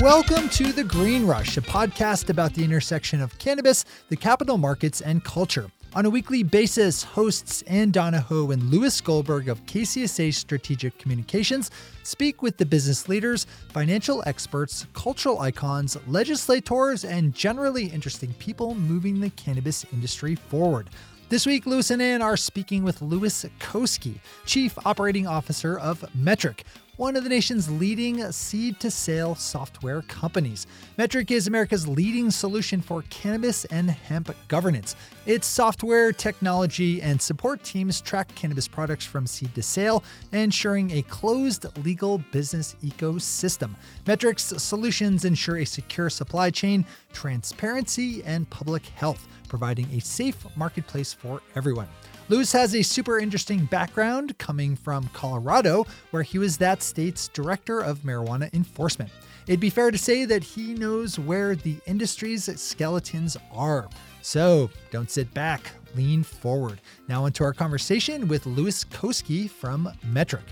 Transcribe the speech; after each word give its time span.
Welcome 0.00 0.48
to 0.50 0.72
The 0.72 0.82
Green 0.82 1.26
Rush, 1.26 1.58
a 1.58 1.60
podcast 1.60 2.30
about 2.30 2.54
the 2.54 2.64
intersection 2.64 3.20
of 3.20 3.38
cannabis, 3.38 3.84
the 4.08 4.16
capital 4.16 4.56
markets, 4.56 5.02
and 5.02 5.22
culture. 5.22 5.70
On 5.92 6.06
a 6.06 6.10
weekly 6.10 6.42
basis, 6.42 7.02
hosts 7.02 7.60
Ann 7.66 7.90
Donahoe 7.90 8.50
and 8.50 8.70
Lewis 8.70 8.98
Goldberg 8.98 9.50
of 9.50 9.62
KCSA 9.66 10.32
Strategic 10.32 10.96
Communications 10.96 11.70
speak 12.02 12.40
with 12.40 12.56
the 12.56 12.64
business 12.64 13.10
leaders, 13.10 13.46
financial 13.74 14.22
experts, 14.24 14.86
cultural 14.94 15.38
icons, 15.40 15.98
legislators, 16.06 17.04
and 17.04 17.34
generally 17.34 17.84
interesting 17.88 18.32
people 18.38 18.74
moving 18.74 19.20
the 19.20 19.28
cannabis 19.28 19.84
industry 19.92 20.34
forward. 20.34 20.88
This 21.28 21.44
week, 21.44 21.66
Lewis 21.66 21.90
and 21.90 22.00
Ann 22.00 22.22
are 22.22 22.38
speaking 22.38 22.84
with 22.84 23.02
Lewis 23.02 23.44
Koski, 23.60 24.18
Chief 24.46 24.76
Operating 24.86 25.26
Officer 25.26 25.78
of 25.78 26.00
Metrc, 26.18 26.60
one 27.00 27.16
of 27.16 27.24
the 27.24 27.30
nation's 27.30 27.70
leading 27.70 28.30
seed 28.30 28.78
to 28.78 28.90
sale 28.90 29.34
software 29.34 30.02
companies. 30.02 30.66
Metrc 30.98 31.30
is 31.30 31.46
America's 31.46 31.88
leading 31.88 32.30
solution 32.30 32.82
for 32.82 33.04
cannabis 33.08 33.64
and 33.64 33.90
hemp 33.90 34.30
governance. 34.48 34.94
Its 35.24 35.46
software, 35.46 36.12
technology, 36.12 37.00
and 37.00 37.20
support 37.22 37.64
teams 37.64 38.02
track 38.02 38.28
cannabis 38.34 38.68
products 38.68 39.06
from 39.06 39.26
seed 39.26 39.54
to 39.54 39.62
sale, 39.62 40.04
ensuring 40.32 40.90
a 40.90 41.00
closed 41.04 41.64
legal 41.82 42.18
business 42.32 42.76
ecosystem. 42.84 43.70
Metrc's 44.04 44.62
solutions 44.62 45.24
ensure 45.24 45.56
a 45.56 45.64
secure 45.64 46.10
supply 46.10 46.50
chain, 46.50 46.84
transparency, 47.14 48.22
and 48.24 48.50
public 48.50 48.84
health, 48.84 49.26
providing 49.48 49.88
a 49.94 50.00
safe 50.00 50.44
marketplace 50.54 51.14
for 51.14 51.40
everyone. 51.56 51.88
Lewis 52.30 52.52
has 52.52 52.76
a 52.76 52.82
super 52.82 53.18
interesting 53.18 53.64
background 53.64 54.38
coming 54.38 54.76
from 54.76 55.10
Colorado, 55.12 55.84
where 56.12 56.22
he 56.22 56.38
was 56.38 56.56
that 56.58 56.80
state's 56.80 57.26
director 57.26 57.80
of 57.80 58.02
marijuana 58.02 58.54
enforcement. 58.54 59.10
It'd 59.48 59.58
be 59.58 59.68
fair 59.68 59.90
to 59.90 59.98
say 59.98 60.24
that 60.26 60.44
he 60.44 60.74
knows 60.74 61.18
where 61.18 61.56
the 61.56 61.78
industry's 61.86 62.48
skeletons 62.60 63.36
are. 63.52 63.88
So 64.22 64.70
don't 64.92 65.10
sit 65.10 65.34
back, 65.34 65.72
lean 65.96 66.22
forward. 66.22 66.80
Now, 67.08 67.24
into 67.24 67.42
our 67.42 67.52
conversation 67.52 68.28
with 68.28 68.46
Lewis 68.46 68.84
Koski 68.84 69.50
from 69.50 69.90
Metrc. 70.12 70.44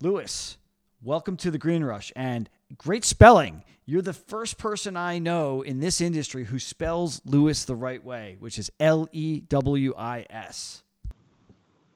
Lewis, 0.00 0.58
welcome 1.02 1.36
to 1.36 1.50
the 1.50 1.58
Green 1.58 1.82
Rush 1.82 2.12
and 2.14 2.48
great 2.76 3.04
spelling. 3.04 3.64
You're 3.84 4.00
the 4.00 4.12
first 4.12 4.56
person 4.56 4.96
I 4.96 5.18
know 5.18 5.62
in 5.62 5.80
this 5.80 6.00
industry 6.00 6.44
who 6.44 6.60
spells 6.60 7.20
Lewis 7.24 7.64
the 7.64 7.74
right 7.74 8.04
way, 8.04 8.36
which 8.38 8.60
is 8.60 8.70
L 8.78 9.08
E 9.10 9.40
W 9.40 9.94
I 9.98 10.24
S. 10.30 10.84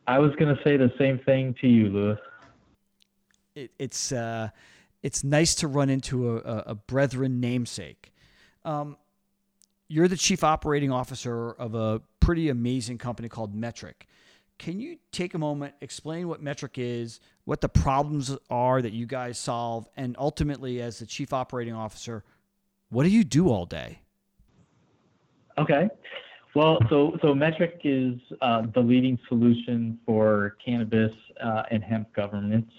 I 0.09 0.19
was 0.19 0.35
going 0.35 0.53
to 0.53 0.61
say 0.65 0.77
the 0.77 0.93
same 0.99 1.21
thing 1.21 1.55
to 1.61 1.69
you, 1.69 1.91
Lewis. 1.91 2.19
It, 3.55 3.71
it's 3.79 4.11
uh, 4.11 4.49
it's 5.05 5.23
nice 5.23 5.55
to 5.57 5.69
run 5.69 5.89
into 5.89 6.39
a, 6.39 6.65
a, 6.67 6.75
brethren 6.75 7.39
namesake. 7.39 8.13
Um, 8.65 8.97
you're 9.87 10.09
the 10.09 10.17
chief 10.17 10.43
operating 10.43 10.91
officer 10.91 11.53
of 11.53 11.77
a 11.77 12.03
pretty 12.19 12.49
amazing 12.49 12.99
company 12.99 13.29
called 13.29 13.55
Metrc. 13.55 13.95
Can 14.63 14.79
you 14.79 14.99
take 15.11 15.35
a 15.35 15.39
moment, 15.39 15.75
explain 15.81 16.29
what 16.29 16.41
Metrc 16.41 16.79
is, 16.79 17.19
what 17.47 17.61
the 17.61 17.69
problems 17.69 18.37
are 18.49 18.81
that 18.81 18.93
you 18.93 19.07
guys 19.07 19.37
solve, 19.37 19.89
and 19.97 20.15
ultimately, 20.17 20.81
as 20.81 21.01
the 21.01 21.07
chief 21.07 21.33
operating 21.33 21.75
officer, 21.75 22.23
what 22.89 23.03
do 23.03 23.09
you 23.09 23.25
do 23.25 23.49
all 23.49 23.67
day? 23.67 23.99
Okay. 25.59 25.89
Well, 26.55 26.79
so 26.89 27.19
so 27.23 27.35
Metrc 27.35 27.81
is 27.83 28.21
uh, 28.41 28.63
the 28.73 28.79
leading 28.79 29.19
solution 29.27 29.99
for 30.07 30.57
cannabis 30.65 31.13
uh, 31.43 31.65
and 31.73 31.83
hemp 31.83 32.13
governance. 32.15 32.71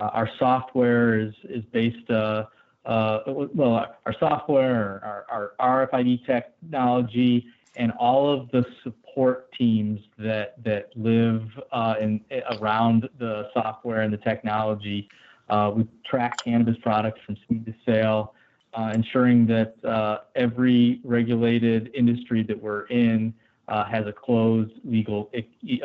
Uh, 0.00 0.06
our 0.06 0.30
software 0.38 1.18
is 1.18 1.34
is 1.44 1.64
based. 1.70 2.08
Uh, 2.08 2.46
uh, 2.86 3.20
well, 3.26 3.94
our 4.06 4.14
software, 4.18 5.24
our, 5.28 5.52
our 5.58 5.86
RFID 5.88 6.24
technology, 6.24 7.46
and 7.76 7.92
all 7.92 8.32
of 8.32 8.50
the 8.50 8.64
support 8.82 9.52
teams 9.52 10.00
that 10.18 10.62
that 10.64 10.90
live 10.96 11.42
uh, 11.72 11.94
in 12.00 12.20
around 12.60 13.08
the 13.18 13.48
software 13.52 14.02
and 14.02 14.12
the 14.12 14.18
technology. 14.18 15.08
Uh, 15.50 15.70
we 15.74 15.86
track 16.06 16.36
cannabis 16.42 16.76
products 16.82 17.20
from 17.26 17.36
seed 17.46 17.66
to 17.66 17.74
sale, 17.84 18.34
uh, 18.72 18.90
ensuring 18.94 19.46
that 19.46 19.74
uh, 19.84 20.18
every 20.34 21.00
regulated 21.04 21.90
industry 21.94 22.42
that 22.42 22.60
we're 22.60 22.86
in 22.86 23.34
uh, 23.68 23.84
has 23.84 24.06
a 24.06 24.12
closed 24.12 24.72
legal 24.84 25.30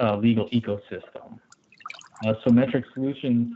uh, 0.01 0.15
legal 0.15 0.49
ecosystem. 0.49 1.39
so 2.23 2.49
Metrc 2.51 2.83
Solutions 2.93 3.53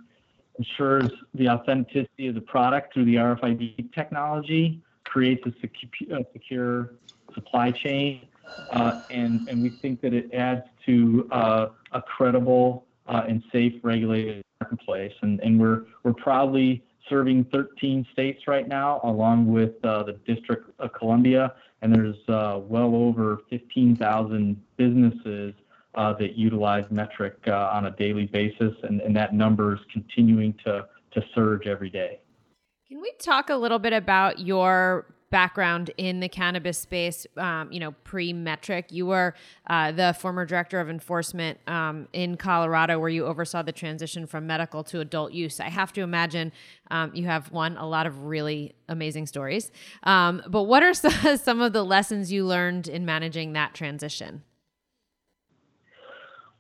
ensures 0.60 1.10
the 1.34 1.50
authenticity 1.50 2.28
of 2.28 2.36
the 2.36 2.42
product 2.42 2.94
through 2.94 3.06
the 3.06 3.16
RFID 3.16 3.94
technology, 3.94 4.82
creates 5.04 5.46
a 5.46 5.54
secure, 5.62 6.20
a 6.20 6.26
secure 6.32 6.92
supply 7.34 7.72
chain 7.72 8.28
uh, 8.72 9.02
and 9.10 9.48
and 9.48 9.62
we 9.62 9.70
think 9.70 10.02
that 10.02 10.14
it 10.14 10.34
adds 10.34 10.64
to 10.86 11.28
uh, 11.32 11.68
a 11.92 12.02
credible 12.02 12.86
uh, 13.08 13.24
and 13.28 13.44
safe 13.52 13.74
regulated 13.84 14.44
marketplace. 14.62 15.14
And 15.22 15.40
and 15.42 15.60
we're 15.60 15.86
we're 16.04 16.14
proudly 16.14 16.84
serving 17.10 17.46
13 17.52 18.06
states 18.14 18.48
right 18.48 18.68
now, 18.68 19.02
along 19.04 19.52
with 19.52 19.74
uh, 19.84 20.04
the 20.04 20.14
District 20.26 20.70
of 20.80 20.94
Columbia, 20.94 21.54
and 21.82 21.94
there's 21.94 22.16
uh, 22.30 22.60
well 22.64 22.96
over 22.96 23.40
15,000 23.50 24.62
businesses. 24.78 25.54
Uh, 25.96 26.12
that 26.12 26.36
utilize 26.36 26.84
Metrc 26.86 27.48
on 27.48 27.86
a 27.86 27.92
daily 27.92 28.26
basis, 28.26 28.74
and, 28.82 29.00
and 29.02 29.16
that 29.16 29.32
number 29.32 29.76
is 29.76 29.80
continuing 29.92 30.52
to, 30.66 30.88
to 31.12 31.24
surge 31.36 31.68
every 31.68 31.92
day. 31.92 32.20
Can 32.88 33.00
we 33.00 33.14
talk 33.20 33.52
a 33.52 33.56
little 33.56 33.78
bit 33.78 33.94
about 33.94 34.40
your 34.40 35.13
background 35.34 35.90
in 35.98 36.20
the 36.20 36.30
cannabis 36.30 36.78
space, 36.78 37.26
um, 37.38 37.72
you 37.72 37.80
know, 37.80 37.94
pre 38.04 38.32
Metrc. 38.34 38.92
You 38.92 39.08
were 39.08 39.34
uh, 39.66 39.92
the 39.92 40.16
former 40.20 40.46
director 40.46 40.80
of 40.80 40.92
enforcement 40.92 41.58
um, 41.68 42.08
in 42.14 42.38
Colorado, 42.38 43.00
where 43.00 43.10
you 43.10 43.26
oversaw 43.26 43.64
the 43.64 43.72
transition 43.72 44.28
from 44.28 44.46
medical 44.46 44.84
to 44.84 45.00
adult 45.00 45.34
use. 45.34 45.60
I 45.60 45.70
have 45.70 45.92
to 45.94 46.02
imagine 46.02 46.52
um, 46.92 47.16
you 47.16 47.26
have 47.26 47.52
one 47.52 47.78
a 47.78 47.88
lot 47.88 48.06
of 48.06 48.26
really 48.26 48.76
amazing 48.88 49.26
stories. 49.26 49.72
Um, 50.04 50.44
but 50.48 50.64
what 50.64 50.84
are 50.84 50.94
some 51.38 51.62
of 51.62 51.74
the 51.74 51.84
lessons 51.84 52.32
you 52.32 52.46
learned 52.46 52.88
in 52.88 53.04
managing 53.04 53.54
that 53.54 53.74
transition? 53.74 54.44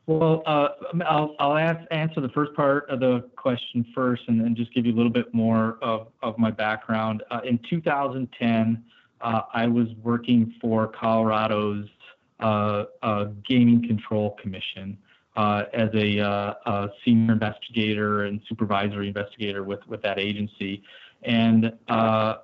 Well, 0.05 0.43
uh, 0.45 0.67
I'll, 1.05 1.57
answer 1.91 2.19
the 2.19 2.29
first 2.29 2.53
part 2.55 2.89
of 2.89 2.99
the 2.99 3.29
question 3.37 3.85
first 3.95 4.23
and 4.27 4.41
then 4.41 4.53
just 4.53 4.73
give 4.73 4.85
you 4.85 4.93
a 4.93 4.97
little 4.97 5.11
bit 5.11 5.33
more 5.33 5.77
of, 5.81 6.07
my 6.37 6.51
background. 6.51 7.23
Uh, 7.31 7.39
in 7.45 7.59
2010, 7.69 8.83
uh, 9.21 9.41
I 9.53 9.67
was 9.67 9.87
working 10.01 10.53
for 10.59 10.87
Colorado's 10.87 11.87
uh, 12.41 12.85
uh, 13.01 13.25
Gaming 13.47 13.87
Control 13.87 14.31
Commission 14.41 14.97
uh, 15.37 15.63
as 15.73 15.89
a, 15.93 16.91
senior 17.05 17.33
investigator 17.33 18.25
and 18.25 18.41
supervisory 18.49 19.07
investigator 19.07 19.63
with, 19.63 19.79
that 20.01 20.19
agency. 20.19 20.83
And 21.21 21.67
at 21.87 22.41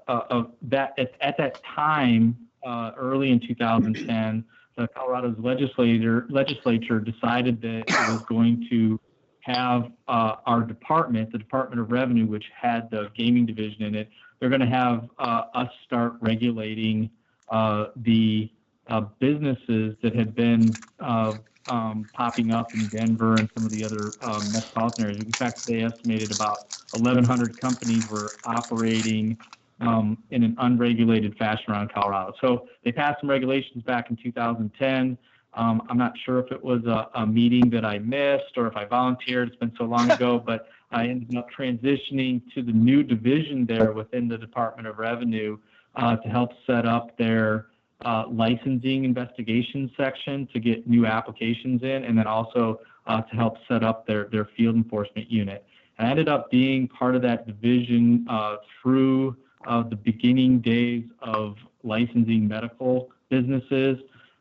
that 1.37 1.61
time, 1.75 2.37
early 2.65 3.31
in 3.31 3.41
2010, 3.45 4.45
uh, 4.79 4.87
Colorado's 4.87 5.37
legislator 5.37 6.25
legislature 6.29 6.99
decided 6.99 7.61
that 7.61 7.83
it 7.87 8.11
was 8.11 8.23
going 8.27 8.65
to 8.69 8.99
have 9.41 9.91
uh, 10.07 10.35
our 10.45 10.61
department, 10.61 11.31
the 11.31 11.37
Department 11.37 11.81
of 11.81 11.91
Revenue, 11.91 12.25
which 12.25 12.45
had 12.59 12.89
the 12.91 13.09
gaming 13.15 13.45
division 13.45 13.83
in 13.83 13.95
it, 13.95 14.09
they're 14.39 14.49
going 14.49 14.61
to 14.61 14.67
have 14.67 15.09
uh, 15.17 15.43
us 15.53 15.69
start 15.85 16.13
regulating 16.21 17.09
uh, 17.49 17.87
the 17.97 18.49
uh, 18.87 19.01
businesses 19.19 19.95
that 20.01 20.15
had 20.15 20.35
been 20.35 20.77
uh, 20.99 21.33
um, 21.67 22.09
popping 22.13 22.51
up 22.51 22.73
in 22.73 22.87
Denver 22.87 23.37
and 23.37 23.49
some 23.53 23.65
of 23.65 23.71
the 23.71 23.83
other 23.83 24.13
um, 24.21 24.51
metropolitan 24.51 25.03
areas. 25.03 25.19
In 25.19 25.33
fact, 25.33 25.65
they 25.65 25.83
estimated 25.83 26.31
about 26.31 26.67
1,100 26.91 27.59
companies 27.59 28.07
were 28.09 28.39
operating 28.45 29.37
um, 29.81 30.17
in 30.31 30.43
an 30.43 30.55
unregulated 30.59 31.37
fashion 31.37 31.71
around 31.71 31.91
Colorado. 31.93 32.33
So 32.41 32.67
they 32.83 32.91
passed 32.91 33.21
some 33.21 33.29
regulations 33.29 33.83
back 33.83 34.09
in 34.09 34.17
2010. 34.17 35.17
Um, 35.55 35.81
I'm 35.89 35.97
not 35.97 36.13
sure 36.25 36.39
if 36.39 36.51
it 36.51 36.63
was 36.63 36.83
a, 36.85 37.09
a, 37.15 37.25
meeting 37.25 37.69
that 37.71 37.83
I 37.83 37.97
missed 37.97 38.55
or 38.55 38.67
if 38.67 38.75
I 38.75 38.85
volunteered. 38.85 39.47
It's 39.47 39.57
been 39.57 39.73
so 39.77 39.85
long 39.85 40.11
ago, 40.11 40.39
but 40.39 40.67
I 40.91 41.07
ended 41.07 41.35
up 41.35 41.47
transitioning 41.57 42.41
to 42.53 42.61
the 42.61 42.71
new 42.71 43.03
division 43.03 43.65
there 43.65 43.91
within 43.91 44.27
the 44.27 44.37
Department 44.37 44.87
of 44.87 44.99
Revenue 44.99 45.57
uh, 45.95 46.17
to 46.17 46.29
help 46.29 46.51
set 46.67 46.85
up 46.85 47.17
their 47.17 47.67
uh, 48.05 48.25
licensing 48.29 49.05
investigation 49.05 49.91
section 49.97 50.47
to 50.53 50.59
get 50.59 50.87
new 50.87 51.05
applications 51.05 51.81
in, 51.83 52.05
and 52.05 52.17
then 52.17 52.27
also 52.27 52.79
uh, 53.07 53.21
to 53.21 53.35
help 53.35 53.57
set 53.67 53.83
up 53.83 54.05
their, 54.05 54.25
their 54.25 54.49
field 54.55 54.75
enforcement 54.75 55.29
unit. 55.31 55.65
I 55.97 56.09
ended 56.09 56.29
up 56.29 56.49
being 56.49 56.87
part 56.87 57.15
of 57.15 57.21
that 57.23 57.45
division 57.45 58.25
uh, 58.29 58.57
through 58.81 59.35
of 59.65 59.89
the 59.89 59.95
beginning 59.95 60.59
days 60.59 61.03
of 61.21 61.55
licensing 61.83 62.47
medical 62.47 63.09
businesses 63.29 63.97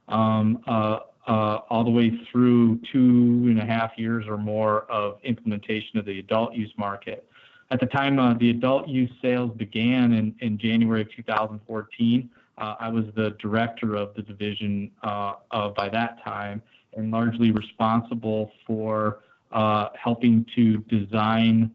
um, 0.09 0.63
uh, 0.67 1.01
uh, 1.27 1.61
all 1.69 1.85
the 1.85 1.91
way 1.91 2.11
through 2.31 2.81
two 2.91 3.45
and 3.49 3.61
a 3.61 3.65
half 3.65 3.93
years 3.99 4.27
or 4.27 4.39
more 4.39 4.83
of 4.91 5.19
implementation 5.25 5.99
of 5.99 6.07
the 6.07 6.19
adult 6.19 6.55
use 6.55 6.73
market. 6.79 7.29
At 7.71 7.81
the 7.81 7.87
time 7.87 8.19
uh, 8.19 8.35
the 8.35 8.51
adult 8.51 8.89
use 8.89 9.11
sales 9.21 9.51
began 9.57 10.35
in, 10.41 10.59
January 10.59 11.03
of 11.03 11.13
2014, 11.15 12.31
uh, 12.57 12.75
I 12.81 12.89
was 12.89 13.05
the 13.15 13.37
director 13.39 13.95
of 13.95 14.15
the 14.15 14.23
division 14.23 14.91
by 15.03 15.91
that 15.93 16.25
time 16.25 16.63
and 16.97 17.11
largely 17.11 17.51
responsible 17.51 18.51
for 18.67 19.21
helping 19.53 20.47
to 20.57 20.79
design 20.89 21.71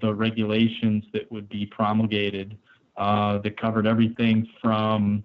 the 0.00 0.14
regulations 0.14 1.04
that 1.12 1.30
would 1.30 1.48
be 1.48 1.66
promulgated 1.66 2.56
that 2.96 3.54
covered 3.60 3.86
everything 3.86 4.46
from 4.60 5.22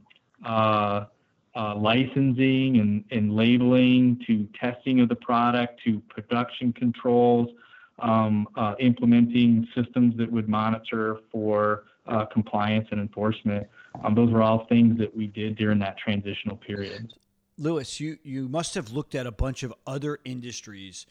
uh, 1.55 1.73
licensing 1.75 2.79
and, 2.79 3.03
and 3.11 3.33
labeling 3.33 4.21
to 4.27 4.47
testing 4.59 4.99
of 4.99 5.09
the 5.09 5.15
product 5.15 5.79
to 5.85 6.01
production 6.09 6.73
controls, 6.73 7.49
um, 7.99 8.47
uh, 8.57 8.75
implementing 8.79 9.65
systems 9.73 10.17
that 10.17 10.29
would 10.29 10.49
monitor 10.49 11.19
for 11.31 11.85
uh, 12.07 12.25
compliance 12.25 12.87
and 12.91 12.99
enforcement. 12.99 13.65
Um, 14.03 14.13
those 14.13 14.31
were 14.31 14.43
all 14.43 14.65
things 14.67 14.97
that 14.99 15.15
we 15.15 15.27
did 15.27 15.55
during 15.55 15.79
that 15.79 15.97
transitional 15.97 16.57
period. 16.57 17.13
Lewis, 17.57 18.01
you, 18.01 18.17
you 18.21 18.49
must 18.49 18.75
have 18.75 18.91
looked 18.91 19.15
at 19.15 19.25
a 19.25 19.31
bunch 19.31 19.63
of 19.63 19.73
other 19.87 20.19
industries 20.25 21.05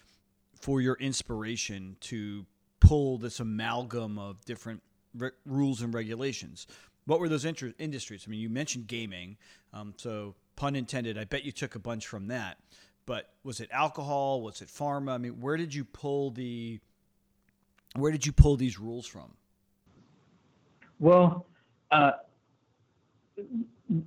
for 0.61 0.83
your 0.83 0.97
inspiration 0.97 1.97
to 2.01 2.45
pull 2.85 3.19
this 3.19 3.41
amalgam 3.41 4.19
of 4.19 4.45
different 4.45 4.83
re- 5.17 5.31
rules 5.47 5.83
and 5.83 5.95
regulations. 5.95 6.67
What 7.07 7.21
were 7.21 7.29
those 7.29 7.45
inter- 7.45 7.75
industries? 7.79 8.25
I 8.27 8.31
mean, 8.31 8.41
you 8.41 8.49
mentioned 8.49 8.87
gaming, 8.87 9.37
um, 9.73 9.95
so 9.97 10.35
pun 10.57 10.77
intended. 10.77 11.19
I 11.19 11.25
bet 11.25 11.45
you 11.45 11.53
took 11.53 11.75
a 11.75 11.79
bunch 11.79 12.07
from 12.07 12.29
that. 12.29 12.59
But 13.07 13.31
was 13.43 13.61
it 13.61 13.69
alcohol? 13.71 14.41
Was 14.41 14.63
it 14.63 14.69
pharma? 14.69 15.13
I 15.13 15.19
mean, 15.19 15.41
where 15.41 15.57
did 15.57 15.75
you 15.75 15.85
pull 15.85 16.31
the 16.31 16.81
where 17.97 18.11
did 18.11 18.27
you 18.27 18.33
pull 18.33 18.57
these 18.57 18.79
rules 18.79 19.07
from? 19.07 19.35
Well, 20.99 21.47
uh, 21.91 22.13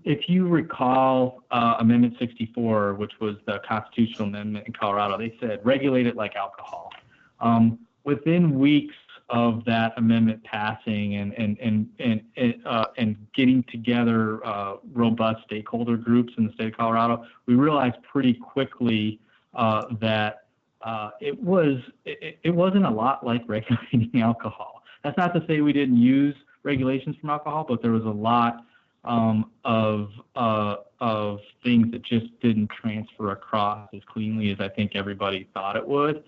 if 0.03 0.27
you 0.27 0.47
recall 0.47 1.43
uh, 1.51 1.75
Amendment 1.79 2.15
64, 2.19 2.95
which 2.95 3.13
was 3.21 3.35
the 3.45 3.61
constitutional 3.67 4.27
amendment 4.27 4.67
in 4.67 4.73
Colorado, 4.73 5.17
they 5.17 5.37
said 5.39 5.59
regulate 5.63 6.07
it 6.07 6.15
like 6.15 6.35
alcohol. 6.35 6.91
Um, 7.39 7.79
within 8.07 8.57
weeks 8.57 8.95
of 9.29 9.65
that 9.65 9.91
amendment 9.97 10.41
passing 10.45 11.15
and 11.15 11.33
and 11.33 11.57
and 11.59 11.89
and 11.99 12.55
uh, 12.65 12.85
and 12.97 13.17
getting 13.35 13.63
together 13.69 14.43
uh, 14.47 14.77
robust 14.93 15.43
stakeholder 15.45 15.97
groups 15.97 16.33
in 16.37 16.47
the 16.47 16.53
state 16.53 16.67
of 16.67 16.77
Colorado, 16.77 17.25
we 17.45 17.53
realized 17.53 17.97
pretty 18.09 18.33
quickly 18.33 19.19
uh, 19.53 19.83
that 19.99 20.45
uh, 20.81 21.09
it 21.19 21.37
was 21.43 21.79
it, 22.05 22.39
it 22.41 22.51
wasn't 22.51 22.85
a 22.85 22.89
lot 22.89 23.25
like 23.25 23.43
regulating 23.47 24.21
alcohol. 24.21 24.81
That's 25.03 25.17
not 25.17 25.33
to 25.35 25.45
say 25.45 25.59
we 25.59 25.73
didn't 25.73 25.97
use 25.97 26.35
regulations 26.63 27.17
from 27.19 27.29
alcohol, 27.29 27.65
but 27.67 27.81
there 27.81 27.91
was 27.91 28.05
a 28.05 28.09
lot 28.09 28.65
um, 29.03 29.51
of 29.65 30.11
uh, 30.37 30.77
of 31.01 31.39
things 31.65 31.91
that 31.91 32.03
just 32.03 32.27
didn't 32.39 32.69
transfer 32.69 33.31
across 33.31 33.89
as 33.93 34.01
cleanly 34.07 34.51
as 34.51 34.61
I 34.61 34.69
think 34.69 34.95
everybody 34.95 35.49
thought 35.53 35.75
it 35.75 35.85
would. 35.85 36.23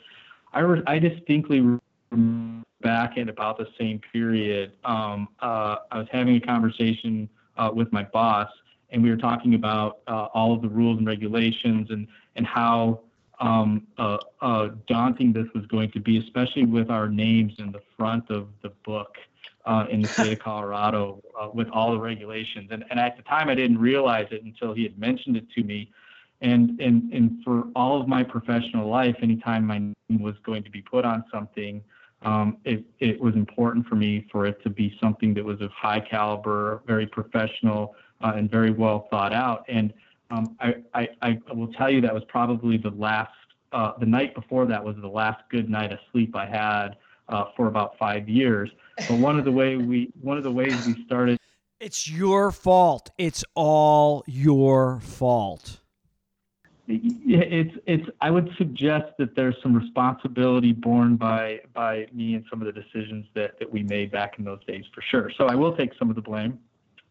I, 0.53 0.59
re- 0.61 0.83
I 0.87 0.99
distinctly 0.99 1.79
back 2.81 3.17
at 3.17 3.29
about 3.29 3.57
the 3.57 3.67
same 3.77 3.99
period, 4.11 4.73
um, 4.83 5.27
uh, 5.41 5.77
I 5.91 5.99
was 5.99 6.07
having 6.11 6.35
a 6.35 6.39
conversation 6.39 7.29
uh, 7.57 7.69
with 7.73 7.91
my 7.91 8.03
boss, 8.03 8.49
and 8.89 9.03
we 9.03 9.09
were 9.09 9.17
talking 9.17 9.55
about 9.55 9.99
uh, 10.07 10.27
all 10.33 10.53
of 10.53 10.61
the 10.61 10.69
rules 10.69 10.97
and 10.97 11.07
regulations 11.07 11.87
and 11.91 12.07
and 12.35 12.45
how 12.47 13.01
um, 13.39 13.87
uh, 13.97 14.17
uh, 14.41 14.69
daunting 14.87 15.33
this 15.33 15.47
was 15.53 15.65
going 15.67 15.91
to 15.91 15.99
be, 15.99 16.17
especially 16.17 16.65
with 16.65 16.89
our 16.89 17.07
names 17.07 17.53
in 17.59 17.71
the 17.71 17.81
front 17.97 18.29
of 18.29 18.47
the 18.63 18.69
book 18.85 19.15
uh, 19.65 19.85
in 19.89 20.01
the 20.01 20.07
state 20.07 20.33
of 20.33 20.39
Colorado 20.43 21.21
with 21.53 21.67
all 21.69 21.91
the 21.91 21.99
regulations. 21.99 22.69
And 22.71 22.85
and 22.89 22.99
at 22.99 23.17
the 23.17 23.23
time, 23.23 23.49
I 23.49 23.55
didn't 23.55 23.77
realize 23.77 24.27
it 24.31 24.43
until 24.43 24.73
he 24.73 24.83
had 24.83 24.97
mentioned 24.97 25.37
it 25.37 25.49
to 25.51 25.63
me. 25.63 25.91
And, 26.41 26.79
and, 26.79 27.11
and 27.11 27.43
for 27.43 27.65
all 27.75 27.99
of 27.99 28.07
my 28.07 28.23
professional 28.23 28.89
life, 28.89 29.15
anytime 29.21 29.65
my 29.65 29.79
name 29.79 30.21
was 30.21 30.35
going 30.45 30.63
to 30.63 30.69
be 30.69 30.81
put 30.81 31.03
on 31.03 31.23
something, 31.31 31.83
um, 32.21 32.57
it, 32.65 32.83
it 32.99 33.19
was 33.19 33.35
important 33.35 33.87
for 33.87 33.95
me 33.95 34.25
for 34.31 34.45
it 34.45 34.61
to 34.63 34.69
be 34.69 34.97
something 35.01 35.33
that 35.33 35.43
was 35.43 35.61
of 35.61 35.71
high 35.71 35.99
caliber, 35.99 36.81
very 36.85 37.07
professional, 37.07 37.95
uh, 38.21 38.33
and 38.35 38.49
very 38.49 38.71
well 38.71 39.07
thought 39.09 39.33
out. 39.33 39.65
And 39.67 39.93
um, 40.31 40.55
I, 40.59 40.75
I, 40.93 41.07
I 41.21 41.53
will 41.53 41.71
tell 41.73 41.89
you 41.89 42.01
that 42.01 42.13
was 42.13 42.23
probably 42.27 42.77
the 42.77 42.91
last, 42.91 43.31
uh, 43.71 43.93
the 43.99 44.05
night 44.05 44.35
before 44.35 44.65
that 44.65 44.83
was 44.83 44.95
the 45.01 45.07
last 45.07 45.41
good 45.49 45.69
night 45.69 45.91
of 45.91 45.99
sleep 46.11 46.35
I 46.35 46.45
had 46.45 46.97
uh, 47.29 47.45
for 47.55 47.67
about 47.67 47.97
five 47.97 48.27
years. 48.27 48.69
But 49.07 49.19
one 49.19 49.39
of 49.39 49.45
the 49.45 49.51
way 49.51 49.77
we, 49.77 50.11
one 50.21 50.37
of 50.37 50.43
the 50.43 50.51
ways 50.51 50.85
we 50.85 51.03
started. 51.05 51.37
It's 51.79 52.09
your 52.09 52.51
fault. 52.51 53.09
It's 53.17 53.45
all 53.55 54.23
your 54.27 54.99
fault 54.99 55.78
it's 56.89 57.77
it's 57.85 58.09
i 58.21 58.31
would 58.31 58.49
suggest 58.57 59.05
that 59.19 59.35
there's 59.35 59.55
some 59.61 59.73
responsibility 59.73 60.71
borne 60.71 61.15
by 61.15 61.59
by 61.73 62.07
me 62.11 62.33
and 62.33 62.43
some 62.49 62.61
of 62.61 62.65
the 62.65 62.81
decisions 62.81 63.25
that 63.35 63.59
that 63.59 63.71
we 63.71 63.83
made 63.83 64.11
back 64.11 64.39
in 64.39 64.45
those 64.45 64.63
days 64.65 64.85
for 64.93 65.01
sure. 65.01 65.31
So 65.37 65.45
i 65.45 65.55
will 65.55 65.75
take 65.75 65.91
some 65.97 66.09
of 66.09 66.15
the 66.15 66.21
blame. 66.21 66.59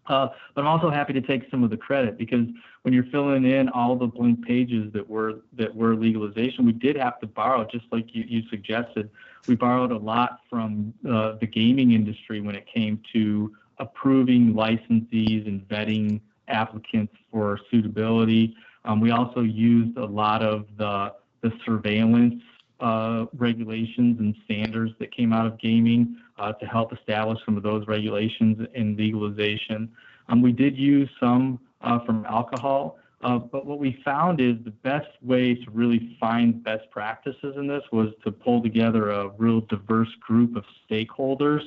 Uh, 0.07 0.29
but 0.55 0.63
i'm 0.63 0.67
also 0.67 0.91
happy 0.91 1.13
to 1.13 1.21
take 1.21 1.49
some 1.51 1.63
of 1.63 1.71
the 1.71 1.77
credit 1.77 2.19
because 2.19 2.47
when 2.83 2.93
you're 2.93 3.05
filling 3.05 3.45
in 3.45 3.69
all 3.69 3.95
the 3.95 4.07
blank 4.07 4.45
pages 4.45 4.93
that 4.93 5.09
were 5.09 5.41
that 5.53 5.75
were 5.75 5.95
legalization 5.95 6.67
we 6.67 6.73
did 6.73 6.97
have 6.97 7.21
to 7.21 7.27
borrow 7.27 7.65
just 7.71 7.85
like 7.93 8.15
you, 8.15 8.25
you 8.27 8.43
suggested. 8.49 9.11
We 9.47 9.55
borrowed 9.55 9.93
a 9.93 9.97
lot 9.97 10.41
from 10.51 10.93
uh, 11.09 11.37
the 11.41 11.47
gaming 11.47 11.93
industry 11.93 12.41
when 12.41 12.55
it 12.55 12.67
came 12.67 13.01
to 13.15 13.55
approving 13.79 14.53
licensees 14.53 15.47
and 15.47 15.67
vetting 15.69 16.21
applicants 16.49 17.15
for 17.31 17.59
suitability 17.71 18.57
um, 18.89 19.01
we 19.01 19.11
also 19.11 19.43
used 19.43 19.99
a 19.99 20.05
lot 20.05 20.43
of 20.43 20.67
the, 20.79 21.13
the 21.43 21.53
surveillance 21.65 22.43
uh, 22.81 23.27
regulations 23.37 24.19
and 24.19 24.35
standards 24.47 24.93
that 24.99 25.15
came 25.15 25.33
out 25.33 25.47
of 25.47 25.61
gaming 25.61 26.17
uh, 26.39 26.53
to 26.55 26.65
help 26.65 26.93
establish 26.93 27.39
some 27.45 27.57
of 27.57 27.63
those 27.63 27.87
regulations 27.87 28.67
in 28.75 28.97
legalization. 28.97 29.93
Um, 30.31 30.41
we 30.41 30.53
did 30.53 30.77
use 30.77 31.11
some 31.21 31.61
uh, 31.83 31.99
from 32.07 32.25
alcohol, 32.25 32.99
uh, 33.21 33.39
but 33.39 33.67
what 33.67 33.79
we 33.79 34.01
found 34.05 34.41
is 34.41 34.55
the 34.65 34.71
best 34.71 35.09
way 35.23 35.55
to 35.55 35.71
really 35.71 36.17
find 36.19 36.65
best 36.65 36.91
practices 36.91 37.57
in 37.57 37.67
this 37.67 37.83
was 37.93 38.09
to 38.25 38.33
pull 38.33 38.63
together 38.63 39.11
a 39.11 39.29
real 39.37 39.61
diverse 39.63 40.15
group 40.21 40.57
of 40.57 40.65
stakeholders 40.91 41.61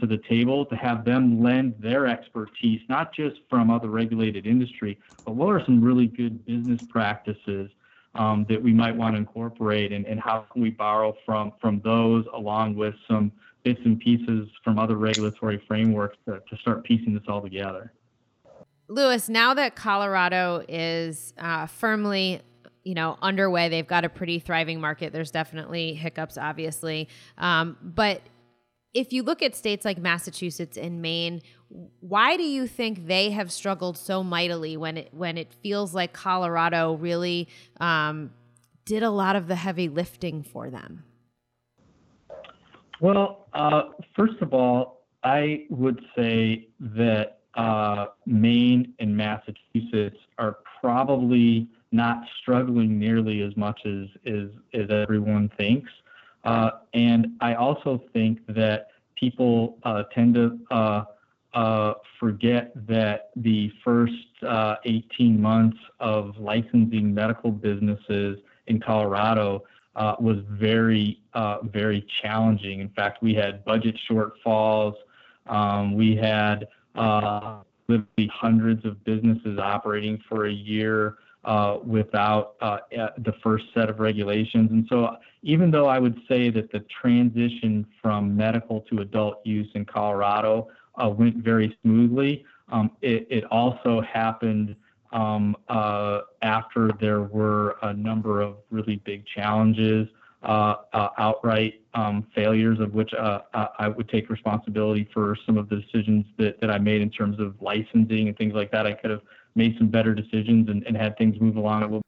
to 0.00 0.06
the 0.06 0.18
table 0.28 0.64
to 0.66 0.76
have 0.76 1.04
them 1.04 1.42
lend 1.42 1.74
their 1.78 2.06
expertise, 2.06 2.80
not 2.88 3.14
just 3.14 3.36
from 3.48 3.70
other 3.70 3.88
regulated 3.88 4.46
industry, 4.46 4.98
but 5.24 5.34
what 5.34 5.48
are 5.48 5.64
some 5.64 5.82
really 5.82 6.06
good 6.06 6.44
business 6.44 6.80
practices 6.88 7.70
um, 8.14 8.44
that 8.48 8.62
we 8.62 8.72
might 8.72 8.94
want 8.94 9.14
to 9.14 9.18
incorporate 9.18 9.92
and, 9.92 10.06
and 10.06 10.20
how 10.20 10.44
can 10.52 10.62
we 10.62 10.70
borrow 10.70 11.16
from, 11.24 11.52
from 11.60 11.80
those 11.84 12.24
along 12.34 12.74
with 12.74 12.94
some 13.08 13.30
bits 13.62 13.80
and 13.84 14.00
pieces 14.00 14.48
from 14.64 14.78
other 14.78 14.96
regulatory 14.96 15.62
frameworks 15.66 16.16
to, 16.26 16.40
to 16.48 16.56
start 16.56 16.84
piecing 16.84 17.14
this 17.14 17.22
all 17.28 17.40
together. 17.40 17.92
Lewis, 18.88 19.28
now 19.28 19.54
that 19.54 19.76
Colorado 19.76 20.64
is 20.68 21.34
uh, 21.38 21.66
firmly 21.66 22.40
you 22.84 22.94
know 22.94 23.18
underway 23.20 23.68
they've 23.68 23.86
got 23.86 24.04
a 24.04 24.08
pretty 24.08 24.38
thriving 24.38 24.80
market 24.80 25.12
there's 25.12 25.30
definitely 25.30 25.92
hiccups 25.92 26.38
obviously 26.38 27.06
um, 27.36 27.76
but 27.82 28.22
if 28.94 29.12
you 29.12 29.22
look 29.22 29.42
at 29.42 29.54
states 29.54 29.84
like 29.84 29.98
Massachusetts 29.98 30.76
and 30.76 31.02
Maine, 31.02 31.42
why 32.00 32.36
do 32.36 32.42
you 32.42 32.66
think 32.66 33.06
they 33.06 33.30
have 33.30 33.52
struggled 33.52 33.98
so 33.98 34.22
mightily 34.22 34.76
when 34.76 34.96
it 34.96 35.08
when 35.12 35.36
it 35.36 35.52
feels 35.62 35.94
like 35.94 36.12
Colorado 36.12 36.94
really 36.94 37.48
um, 37.80 38.30
did 38.84 39.02
a 39.02 39.10
lot 39.10 39.36
of 39.36 39.46
the 39.48 39.54
heavy 39.54 39.88
lifting 39.88 40.42
for 40.42 40.70
them? 40.70 41.04
Well, 43.00 43.48
uh, 43.52 43.82
first 44.16 44.40
of 44.40 44.54
all, 44.54 45.02
I 45.22 45.66
would 45.68 46.00
say 46.16 46.68
that 46.80 47.40
uh, 47.54 48.06
Maine 48.26 48.94
and 48.98 49.16
Massachusetts 49.16 50.16
are 50.38 50.58
probably 50.80 51.68
not 51.92 52.22
struggling 52.40 52.98
nearly 52.98 53.42
as 53.42 53.56
much 53.56 53.80
as 53.84 54.06
as, 54.26 54.48
as 54.72 54.90
everyone 54.90 55.50
thinks. 55.58 55.90
Uh, 56.44 56.70
and 56.94 57.28
I 57.40 57.54
also 57.54 58.02
think 58.12 58.40
that 58.48 58.88
people 59.16 59.78
uh, 59.82 60.04
tend 60.14 60.34
to 60.34 60.58
uh, 60.70 61.04
uh 61.54 61.94
forget 62.20 62.72
that 62.86 63.30
the 63.36 63.72
first 63.82 64.12
uh, 64.46 64.76
18 64.84 65.40
months 65.40 65.78
of 66.00 66.36
licensing 66.38 67.14
medical 67.14 67.50
businesses 67.50 68.38
in 68.66 68.80
Colorado 68.80 69.64
was 70.20 70.38
very, 70.50 71.20
very 71.64 72.06
challenging. 72.22 72.80
In 72.80 72.88
fact, 72.90 73.22
we 73.22 73.34
had 73.34 73.64
budget 73.64 73.98
shortfalls. 74.08 74.94
Um, 75.46 75.94
we 75.94 76.14
had 76.14 76.68
literally 77.88 78.30
hundreds 78.32 78.84
of 78.84 79.02
businesses 79.04 79.58
operating 79.58 80.22
for 80.28 80.46
a 80.46 80.52
year. 80.52 81.16
Uh, 81.48 81.78
without 81.82 82.56
uh, 82.60 82.76
the 82.90 83.32
first 83.42 83.64
set 83.72 83.88
of 83.88 84.00
regulations. 84.00 84.70
And 84.70 84.86
so, 84.90 85.16
even 85.42 85.70
though 85.70 85.86
I 85.86 85.98
would 85.98 86.20
say 86.28 86.50
that 86.50 86.70
the 86.70 86.80
transition 87.00 87.86
from 88.02 88.36
medical 88.36 88.82
to 88.82 88.98
adult 88.98 89.40
use 89.44 89.68
in 89.74 89.86
Colorado 89.86 90.68
uh, 91.02 91.08
went 91.08 91.36
very 91.36 91.74
smoothly, 91.80 92.44
um, 92.70 92.90
it, 93.00 93.26
it, 93.30 93.44
also 93.44 94.02
happened 94.02 94.76
um, 95.12 95.56
uh, 95.70 96.20
after 96.42 96.90
there 97.00 97.22
were 97.22 97.78
a 97.80 97.94
number 97.94 98.42
of 98.42 98.56
really 98.70 98.96
big 99.06 99.24
challenges. 99.26 100.06
Uh, 100.42 100.76
uh, 100.92 101.08
outright 101.18 101.80
um, 101.94 102.24
failures 102.32 102.78
of 102.78 102.94
which 102.94 103.12
I 103.12 103.88
would 103.88 104.08
take 104.08 104.30
responsibility 104.30 105.08
for 105.12 105.36
some 105.44 105.58
of 105.58 105.68
the 105.68 105.80
decisions 105.80 106.26
that, 106.36 106.60
that 106.60 106.70
I 106.70 106.78
made 106.78 107.00
in 107.00 107.10
terms 107.10 107.40
of 107.40 107.60
licensing 107.60 108.28
and 108.28 108.36
things 108.36 108.54
like 108.54 108.70
that. 108.70 108.86
I 108.86 108.92
could 108.92 109.10
have 109.10 109.22
made 109.58 109.76
some 109.76 109.88
better 109.88 110.14
decisions 110.14 110.68
and, 110.70 110.82
and 110.84 110.96
had 110.96 111.18
things 111.18 111.38
move 111.40 111.56
along 111.56 111.82
a 111.82 111.86
little. 111.86 112.02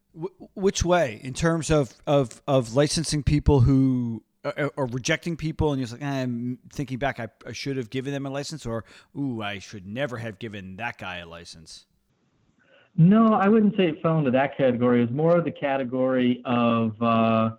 Which 0.55 0.85
way, 0.85 1.21
in 1.23 1.35
terms 1.35 1.71
of 1.71 1.93
of, 2.07 2.41
of 2.49 2.75
licensing 2.75 3.23
people 3.23 3.61
who 3.61 4.23
are 4.45 4.87
rejecting 4.87 5.37
people, 5.37 5.73
and 5.73 5.81
you're 5.81 5.89
like, 5.91 6.03
eh, 6.03 6.23
I'm 6.23 6.59
thinking 6.73 6.99
back, 6.99 7.21
I, 7.21 7.29
I 7.47 7.53
should 7.53 7.77
have 7.77 7.91
given 7.91 8.13
them 8.13 8.25
a 8.25 8.31
license, 8.31 8.65
or 8.65 8.85
ooh, 9.17 9.43
I 9.43 9.59
should 9.59 9.87
never 9.87 10.17
have 10.17 10.39
given 10.39 10.77
that 10.77 10.97
guy 10.99 11.19
a 11.19 11.27
license. 11.27 11.87
No, 12.97 13.35
I 13.35 13.49
wouldn't 13.49 13.77
say 13.77 13.85
it 13.89 14.03
fell 14.03 14.19
into 14.19 14.31
that 14.33 14.57
category. 14.57 15.03
It's 15.03 15.13
more 15.13 15.37
of 15.37 15.45
the 15.45 15.51
category 15.51 16.43
of 16.45 17.01
uh, 17.03 17.51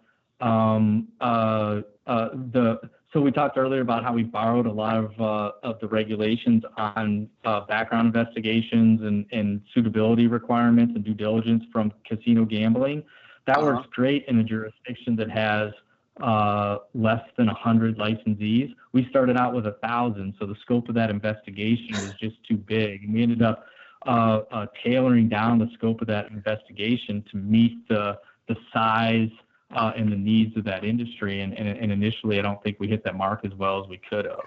um, 0.41 1.07
uh, 1.21 1.81
uh, 2.07 2.29
the 2.51 2.79
so 3.13 3.19
we 3.19 3.31
talked 3.31 3.57
earlier 3.57 3.81
about 3.81 4.03
how 4.03 4.13
we 4.13 4.23
borrowed 4.23 4.65
a 4.65 4.71
lot 4.71 4.97
of 4.97 5.19
uh, 5.19 5.51
of 5.63 5.79
the 5.79 5.87
regulations 5.87 6.63
on 6.77 7.29
uh, 7.43 7.61
background 7.61 8.15
investigations 8.15 9.01
and, 9.01 9.25
and 9.31 9.61
suitability 9.73 10.27
requirements 10.27 10.93
and 10.95 11.03
due 11.03 11.13
diligence 11.13 11.63
from 11.71 11.91
casino 12.05 12.45
gambling. 12.45 13.03
That 13.47 13.57
uh-huh. 13.57 13.65
works 13.65 13.87
great 13.91 14.25
in 14.27 14.39
a 14.39 14.43
jurisdiction 14.43 15.15
that 15.17 15.29
has 15.29 15.73
uh, 16.21 16.77
less 16.93 17.23
than 17.37 17.47
100 17.47 17.97
licensees. 17.97 18.73
We 18.93 19.07
started 19.09 19.37
out 19.37 19.53
with 19.53 19.67
a 19.67 19.75
thousand, 19.83 20.35
so 20.39 20.45
the 20.45 20.55
scope 20.61 20.87
of 20.87 20.95
that 20.95 21.09
investigation 21.09 21.93
was 21.93 22.13
just 22.19 22.35
too 22.47 22.57
big, 22.57 23.03
and 23.03 23.13
we 23.13 23.23
ended 23.23 23.41
up 23.41 23.65
uh, 24.05 24.41
uh, 24.51 24.65
tailoring 24.83 25.27
down 25.27 25.59
the 25.59 25.69
scope 25.73 26.01
of 26.01 26.07
that 26.07 26.31
investigation 26.31 27.23
to 27.31 27.37
meet 27.37 27.87
the 27.89 28.17
the 28.47 28.55
size 28.73 29.29
uh, 29.73 29.91
and 29.95 30.11
the 30.11 30.17
needs 30.17 30.55
of 30.57 30.63
that 30.65 30.83
industry. 30.83 31.41
And, 31.41 31.53
and, 31.53 31.67
and 31.67 31.91
initially, 31.91 32.39
I 32.39 32.41
don't 32.41 32.61
think 32.63 32.79
we 32.79 32.87
hit 32.87 33.03
that 33.03 33.15
mark 33.15 33.41
as 33.45 33.53
well 33.53 33.81
as 33.81 33.89
we 33.89 33.99
could 34.09 34.25
have. 34.25 34.39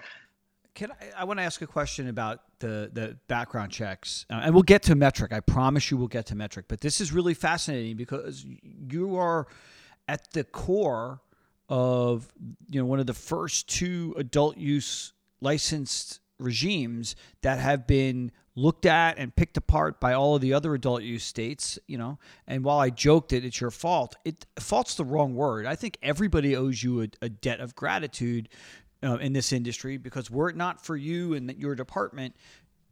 Can 0.73 0.91
I, 0.91 1.21
I 1.21 1.23
want 1.23 1.39
to 1.39 1.43
ask 1.43 1.61
a 1.61 1.67
question 1.67 2.09
about 2.09 2.41
the 2.59 2.89
the 2.91 3.17
background 3.27 3.71
checks, 3.71 4.25
uh, 4.29 4.41
and 4.43 4.53
we'll 4.53 4.63
get 4.63 4.83
to 4.83 4.95
Metrc. 4.95 5.31
I 5.31 5.39
promise 5.39 5.89
you, 5.89 5.95
we'll 5.95 6.09
get 6.09 6.25
to 6.27 6.35
Metrc. 6.35 6.65
But 6.67 6.81
this 6.81 6.99
is 6.99 7.13
really 7.13 7.33
fascinating 7.33 7.95
because 7.95 8.45
you 8.91 9.15
are 9.15 9.47
at 10.09 10.31
the 10.31 10.43
core 10.43 11.21
of 11.69 12.27
you 12.69 12.81
know 12.81 12.85
one 12.85 12.99
of 12.99 13.07
the 13.07 13.13
first 13.13 13.69
two 13.69 14.13
adult 14.17 14.57
use 14.57 15.13
licensed 15.39 16.19
regimes 16.39 17.15
that 17.41 17.59
have 17.59 17.87
been 17.87 18.31
looked 18.55 18.85
at 18.85 19.17
and 19.17 19.35
picked 19.35 19.57
apart 19.57 19.99
by 19.99 20.13
all 20.13 20.35
of 20.35 20.41
the 20.41 20.53
other 20.53 20.73
adult 20.73 21.03
use 21.03 21.23
states, 21.23 21.77
you 21.87 21.97
know. 21.97 22.17
And 22.47 22.63
while 22.63 22.79
I 22.79 22.89
joked 22.89 23.33
it, 23.33 23.43
it's 23.43 23.59
your 23.59 23.71
fault, 23.71 24.15
it 24.23 24.45
fault's 24.59 24.95
the 24.95 25.05
wrong 25.05 25.35
word. 25.35 25.65
I 25.65 25.75
think 25.75 25.97
everybody 26.01 26.55
owes 26.55 26.81
you 26.81 27.01
a, 27.03 27.07
a 27.21 27.29
debt 27.29 27.59
of 27.59 27.75
gratitude 27.75 28.49
uh, 29.03 29.17
in 29.17 29.33
this 29.33 29.51
industry 29.51 29.97
because 29.97 30.31
were 30.31 30.49
it 30.49 30.55
not 30.55 30.83
for 30.83 30.95
you 30.95 31.33
and 31.33 31.53
your 31.57 31.75
department, 31.75 32.35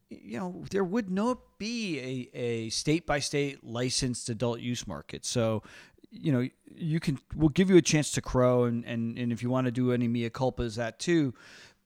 you 0.10 0.38
know, 0.38 0.64
there 0.70 0.84
would 0.84 1.10
not 1.10 1.40
be 1.58 2.30
a, 2.34 2.38
a 2.38 2.70
state 2.70 3.06
by 3.06 3.20
state 3.20 3.64
licensed 3.64 4.30
adult 4.30 4.60
use 4.60 4.86
market. 4.86 5.26
So, 5.26 5.64
you 6.12 6.32
know, 6.32 6.48
you 6.76 7.00
can 7.00 7.20
we'll 7.36 7.50
give 7.50 7.70
you 7.70 7.78
a 7.78 7.82
chance 7.82 8.12
to 8.12 8.22
crow 8.22 8.66
and, 8.66 8.86
and, 8.86 9.18
and 9.18 9.32
if 9.32 9.42
you 9.42 9.50
want 9.50 9.66
to 9.66 9.72
do 9.72 9.92
any 9.92 10.08
mea 10.08 10.30
culpas 10.30 10.76
that 10.76 11.00
too. 11.00 11.34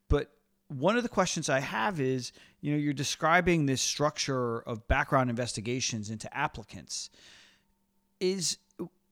But 0.09 0.31
one 0.67 0.97
of 0.97 1.03
the 1.03 1.09
questions 1.09 1.49
I 1.49 1.59
have 1.59 1.99
is, 1.99 2.31
you 2.61 2.71
know, 2.71 2.77
you're 2.77 2.93
describing 2.93 3.65
this 3.65 3.81
structure 3.81 4.59
of 4.59 4.87
background 4.87 5.29
investigations 5.29 6.09
into 6.09 6.35
applicants. 6.35 7.09
Is 8.19 8.57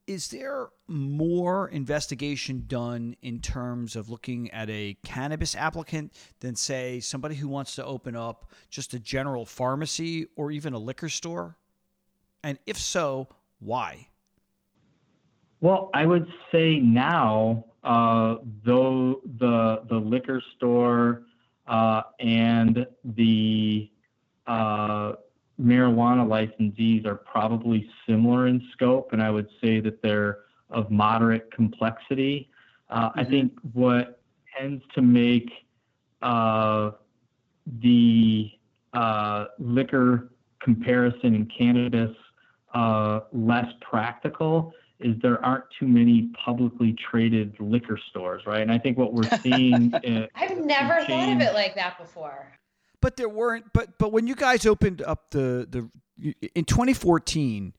is 0.07 0.27
there 0.27 0.67
more 0.87 1.67
investigation 1.69 2.65
done 2.67 3.15
in 3.23 3.39
terms 3.39 3.95
of 3.95 4.07
looking 4.07 4.51
at 4.51 4.69
a 4.69 4.95
cannabis 5.03 5.55
applicant 5.55 6.13
than 6.41 6.55
say 6.55 6.99
somebody 6.99 7.33
who 7.33 7.47
wants 7.47 7.73
to 7.75 7.83
open 7.83 8.15
up 8.15 8.51
just 8.69 8.93
a 8.93 8.99
general 8.99 9.47
pharmacy 9.47 10.27
or 10.35 10.51
even 10.51 10.73
a 10.73 10.77
liquor 10.77 11.09
store? 11.09 11.57
And 12.43 12.59
if 12.67 12.77
so, 12.77 13.29
why? 13.59 14.09
Well, 15.59 15.89
I 15.95 16.05
would 16.05 16.27
say 16.51 16.77
now, 16.77 17.65
uh, 17.83 18.35
though 18.63 19.21
the 19.39 19.81
the 19.89 19.95
liquor 19.95 20.43
store 20.55 21.23
and 21.67 22.85
the 23.03 23.89
uh, 24.47 25.13
marijuana 25.61 26.25
licensees 26.25 27.05
are 27.05 27.15
probably 27.15 27.89
similar 28.07 28.47
in 28.47 28.61
scope, 28.73 29.13
and 29.13 29.21
I 29.21 29.29
would 29.31 29.49
say 29.61 29.79
that 29.79 30.01
they're 30.01 30.39
of 30.69 30.91
moderate 30.91 31.51
complexity. 31.51 32.49
Uh, 32.89 33.09
mm-hmm. 33.09 33.19
I 33.19 33.23
think 33.23 33.53
what 33.73 34.21
tends 34.57 34.83
to 34.93 35.01
make 35.01 35.49
uh, 36.21 36.91
the 37.81 38.51
uh, 38.93 39.45
liquor 39.59 40.31
comparison 40.61 41.35
in 41.35 41.45
cannabis 41.57 42.15
uh, 42.73 43.21
less 43.31 43.67
practical 43.81 44.73
is 44.99 45.15
there 45.21 45.43
aren't 45.43 45.65
too 45.77 45.87
many 45.87 46.29
publicly 46.43 46.95
traded 47.09 47.55
liquor 47.59 47.99
stores, 48.09 48.43
right? 48.45 48.61
And 48.61 48.71
I 48.71 48.77
think 48.77 48.97
what 48.97 49.13
we're 49.13 49.29
seeing. 49.39 49.93
I've 50.35 50.57
never 50.57 51.03
thought 51.05 51.33
of 51.33 51.41
it 51.41 51.53
like 51.53 51.75
that 51.75 51.97
before. 51.97 52.47
But 53.01 53.17
there 53.17 53.29
weren't. 53.29 53.65
But 53.73 53.97
but 53.97 54.11
when 54.11 54.27
you 54.27 54.35
guys 54.35 54.65
opened 54.65 55.01
up 55.01 55.31
the 55.31 55.67
the 55.69 56.39
in 56.55 56.65
2014, 56.65 57.73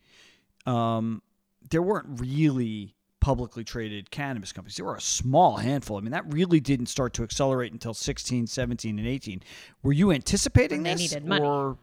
um, 0.67 1.23
there 1.71 1.83
weren't 1.83 2.21
really 2.21 2.95
publicly 3.21 3.65
traded 3.65 4.11
cannabis 4.11 4.53
companies. 4.53 4.77
There 4.77 4.87
were 4.87 4.95
a 4.95 5.01
small 5.01 5.57
handful. 5.57 5.97
I 5.97 6.01
mean, 6.01 6.13
that 6.13 6.33
really 6.33 6.61
didn't 6.61 6.87
start 6.87 7.13
to 7.15 7.25
accelerate 7.25 7.73
until 7.73 7.93
16, 7.93 8.47
17, 8.47 8.99
and 9.01 9.09
18. 9.09 9.43
Were 9.83 9.93
you 9.93 10.13
anticipating 10.13 10.85
they 10.85 10.93
this? 10.93 11.11
They 11.11 11.17
needed 11.17 11.29
money. 11.29 11.45
Or, 11.45 11.77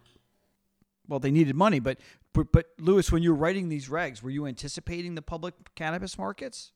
well, 1.09 1.19
they 1.19 1.31
needed 1.31 1.55
money, 1.55 1.79
but 1.79 1.97
but, 2.33 2.51
but 2.51 2.65
Lewis, 2.79 3.11
when 3.11 3.23
you 3.23 3.31
were 3.31 3.39
writing 3.39 3.69
these 3.69 3.89
regs, 3.89 4.21
were 4.21 4.29
you 4.29 4.45
anticipating 4.45 5.15
the 5.15 5.21
public 5.21 5.53
cannabis 5.75 6.17
markets? 6.17 6.71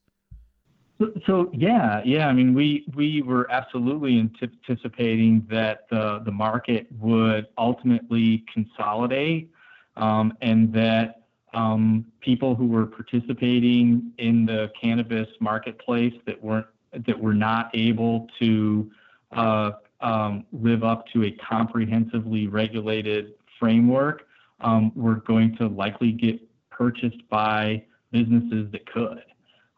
So, 1.00 1.12
so 1.26 1.52
yeah, 1.54 2.02
yeah. 2.06 2.28
I 2.28 2.34
mean, 2.34 2.54
we 2.54 2.86
we 2.96 3.22
were 3.22 3.50
absolutely 3.52 4.20
anticipating 4.20 5.46
that 5.50 5.88
the 5.90 6.22
the 6.26 6.32
market 6.32 6.88
would 7.00 7.48
ultimately 7.58 8.44
consolidate, 8.52 9.52
um, 9.96 10.36
and 10.42 10.74
that 10.74 11.22
um, 11.54 12.06
people 12.20 12.56
who 12.56 12.66
were 12.66 12.86
participating 12.86 14.12
in 14.18 14.46
the 14.46 14.72
cannabis 14.80 15.28
marketplace 15.40 16.14
that 16.26 16.42
weren't 16.42 16.68
that 17.06 17.20
were 17.20 17.34
not 17.34 17.70
able 17.76 18.28
to 18.40 18.90
uh, 19.34 19.72
um, 20.02 20.46
live 20.52 20.84
up 20.84 21.06
to 21.14 21.26
a 21.26 21.32
comprehensively 21.32 22.48
regulated 22.48 23.34
framework 23.60 24.27
um, 24.62 24.92
were 24.96 25.16
going 25.16 25.56
to 25.58 25.68
likely 25.68 26.12
get 26.12 26.40
purchased 26.70 27.28
by 27.30 27.84
businesses 28.12 28.72
that 28.72 28.86
could. 28.92 29.24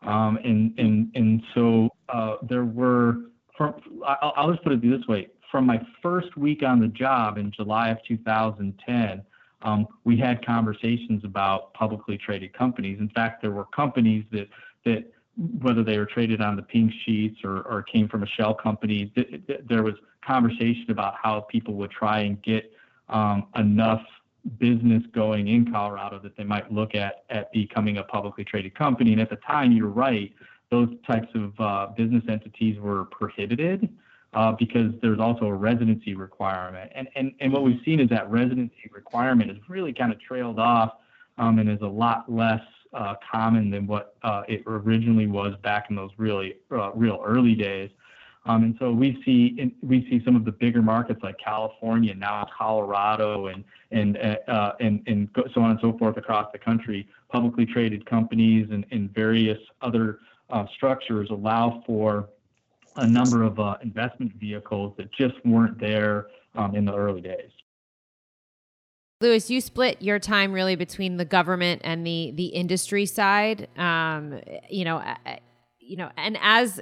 Um, 0.03 0.38
and, 0.43 0.77
and, 0.79 1.12
and 1.15 1.43
so 1.53 1.89
uh, 2.07 2.38
there 2.41 2.65
were, 2.65 3.17
from, 3.57 3.75
I'll, 4.05 4.33
I'll 4.38 4.51
just 4.51 4.63
put 4.63 4.71
it 4.74 4.81
this 4.81 5.05
way 5.07 5.27
from 5.51 5.65
my 5.65 5.81
first 6.01 6.36
week 6.38 6.63
on 6.63 6.79
the 6.79 6.88
job 6.88 7.38
in 7.38 7.51
July 7.51 7.89
of 7.89 7.98
2010, 8.07 9.24
um, 9.62 9.88
we 10.05 10.17
had 10.17 10.45
conversations 10.45 11.24
about 11.25 11.74
publicly 11.74 12.17
traded 12.17 12.53
companies. 12.53 13.00
In 13.00 13.09
fact, 13.09 13.41
there 13.41 13.51
were 13.51 13.65
companies 13.65 14.24
that, 14.31 14.48
that 14.86 15.12
whether 15.62 15.83
they 15.83 15.98
were 15.98 16.05
traded 16.05 16.41
on 16.41 16.55
the 16.55 16.62
pink 16.62 16.91
sheets 17.05 17.39
or, 17.43 17.62
or 17.62 17.83
came 17.83 18.07
from 18.07 18.24
a 18.24 18.27
shell 18.27 18.53
company, 18.53 19.12
th- 19.15 19.48
th- 19.48 19.62
there 19.67 19.83
was 19.83 19.95
conversation 20.25 20.86
about 20.89 21.15
how 21.21 21.41
people 21.41 21.74
would 21.75 21.91
try 21.91 22.19
and 22.19 22.41
get 22.41 22.71
um, 23.09 23.48
enough 23.55 24.03
business 24.58 25.03
going 25.13 25.48
in 25.48 25.72
Colorado 25.72 26.19
that 26.19 26.36
they 26.38 26.43
might 26.43 26.72
look 26.72 26.96
at 26.96 27.24
at 27.29 27.51
becoming 27.51 27.98
a 27.98 28.03
publicly 28.03 28.43
traded 28.43 28.75
company. 28.75 29.12
And 29.12 29.22
at 29.22 29.29
the 29.29 29.36
time, 29.38 29.72
you're 29.72 29.88
right, 29.88 30.34
those 30.72 30.89
types 31.05 31.27
of 31.36 31.60
uh, 31.60 31.88
business 31.98 32.24
entities 32.29 32.79
were 32.79 33.05
prohibited 33.05 33.89
uh, 34.34 34.51
because 34.53 34.91
there's 35.01 35.19
also 35.19 35.46
a 35.46 35.53
residency 35.53 36.13
requirement. 36.13 36.91
And, 36.93 37.10
and, 37.15 37.34
and 37.39 37.51
what 37.51 37.63
we've 37.63 37.81
seen 37.84 38.00
is 38.00 38.10
that 38.10 38.29
residency 38.29 38.89
requirement 38.91 39.50
has 39.50 39.58
really 39.67 39.93
kind 39.93 40.12
of 40.12 40.19
trailed 40.22 40.60
off 40.60 40.93
um, 41.38 41.60
and 41.60 41.69
is 41.69 41.81
a 41.81 41.88
lot 41.88 42.31
less 42.31 42.62
uh, 42.93 43.15
common 43.31 43.69
than 43.69 43.88
what 43.88 44.15
uh, 44.24 44.43
it 44.48 44.63
originally 44.65 45.27
was 45.27 45.55
back 45.63 45.88
in 45.89 45.96
those 45.96 46.12
really 46.17 46.55
uh, 46.72 46.91
real 46.93 47.22
early 47.25 47.55
days. 47.55 47.89
Um, 48.50 48.63
and 48.63 48.75
so 48.79 48.91
we 48.91 49.22
see 49.24 49.75
we 49.84 50.08
see 50.10 50.24
some 50.25 50.36
of 50.36 50.44
the 50.44 50.51
bigger 50.51 50.82
markets 50.82 51.20
like 51.22 51.38
California 51.38 52.15
now, 52.15 52.48
Colorado, 52.58 53.46
and 53.46 53.63
and 53.91 54.18
uh, 54.18 54.38
uh 54.48 54.72
so 55.53 55.62
on 55.62 55.70
and 55.70 55.79
so 55.82 55.96
forth 56.00 56.18
across 56.18 56.51
the 56.51 56.58
country. 56.58 57.08
Publicly 57.32 57.68
traded 57.68 58.08
companies 58.08 58.68
and, 58.72 59.13
various 59.13 59.60
other 59.84 60.18
uh, 60.50 60.65
structures 60.75 61.29
allow 61.29 61.84
for 61.86 62.29
a 62.96 63.06
number 63.06 63.44
of 63.44 63.60
investment 63.84 64.34
vehicles 64.34 64.96
that 64.98 65.12
just 65.12 65.36
weren't 65.46 65.79
there 65.79 66.27
um, 66.56 66.75
in 66.75 66.86
the 66.86 66.96
early 66.96 67.22
days. 67.22 67.51
Lewis, 69.22 69.51
you 69.51 69.62
split 69.62 70.01
your 70.01 70.18
time 70.18 70.53
really 70.53 70.75
between 70.75 71.18
the 71.18 71.25
government 71.25 71.82
and 71.84 72.03
the 72.03 72.32
the 72.34 72.48
industry 72.48 73.06
side. 73.06 73.68
Um, 73.77 74.41
you 74.72 74.86
know, 74.86 75.03
you 75.89 75.98
know, 75.98 76.12
and 76.17 76.38
as 76.39 76.79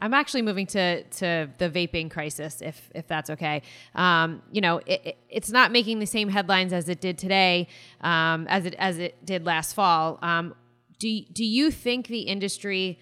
I'm 0.00 0.14
actually 0.14 0.42
moving 0.42 0.66
to 0.68 1.02
to 1.02 1.50
the 1.58 1.68
vaping 1.68 2.10
crisis, 2.10 2.62
if 2.62 2.90
if 2.94 3.06
that's 3.06 3.28
okay. 3.30 3.62
Um, 3.94 4.42
you 4.50 4.62
know, 4.62 4.80
it, 4.86 5.18
it's 5.28 5.50
not 5.50 5.70
making 5.70 5.98
the 5.98 6.06
same 6.06 6.30
headlines 6.30 6.72
as 6.72 6.88
it 6.88 7.00
did 7.00 7.18
today, 7.18 7.68
um, 8.00 8.46
as 8.48 8.64
it 8.64 8.74
as 8.78 8.98
it 8.98 9.24
did 9.24 9.44
last 9.44 9.74
fall. 9.74 10.18
Um, 10.22 10.54
do 10.98 11.20
do 11.30 11.44
you 11.44 11.70
think 11.70 12.08
the 12.08 12.22
industry 12.22 12.98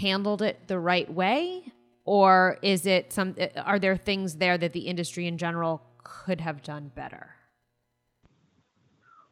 handled 0.00 0.40
it 0.40 0.68
the 0.68 0.78
right 0.78 1.12
way, 1.12 1.64
or 2.04 2.58
is 2.62 2.86
it 2.86 3.12
some? 3.12 3.34
Are 3.56 3.80
there 3.80 3.96
things 3.96 4.36
there 4.36 4.56
that 4.56 4.72
the 4.72 4.86
industry 4.86 5.26
in 5.26 5.36
general 5.36 5.82
could 6.04 6.40
have 6.40 6.62
done 6.62 6.92
better? 6.94 7.30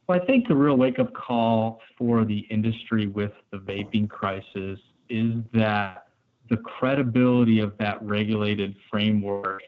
Well, 0.09 0.21
I 0.21 0.26
think 0.26 0.49
the 0.49 0.57
real 0.57 0.76
wake 0.76 0.99
up 0.99 1.14
call 1.14 1.81
for 1.97 2.25
the 2.25 2.41
industry 2.50 3.07
with 3.07 3.31
the 3.52 3.59
vaping 3.59 4.11
crisis 4.11 4.81
is 5.12 5.35
that 5.52 6.07
the 6.49 6.57
credibility 6.57 7.61
of 7.61 7.76
that 7.78 8.02
regulated 8.02 8.75
framework 8.90 9.62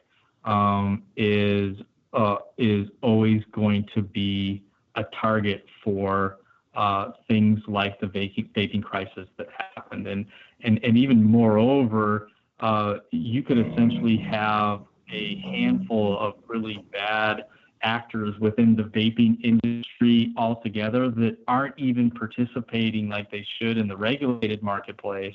um, 0.44 1.02
is 1.16 1.76
uh, 2.14 2.36
is 2.58 2.88
always 3.02 3.42
going 3.52 3.86
to 3.94 4.02
be 4.02 4.62
a 4.94 5.04
target 5.20 5.66
for 5.82 6.38
uh, 6.74 7.10
things 7.28 7.60
like 7.66 7.98
the 8.00 8.06
vaping, 8.06 8.50
vaping 8.52 8.82
crisis 8.82 9.28
that 9.36 9.48
happened, 9.76 10.06
and 10.06 10.26
and 10.62 10.82
and 10.82 10.96
even 10.96 11.22
moreover, 11.22 12.28
uh, 12.60 12.94
you 13.10 13.42
could 13.42 13.58
essentially 13.58 14.16
have 14.16 14.80
a 15.12 15.36
handful 15.40 16.18
of 16.18 16.34
really 16.48 16.84
bad 16.92 17.44
actors 17.84 18.34
within 18.40 18.74
the 18.74 18.82
vaping 18.82 19.38
industry 19.44 20.32
altogether 20.36 21.10
that 21.10 21.36
aren't 21.46 21.78
even 21.78 22.10
participating 22.10 23.08
like 23.08 23.30
they 23.30 23.46
should 23.58 23.78
in 23.78 23.86
the 23.86 23.96
regulated 23.96 24.62
marketplace 24.62 25.34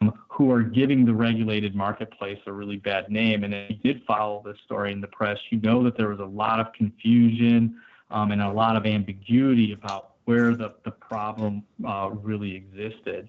um, 0.00 0.12
who 0.28 0.50
are 0.50 0.62
giving 0.62 1.04
the 1.04 1.12
regulated 1.12 1.74
marketplace 1.74 2.38
a 2.46 2.52
really 2.52 2.76
bad 2.76 3.10
name. 3.10 3.44
And 3.44 3.52
if 3.52 3.70
you 3.70 3.76
did 3.76 4.02
follow 4.06 4.42
this 4.44 4.56
story 4.64 4.92
in 4.92 5.00
the 5.00 5.08
press, 5.08 5.38
you 5.50 5.60
know 5.60 5.82
that 5.84 5.96
there 5.96 6.08
was 6.08 6.20
a 6.20 6.24
lot 6.24 6.60
of 6.60 6.72
confusion 6.72 7.76
um, 8.10 8.30
and 8.30 8.40
a 8.40 8.52
lot 8.52 8.76
of 8.76 8.86
ambiguity 8.86 9.72
about 9.72 10.12
where 10.26 10.54
the, 10.54 10.74
the 10.84 10.90
problem 10.90 11.62
uh, 11.86 12.10
really 12.12 12.54
existed. 12.54 13.28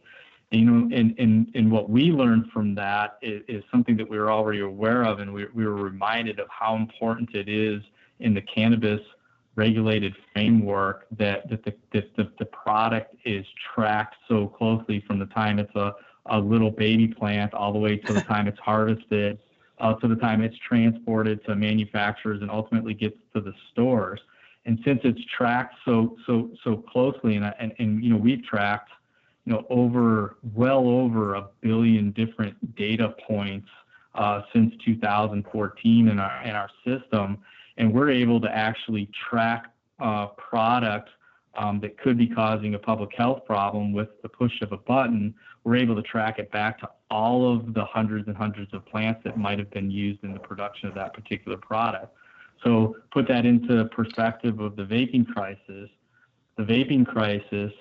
And, 0.51 0.61
you 0.61 0.65
know, 0.65 0.95
and, 0.95 1.13
and, 1.19 1.51
and 1.55 1.71
what 1.71 1.89
we 1.89 2.11
learned 2.11 2.51
from 2.51 2.75
that 2.75 3.17
is, 3.21 3.41
is 3.47 3.63
something 3.71 3.97
that 3.97 4.09
we 4.09 4.17
were 4.17 4.31
already 4.31 4.61
aware 4.61 5.03
of, 5.03 5.19
and 5.19 5.33
we, 5.33 5.45
we 5.53 5.65
were 5.65 5.75
reminded 5.75 6.39
of 6.39 6.47
how 6.49 6.75
important 6.75 7.35
it 7.35 7.49
is 7.49 7.81
in 8.19 8.33
the 8.33 8.41
cannabis 8.41 9.01
regulated 9.55 10.15
framework 10.33 11.07
that, 11.17 11.49
that, 11.49 11.65
the, 11.65 11.73
that 11.91 12.15
the, 12.15 12.31
the 12.39 12.45
product 12.45 13.15
is 13.25 13.45
tracked 13.73 14.15
so 14.27 14.47
closely 14.47 15.03
from 15.07 15.17
the 15.19 15.25
time 15.25 15.57
it's 15.59 15.75
a, 15.75 15.93
a 16.27 16.39
little 16.39 16.71
baby 16.71 17.07
plant 17.07 17.53
all 17.53 17.73
the 17.73 17.79
way 17.79 17.97
to 17.97 18.13
the 18.13 18.21
time 18.33 18.47
it's 18.47 18.59
harvested, 18.59 19.39
uh, 19.79 19.93
to 19.95 20.07
the 20.07 20.15
time 20.15 20.41
it's 20.41 20.57
transported 20.59 21.43
to 21.45 21.55
manufacturers 21.55 22.41
and 22.41 22.51
ultimately 22.51 22.93
gets 22.93 23.17
to 23.33 23.41
the 23.41 23.53
stores. 23.71 24.19
And 24.65 24.79
since 24.85 24.99
it's 25.03 25.23
tracked 25.25 25.75
so 25.85 26.17
so 26.25 26.51
so 26.63 26.77
closely, 26.77 27.37
and 27.37 27.53
and, 27.57 27.73
and 27.79 28.03
you 28.03 28.09
know 28.09 28.17
we've 28.17 28.43
tracked 28.43 28.91
you 29.45 29.53
know 29.53 29.65
over 29.69 30.35
well 30.53 30.89
over 30.89 31.35
a 31.35 31.47
billion 31.61 32.11
different 32.11 32.75
data 32.75 33.15
points 33.25 33.69
uh, 34.17 34.41
since 34.53 34.73
2014 34.83 36.07
in 36.09 36.19
our 36.19 36.43
in 36.43 36.51
our 36.51 36.69
system 36.85 37.37
and 37.77 37.93
we're 37.93 38.09
able 38.11 38.41
to 38.41 38.49
actually 38.49 39.09
track 39.29 39.71
uh, 39.99 40.27
product 40.27 41.09
um, 41.57 41.79
that 41.79 41.97
could 41.97 42.17
be 42.17 42.27
causing 42.27 42.75
a 42.75 42.79
public 42.79 43.09
health 43.15 43.45
problem 43.45 43.91
with 43.91 44.09
the 44.21 44.29
push 44.29 44.61
of 44.61 44.71
a 44.71 44.77
button, 44.77 45.33
we're 45.63 45.75
able 45.75 45.95
to 45.95 46.03
track 46.03 46.37
it 46.39 46.51
back 46.51 46.79
to 46.79 46.89
all 47.09 47.51
of 47.51 47.73
the 47.73 47.83
hundreds 47.83 48.27
and 48.27 48.37
hundreds 48.37 48.73
of 48.73 48.85
plants 48.85 49.21
that 49.23 49.37
might 49.37 49.57
have 49.57 49.71
been 49.71 49.89
used 49.89 50.23
in 50.23 50.33
the 50.33 50.39
production 50.39 50.87
of 50.87 50.95
that 50.95 51.13
particular 51.13 51.57
product. 51.57 52.13
So 52.63 52.95
put 53.11 53.27
that 53.27 53.45
into 53.45 53.85
perspective 53.85 54.59
of 54.59 54.75
the 54.75 54.83
vaping 54.83 55.27
crisis. 55.27 55.89
The 56.57 56.63
vaping 56.63 57.05
crisis, 57.05 57.71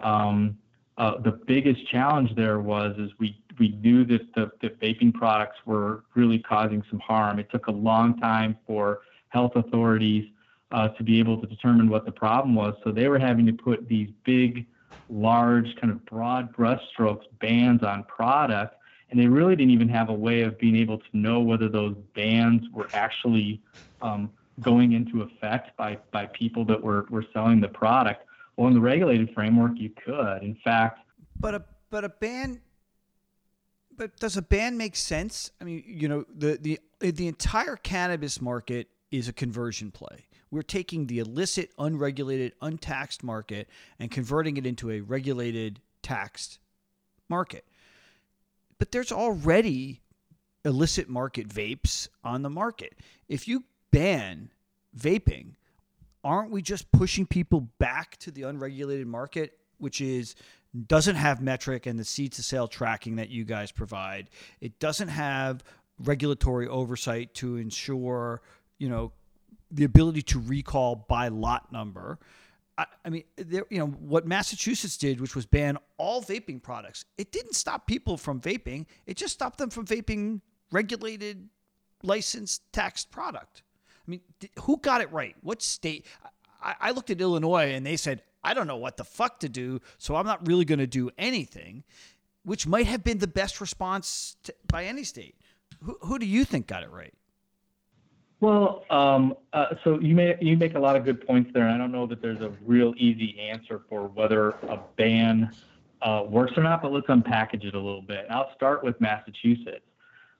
um, 0.00 0.56
uh, 0.98 1.18
the 1.20 1.32
biggest 1.32 1.86
challenge 1.88 2.34
there 2.36 2.60
was 2.60 2.96
is 2.98 3.10
we 3.18 3.40
we 3.60 3.68
knew 3.82 4.04
that 4.06 4.34
the 4.34 4.50
that 4.62 4.80
vaping 4.80 5.14
products 5.14 5.58
were 5.66 6.02
really 6.14 6.40
causing 6.40 6.82
some 6.90 6.98
harm. 6.98 7.38
It 7.38 7.48
took 7.50 7.68
a 7.68 7.70
long 7.70 8.18
time 8.18 8.56
for 8.66 9.02
health 9.28 9.52
authorities 9.54 10.24
uh, 10.72 10.88
to 10.88 11.04
be 11.04 11.20
able 11.20 11.40
to 11.40 11.46
determine 11.46 11.88
what 11.88 12.04
the 12.06 12.12
problem 12.12 12.54
was. 12.54 12.74
So 12.82 12.90
they 12.90 13.08
were 13.08 13.18
having 13.18 13.46
to 13.46 13.52
put 13.52 13.86
these 13.86 14.08
big, 14.24 14.66
large, 15.08 15.66
kind 15.80 15.92
of 15.92 16.04
broad 16.06 16.56
brushstrokes 16.56 17.24
bans 17.40 17.82
on 17.82 18.04
product, 18.04 18.76
and 19.10 19.20
they 19.20 19.26
really 19.26 19.54
didn't 19.54 19.72
even 19.72 19.88
have 19.90 20.08
a 20.08 20.14
way 20.14 20.40
of 20.42 20.58
being 20.58 20.76
able 20.76 20.98
to 20.98 21.08
know 21.12 21.40
whether 21.40 21.68
those 21.68 21.94
bans 22.14 22.62
were 22.72 22.88
actually 22.94 23.60
um, 24.00 24.30
going 24.60 24.92
into 24.92 25.22
effect 25.22 25.76
by 25.76 25.98
by 26.10 26.26
people 26.26 26.64
that 26.64 26.82
were 26.82 27.06
were 27.10 27.26
selling 27.34 27.60
the 27.60 27.68
product. 27.68 28.24
Well, 28.56 28.68
in 28.68 28.74
the 28.74 28.80
regulated 28.80 29.32
framework, 29.34 29.72
you 29.76 29.90
could. 29.90 30.42
In 30.42 30.56
fact, 30.64 31.00
but 31.38 31.54
a 31.54 31.62
but 31.90 32.04
a 32.04 32.08
ban. 32.08 32.60
But 34.00 34.16
does 34.16 34.38
a 34.38 34.42
ban 34.42 34.78
make 34.78 34.96
sense? 34.96 35.50
I 35.60 35.64
mean, 35.64 35.84
you 35.86 36.08
know, 36.08 36.24
the 36.34 36.56
the 36.58 36.80
the 37.00 37.28
entire 37.28 37.76
cannabis 37.76 38.40
market 38.40 38.88
is 39.10 39.28
a 39.28 39.32
conversion 39.34 39.90
play. 39.90 40.24
We're 40.50 40.62
taking 40.62 41.06
the 41.06 41.18
illicit, 41.18 41.70
unregulated, 41.78 42.54
untaxed 42.62 43.22
market 43.22 43.68
and 43.98 44.10
converting 44.10 44.56
it 44.56 44.64
into 44.64 44.90
a 44.90 45.02
regulated, 45.02 45.82
taxed 46.02 46.60
market. 47.28 47.66
But 48.78 48.90
there's 48.90 49.12
already 49.12 50.00
illicit 50.64 51.10
market 51.10 51.48
vapes 51.48 52.08
on 52.24 52.40
the 52.40 52.48
market. 52.48 52.96
If 53.28 53.46
you 53.46 53.64
ban 53.90 54.50
vaping, 54.98 55.56
aren't 56.24 56.50
we 56.50 56.62
just 56.62 56.90
pushing 56.90 57.26
people 57.26 57.68
back 57.78 58.16
to 58.20 58.30
the 58.30 58.44
unregulated 58.44 59.06
market, 59.06 59.59
which 59.80 60.00
is 60.00 60.34
doesn't 60.86 61.16
have 61.16 61.40
Metrc 61.40 61.86
and 61.86 61.98
the 61.98 62.04
seed 62.04 62.32
to 62.32 62.42
sale 62.42 62.68
tracking 62.68 63.16
that 63.16 63.28
you 63.28 63.44
guys 63.44 63.72
provide. 63.72 64.30
It 64.60 64.78
doesn't 64.78 65.08
have 65.08 65.64
regulatory 65.98 66.68
oversight 66.68 67.34
to 67.34 67.56
ensure 67.56 68.40
you 68.80 68.88
know, 68.88 69.12
the 69.70 69.84
ability 69.84 70.22
to 70.22 70.40
recall 70.40 70.96
by 70.96 71.28
lot 71.28 71.70
number. 71.70 72.18
I, 72.76 72.86
I 73.04 73.10
mean, 73.10 73.24
there, 73.36 73.66
you 73.70 73.78
know, 73.78 73.86
what 73.86 74.26
Massachusetts 74.26 74.96
did, 74.96 75.20
which 75.20 75.36
was 75.36 75.46
ban 75.46 75.78
all 75.98 76.22
vaping 76.22 76.60
products, 76.60 77.04
it 77.16 77.30
didn't 77.30 77.54
stop 77.54 77.86
people 77.86 78.16
from 78.16 78.40
vaping. 78.40 78.86
It 79.06 79.16
just 79.16 79.34
stopped 79.34 79.58
them 79.58 79.70
from 79.70 79.86
vaping 79.86 80.40
regulated, 80.72 81.48
licensed, 82.02 82.62
taxed 82.72 83.12
product. 83.12 83.62
I 84.08 84.10
mean, 84.10 84.22
who 84.62 84.78
got 84.78 85.02
it 85.02 85.12
right? 85.12 85.36
What 85.42 85.62
state? 85.62 86.06
I, 86.60 86.74
I 86.80 86.90
looked 86.90 87.10
at 87.10 87.20
Illinois 87.20 87.72
and 87.72 87.84
they 87.86 87.96
said, 87.96 88.22
I 88.42 88.54
don't 88.54 88.66
know 88.66 88.76
what 88.76 88.96
the 88.96 89.04
fuck 89.04 89.40
to 89.40 89.48
do, 89.48 89.80
so 89.98 90.16
I'm 90.16 90.26
not 90.26 90.46
really 90.46 90.64
going 90.64 90.78
to 90.78 90.86
do 90.86 91.10
anything, 91.18 91.84
which 92.44 92.66
might 92.66 92.86
have 92.86 93.04
been 93.04 93.18
the 93.18 93.26
best 93.26 93.60
response 93.60 94.36
to, 94.44 94.54
by 94.66 94.84
any 94.84 95.04
state. 95.04 95.36
Who, 95.82 95.98
who 96.02 96.18
do 96.18 96.26
you 96.26 96.44
think 96.44 96.66
got 96.66 96.82
it 96.82 96.90
right? 96.90 97.14
Well, 98.40 98.84
um, 98.88 99.34
uh, 99.52 99.74
so 99.84 100.00
you 100.00 100.14
may 100.14 100.36
you 100.40 100.56
make 100.56 100.74
a 100.74 100.78
lot 100.78 100.96
of 100.96 101.04
good 101.04 101.26
points 101.26 101.50
there. 101.52 101.68
I 101.68 101.76
don't 101.76 101.92
know 101.92 102.06
that 102.06 102.22
there's 102.22 102.40
a 102.40 102.50
real 102.64 102.94
easy 102.96 103.38
answer 103.38 103.82
for 103.88 104.08
whether 104.08 104.50
a 104.50 104.80
ban 104.96 105.50
uh, 106.00 106.24
works 106.26 106.52
or 106.56 106.62
not, 106.62 106.80
but 106.80 106.90
let's 106.90 107.06
unpackage 107.08 107.64
it 107.64 107.74
a 107.74 107.78
little 107.78 108.00
bit. 108.00 108.24
And 108.24 108.32
I'll 108.32 108.52
start 108.54 108.82
with 108.82 108.98
Massachusetts. 108.98 109.84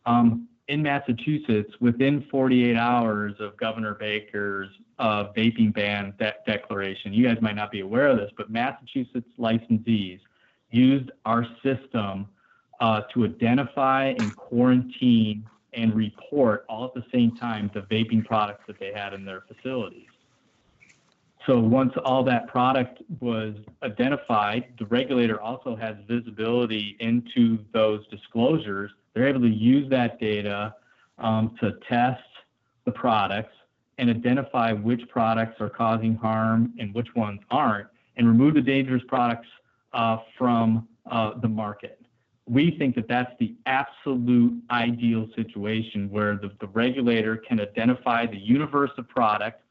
Um, 0.06 0.48
in 0.70 0.84
Massachusetts, 0.84 1.74
within 1.80 2.24
48 2.30 2.76
hours 2.76 3.34
of 3.40 3.56
Governor 3.56 3.94
Baker's 3.94 4.68
uh, 5.00 5.24
vaping 5.36 5.74
ban 5.74 6.14
de- 6.16 6.32
declaration, 6.46 7.12
you 7.12 7.26
guys 7.26 7.38
might 7.40 7.56
not 7.56 7.72
be 7.72 7.80
aware 7.80 8.06
of 8.06 8.18
this, 8.18 8.30
but 8.36 8.50
Massachusetts 8.50 9.26
licensees 9.36 10.20
used 10.70 11.10
our 11.24 11.44
system 11.64 12.28
uh, 12.80 13.00
to 13.12 13.24
identify 13.24 14.14
and 14.16 14.34
quarantine 14.36 15.44
and 15.72 15.92
report 15.92 16.64
all 16.68 16.84
at 16.84 16.94
the 16.94 17.04
same 17.12 17.34
time 17.36 17.68
the 17.74 17.80
vaping 17.82 18.24
products 18.24 18.62
that 18.68 18.78
they 18.78 18.92
had 18.94 19.12
in 19.12 19.24
their 19.24 19.42
facilities. 19.48 20.06
So 21.46 21.58
once 21.58 21.92
all 22.04 22.22
that 22.24 22.46
product 22.46 23.02
was 23.18 23.54
identified, 23.82 24.74
the 24.78 24.86
regulator 24.86 25.40
also 25.40 25.74
has 25.74 25.96
visibility 26.06 26.96
into 27.00 27.58
those 27.72 28.06
disclosures 28.06 28.92
They're 29.14 29.28
able 29.28 29.40
to 29.40 29.48
use 29.48 29.88
that 29.90 30.20
data 30.20 30.74
um, 31.18 31.56
to 31.60 31.72
test 31.88 32.22
the 32.84 32.92
products 32.92 33.54
and 33.98 34.08
identify 34.08 34.72
which 34.72 35.02
products 35.08 35.60
are 35.60 35.68
causing 35.68 36.14
harm 36.16 36.72
and 36.78 36.94
which 36.94 37.08
ones 37.14 37.40
aren't, 37.50 37.88
and 38.16 38.26
remove 38.26 38.54
the 38.54 38.60
dangerous 38.60 39.02
products 39.08 39.48
uh, 39.92 40.18
from 40.38 40.88
uh, 41.10 41.32
the 41.40 41.48
market. 41.48 42.00
We 42.46 42.76
think 42.78 42.94
that 42.96 43.08
that's 43.08 43.32
the 43.38 43.54
absolute 43.66 44.60
ideal 44.70 45.28
situation 45.36 46.10
where 46.10 46.36
the, 46.36 46.50
the 46.60 46.66
regulator 46.68 47.36
can 47.36 47.60
identify 47.60 48.26
the 48.26 48.38
universe 48.38 48.90
of 48.96 49.08
product, 49.08 49.62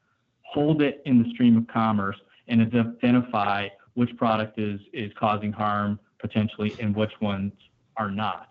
hold 0.42 0.80
it 0.80 1.02
in 1.04 1.22
the 1.22 1.28
stream 1.30 1.56
of 1.56 1.66
commerce, 1.66 2.16
and 2.48 2.62
identify 2.62 3.68
which 3.94 4.16
product 4.16 4.58
is, 4.58 4.80
is 4.92 5.10
causing 5.18 5.52
harm 5.52 5.98
potentially 6.18 6.74
and 6.80 6.94
which 6.94 7.12
ones 7.20 7.52
are 7.96 8.10
not. 8.10 8.49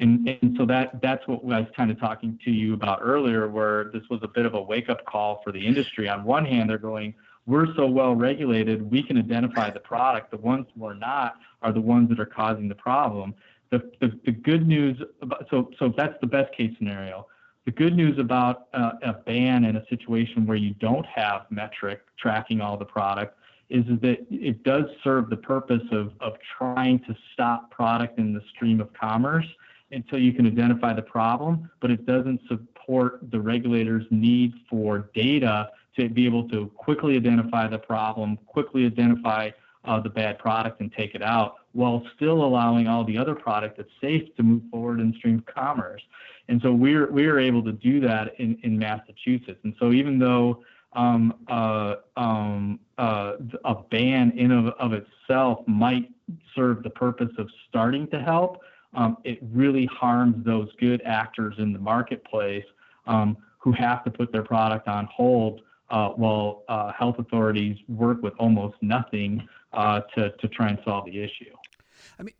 And, 0.00 0.26
and 0.42 0.56
so 0.56 0.64
that 0.66 1.00
that's 1.02 1.26
what 1.28 1.40
I 1.52 1.60
was 1.60 1.68
kind 1.76 1.90
of 1.90 2.00
talking 2.00 2.38
to 2.44 2.50
you 2.50 2.72
about 2.74 3.00
earlier, 3.02 3.48
where 3.48 3.84
this 3.92 4.02
was 4.08 4.20
a 4.22 4.28
bit 4.28 4.46
of 4.46 4.54
a 4.54 4.60
wake 4.60 4.88
up 4.88 5.04
call 5.04 5.42
for 5.44 5.52
the 5.52 5.64
industry. 5.64 6.08
On 6.08 6.24
one 6.24 6.46
hand, 6.46 6.70
they're 6.70 6.78
going, 6.78 7.14
we're 7.46 7.74
so 7.74 7.86
well 7.86 8.14
regulated, 8.14 8.90
we 8.90 9.02
can 9.02 9.18
identify 9.18 9.70
the 9.70 9.80
product. 9.80 10.30
The 10.30 10.38
ones 10.38 10.66
who 10.74 10.86
are 10.86 10.94
not 10.94 11.34
are 11.62 11.72
the 11.72 11.80
ones 11.80 12.08
that 12.08 12.18
are 12.18 12.26
causing 12.26 12.68
the 12.68 12.74
problem. 12.74 13.34
The, 13.70 13.90
the, 14.00 14.18
the 14.24 14.32
good 14.32 14.66
news, 14.66 15.00
about, 15.20 15.46
so 15.50 15.70
so 15.78 15.92
that's 15.96 16.18
the 16.20 16.26
best 16.26 16.52
case 16.54 16.72
scenario. 16.78 17.26
The 17.66 17.72
good 17.72 17.94
news 17.94 18.18
about 18.18 18.68
uh, 18.72 18.92
a 19.02 19.12
ban 19.12 19.64
in 19.64 19.76
a 19.76 19.86
situation 19.88 20.46
where 20.46 20.56
you 20.56 20.74
don't 20.80 21.06
have 21.06 21.42
Metrc 21.52 21.98
tracking 22.18 22.60
all 22.60 22.76
the 22.78 22.86
product 22.86 23.36
is 23.68 23.84
that 24.00 24.26
it 24.30 24.64
does 24.64 24.84
serve 25.04 25.30
the 25.30 25.36
purpose 25.36 25.82
of, 25.92 26.12
of 26.20 26.32
trying 26.58 26.98
to 27.00 27.14
stop 27.32 27.70
product 27.70 28.18
in 28.18 28.32
the 28.32 28.40
stream 28.54 28.80
of 28.80 28.92
commerce 28.92 29.46
until 29.92 30.18
you 30.18 30.32
can 30.32 30.46
identify 30.46 30.92
the 30.92 31.02
problem, 31.02 31.70
but 31.80 31.90
it 31.90 32.06
doesn't 32.06 32.40
support 32.48 33.20
the 33.30 33.40
regulator's 33.40 34.06
need 34.10 34.52
for 34.68 35.10
data 35.14 35.70
to 35.98 36.08
be 36.08 36.24
able 36.24 36.48
to 36.48 36.66
quickly 36.76 37.16
identify 37.16 37.66
the 37.66 37.78
problem, 37.78 38.38
quickly 38.46 38.86
identify 38.86 39.50
uh, 39.84 39.98
the 40.00 40.08
bad 40.08 40.38
product 40.38 40.80
and 40.80 40.92
take 40.92 41.14
it 41.14 41.22
out, 41.22 41.56
while 41.72 42.04
still 42.16 42.44
allowing 42.44 42.86
all 42.86 43.04
the 43.04 43.16
other 43.16 43.34
product 43.34 43.76
that's 43.76 43.88
safe 44.00 44.34
to 44.36 44.42
move 44.42 44.62
forward 44.70 45.00
in 45.00 45.12
stream 45.14 45.42
commerce. 45.52 46.02
And 46.48 46.60
so 46.62 46.72
we're 46.72 47.10
we're 47.10 47.38
able 47.38 47.62
to 47.64 47.72
do 47.72 48.00
that 48.00 48.34
in, 48.38 48.58
in 48.62 48.78
Massachusetts. 48.78 49.60
And 49.62 49.74
so 49.78 49.92
even 49.92 50.18
though 50.18 50.62
um, 50.92 51.34
uh, 51.48 51.96
um, 52.16 52.80
uh, 52.98 53.34
a 53.64 53.76
ban 53.90 54.32
in 54.36 54.50
of, 54.50 54.66
of 54.78 54.92
itself 54.92 55.60
might 55.66 56.10
serve 56.54 56.82
the 56.82 56.90
purpose 56.90 57.30
of 57.38 57.48
starting 57.68 58.08
to 58.08 58.20
help, 58.20 58.60
um, 58.94 59.16
it 59.24 59.38
really 59.52 59.86
harms 59.86 60.44
those 60.44 60.68
good 60.80 61.00
actors 61.04 61.54
in 61.58 61.72
the 61.72 61.78
marketplace 61.78 62.64
um, 63.06 63.36
who 63.58 63.72
have 63.72 64.04
to 64.04 64.10
put 64.10 64.32
their 64.32 64.42
product 64.42 64.88
on 64.88 65.06
hold 65.06 65.62
uh, 65.90 66.08
while 66.10 66.64
uh, 66.68 66.92
health 66.92 67.18
authorities 67.18 67.76
work 67.88 68.22
with 68.22 68.34
almost 68.38 68.76
nothing 68.80 69.46
uh, 69.72 70.00
to, 70.14 70.30
to 70.32 70.48
try 70.48 70.68
and 70.68 70.78
solve 70.84 71.04
the 71.06 71.22
issue. 71.22 71.54
I 72.18 72.22
mean, 72.22 72.34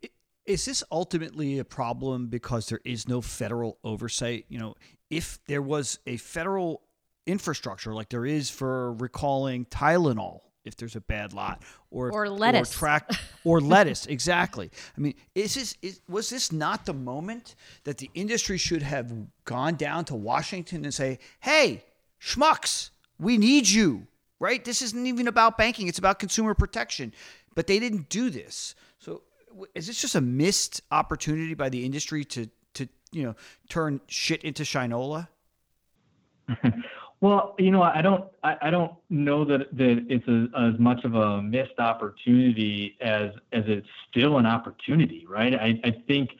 is 0.45 0.65
this 0.65 0.83
ultimately 0.91 1.59
a 1.59 1.65
problem 1.65 2.27
because 2.27 2.67
there 2.69 2.81
is 2.83 3.07
no 3.07 3.21
federal 3.21 3.77
oversight? 3.83 4.45
You 4.49 4.59
know, 4.59 4.75
if 5.09 5.39
there 5.47 5.61
was 5.61 5.99
a 6.07 6.17
federal 6.17 6.81
infrastructure 7.25 7.93
like 7.93 8.09
there 8.09 8.25
is 8.25 8.49
for 8.49 8.93
recalling 8.93 9.65
Tylenol 9.65 10.39
if 10.63 10.75
there's 10.75 10.95
a 10.95 11.01
bad 11.01 11.33
lot 11.33 11.63
or 11.89 12.11
or 12.11 12.29
lettuce. 12.29 12.73
or 12.73 12.77
track 12.77 13.09
or 13.43 13.59
lettuce 13.59 14.05
exactly. 14.05 14.69
I 14.97 15.01
mean 15.01 15.15
is 15.35 15.55
this 15.55 15.75
is, 15.81 16.01
was 16.07 16.29
this 16.29 16.51
not 16.51 16.85
the 16.85 16.93
moment 16.93 17.55
that 17.83 17.97
the 17.97 18.09
industry 18.13 18.57
should 18.57 18.81
have 18.83 19.11
gone 19.45 19.75
down 19.75 20.05
to 20.05 20.15
washington 20.15 20.83
and 20.85 20.93
say 20.93 21.19
hey 21.39 21.83
schmucks 22.21 22.91
we 23.19 23.37
need 23.37 23.67
you 23.67 24.07
right? 24.41 24.65
This 24.65 24.81
isn't 24.81 25.05
even 25.05 25.27
about 25.29 25.57
banking 25.57 25.87
it's 25.87 25.99
about 25.99 26.19
consumer 26.19 26.53
protection. 26.53 27.13
But 27.55 27.67
they 27.67 27.79
didn't 27.79 28.09
do 28.09 28.29
this. 28.29 28.75
So 28.97 29.21
is 29.75 29.87
this 29.87 30.01
just 30.01 30.15
a 30.15 30.21
missed 30.21 30.81
opportunity 30.91 31.53
by 31.53 31.69
the 31.69 31.85
industry 31.85 32.25
to 32.25 32.49
to 32.73 32.89
you 33.11 33.23
know 33.23 33.35
turn 33.69 34.01
shit 34.07 34.43
into 34.43 34.63
shinola 34.63 35.27
Well, 37.21 37.53
you 37.59 37.69
know, 37.69 37.83
I 37.83 38.01
don't, 38.01 38.25
I, 38.43 38.57
I 38.63 38.69
don't 38.71 38.93
know 39.11 39.45
that 39.45 39.75
that 39.77 40.05
it's 40.09 40.27
a, 40.27 40.47
as 40.59 40.79
much 40.79 41.05
of 41.05 41.13
a 41.13 41.41
missed 41.41 41.77
opportunity 41.77 42.97
as 42.99 43.29
as 43.51 43.63
it's 43.67 43.87
still 44.09 44.39
an 44.39 44.47
opportunity, 44.47 45.27
right? 45.29 45.53
I, 45.53 45.79
I 45.83 45.91
think 46.07 46.31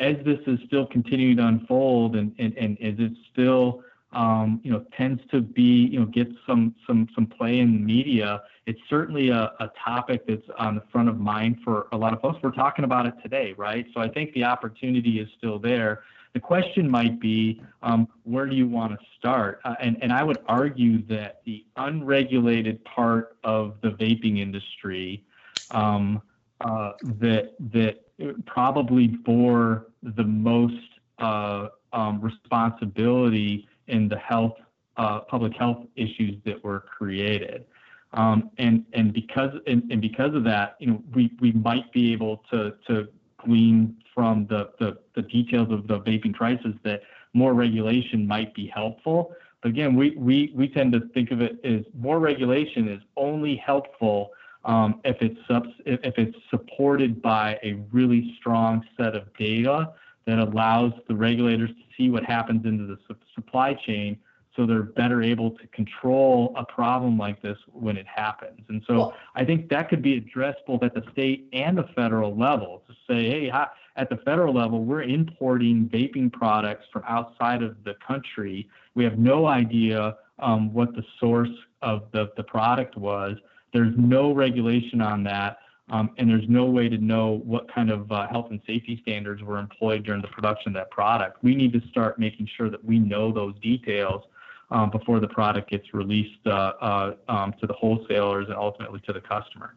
as 0.00 0.16
this 0.24 0.40
is 0.48 0.58
still 0.66 0.86
continuing 0.86 1.36
to 1.36 1.46
unfold 1.46 2.16
and 2.16 2.34
and, 2.40 2.56
and 2.58 2.76
as 2.82 2.94
it 2.98 3.12
still 3.32 3.84
um, 4.12 4.60
you 4.64 4.72
know 4.72 4.84
tends 4.96 5.22
to 5.30 5.40
be 5.40 5.86
you 5.86 6.00
know 6.00 6.06
get 6.06 6.26
some 6.48 6.74
some 6.84 7.08
some 7.14 7.26
play 7.26 7.60
in 7.60 7.72
the 7.72 7.78
media, 7.78 8.42
it's 8.66 8.80
certainly 8.90 9.28
a, 9.28 9.52
a 9.60 9.70
topic 9.84 10.26
that's 10.26 10.48
on 10.58 10.74
the 10.74 10.82
front 10.90 11.08
of 11.08 11.20
mind 11.20 11.58
for 11.62 11.86
a 11.92 11.96
lot 11.96 12.12
of 12.12 12.20
folks. 12.20 12.40
We're 12.42 12.50
talking 12.50 12.84
about 12.84 13.06
it 13.06 13.14
today, 13.22 13.54
right? 13.56 13.86
So 13.94 14.00
I 14.00 14.08
think 14.08 14.32
the 14.32 14.42
opportunity 14.42 15.20
is 15.20 15.28
still 15.38 15.60
there. 15.60 16.02
The 16.34 16.40
question 16.40 16.90
might 16.90 17.20
be, 17.20 17.62
um, 17.82 18.08
where 18.24 18.46
do 18.46 18.56
you 18.56 18.66
want 18.66 18.92
to 18.92 18.98
start? 19.16 19.60
Uh, 19.64 19.76
and, 19.80 19.96
and 20.02 20.12
I 20.12 20.24
would 20.24 20.38
argue 20.46 21.00
that 21.06 21.40
the 21.44 21.64
unregulated 21.76 22.84
part 22.84 23.36
of 23.44 23.76
the 23.82 23.90
vaping 23.90 24.40
industry 24.40 25.22
um, 25.70 26.20
uh, 26.60 26.92
that 27.20 27.54
that 27.72 28.00
probably 28.46 29.06
bore 29.06 29.86
the 30.02 30.24
most 30.24 30.74
uh, 31.18 31.68
um, 31.92 32.20
responsibility 32.20 33.68
in 33.86 34.08
the 34.08 34.18
health 34.18 34.56
uh, 34.96 35.20
public 35.20 35.52
health 35.56 35.84
issues 35.96 36.36
that 36.44 36.62
were 36.64 36.80
created. 36.80 37.64
Um, 38.12 38.50
and 38.58 38.84
and 38.92 39.12
because 39.12 39.50
and, 39.66 39.90
and 39.90 40.00
because 40.00 40.34
of 40.34 40.44
that, 40.44 40.76
you 40.80 40.88
know, 40.88 41.02
we, 41.14 41.32
we 41.40 41.52
might 41.52 41.92
be 41.92 42.12
able 42.12 42.42
to 42.50 42.74
to 42.88 43.08
glean 43.38 43.96
from 44.14 44.46
the, 44.46 44.70
the, 44.78 44.98
the 45.14 45.22
details 45.22 45.70
of 45.70 45.86
the 45.86 46.00
vaping 46.00 46.34
crisis 46.34 46.72
that 46.84 47.02
more 47.32 47.52
regulation 47.52 48.26
might 48.26 48.54
be 48.54 48.66
helpful. 48.66 49.34
But 49.62 49.70
again, 49.70 49.96
we, 49.96 50.10
we, 50.16 50.52
we 50.54 50.68
tend 50.68 50.92
to 50.92 51.00
think 51.12 51.30
of 51.30 51.40
it 51.40 51.58
as 51.64 51.84
more 51.94 52.18
regulation 52.18 52.88
is 52.88 53.00
only 53.16 53.56
helpful 53.56 54.30
um, 54.64 55.00
if 55.04 55.20
it's 55.20 55.38
subs- 55.46 55.74
if 55.84 56.18
it's 56.18 56.36
supported 56.48 57.20
by 57.20 57.58
a 57.62 57.74
really 57.92 58.34
strong 58.38 58.82
set 58.96 59.14
of 59.14 59.24
data 59.36 59.92
that 60.26 60.38
allows 60.38 60.92
the 61.06 61.14
regulators 61.14 61.68
to 61.68 61.82
see 61.96 62.10
what 62.10 62.24
happens 62.24 62.64
into 62.64 62.86
the 62.86 62.98
su- 63.06 63.16
supply 63.34 63.74
chain 63.74 64.18
so 64.56 64.66
they're 64.66 64.82
better 64.82 65.22
able 65.22 65.50
to 65.50 65.66
control 65.68 66.54
a 66.56 66.64
problem 66.64 67.18
like 67.18 67.42
this 67.42 67.58
when 67.72 67.96
it 67.96 68.06
happens. 68.06 68.60
And 68.68 68.82
so 68.86 68.94
well, 68.94 69.14
I 69.34 69.44
think 69.44 69.68
that 69.70 69.88
could 69.88 70.00
be 70.00 70.16
addressed 70.16 70.60
both 70.66 70.82
at 70.82 70.94
the 70.94 71.02
state 71.12 71.48
and 71.52 71.76
the 71.76 71.88
federal 71.94 72.36
level 72.36 72.82
to 72.86 72.94
say, 73.08 73.28
hey, 73.28 73.48
at 73.96 74.08
the 74.08 74.16
federal 74.18 74.52
level, 74.52 74.84
we're 74.84 75.02
importing 75.02 75.88
vaping 75.88 76.32
products 76.32 76.86
from 76.92 77.02
outside 77.06 77.62
of 77.62 77.76
the 77.84 77.94
country. 78.06 78.68
We 78.94 79.04
have 79.04 79.18
no 79.18 79.46
idea 79.46 80.16
um, 80.40 80.72
what 80.72 80.94
the 80.94 81.04
source 81.20 81.50
of 81.82 82.04
the, 82.12 82.30
the 82.36 82.42
product 82.42 82.96
was. 82.96 83.36
There's 83.72 83.94
no 83.96 84.32
regulation 84.32 85.00
on 85.00 85.22
that. 85.24 85.58
Um, 85.90 86.10
and 86.16 86.30
there's 86.30 86.48
no 86.48 86.64
way 86.64 86.88
to 86.88 86.96
know 86.96 87.42
what 87.44 87.72
kind 87.72 87.90
of 87.90 88.10
uh, 88.10 88.26
health 88.28 88.46
and 88.50 88.60
safety 88.66 88.98
standards 89.02 89.42
were 89.42 89.58
employed 89.58 90.04
during 90.04 90.22
the 90.22 90.28
production 90.28 90.68
of 90.68 90.74
that 90.74 90.90
product. 90.90 91.42
We 91.42 91.54
need 91.54 91.74
to 91.74 91.82
start 91.90 92.18
making 92.18 92.48
sure 92.56 92.70
that 92.70 92.82
we 92.82 92.98
know 92.98 93.30
those 93.30 93.54
details 93.60 94.24
um, 94.70 94.90
before 94.90 95.20
the 95.20 95.28
product 95.28 95.70
gets 95.70 95.92
released 95.92 96.40
uh, 96.46 96.72
uh, 96.80 97.14
um, 97.28 97.54
to 97.60 97.66
the 97.66 97.74
wholesalers 97.74 98.46
and 98.48 98.56
ultimately 98.56 99.00
to 99.00 99.12
the 99.12 99.20
customer. 99.20 99.74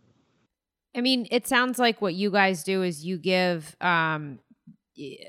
I 0.98 1.02
mean, 1.02 1.28
it 1.30 1.48
sounds 1.48 1.78
like 1.78 2.02
what 2.02 2.16
you 2.16 2.32
guys 2.32 2.64
do 2.64 2.82
is 2.82 3.06
you 3.06 3.20
give 3.20 3.76
um, 3.80 4.40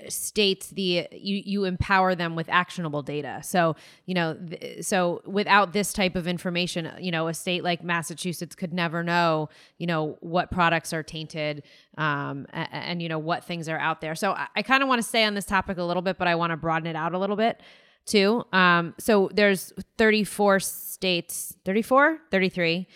states 0.09 0.69
the 0.69 1.07
you 1.13 1.43
you 1.45 1.65
empower 1.65 2.15
them 2.15 2.35
with 2.35 2.49
actionable 2.49 3.03
data. 3.03 3.41
So 3.43 3.77
you 4.07 4.15
know 4.15 4.35
th- 4.35 4.83
so 4.85 5.21
without 5.27 5.75
this 5.75 5.93
type 5.93 6.17
of 6.17 6.27
information 6.27 6.91
you 6.99 7.11
know 7.11 7.29
a 7.29 7.35
state 7.35 7.63
like 7.63 7.85
massachusetts 7.85 8.55
could 8.55 8.73
never 8.73 9.03
know 9.03 9.51
you 9.77 9.87
know 9.87 10.17
what 10.21 10.51
products 10.51 10.95
are 10.95 11.03
tainted 11.03 11.65
um, 11.99 12.47
and, 12.51 12.69
and, 12.73 13.03
you 13.03 13.11
know 13.11 13.19
what 13.19 13.45
things 13.45 13.69
are 13.69 13.79
out 13.79 14.01
there. 14.01 14.15
So 14.15 14.33
i, 14.33 14.47
I 14.57 14.63
kind 14.63 14.83
of 14.83 14.89
want 14.89 15.03
to 15.03 15.07
stay 15.07 15.25
on 15.25 15.35
this 15.35 15.45
topic 15.45 15.77
a 15.77 15.85
little 15.85 16.03
bit 16.03 16.17
but 16.17 16.29
i 16.29 16.35
want 16.35 16.53
to 16.53 16.57
broaden 16.57 16.87
it 16.87 16.97
out 16.97 17.13
a 17.13 17.19
little 17.19 17.37
bit 17.37 17.61
too. 18.09 18.45
Um, 18.53 18.95
so 18.99 19.31
there's 19.33 19.73
34 19.99 20.61
states, 20.61 21.57
34, 21.65 22.19
33, 22.31 22.89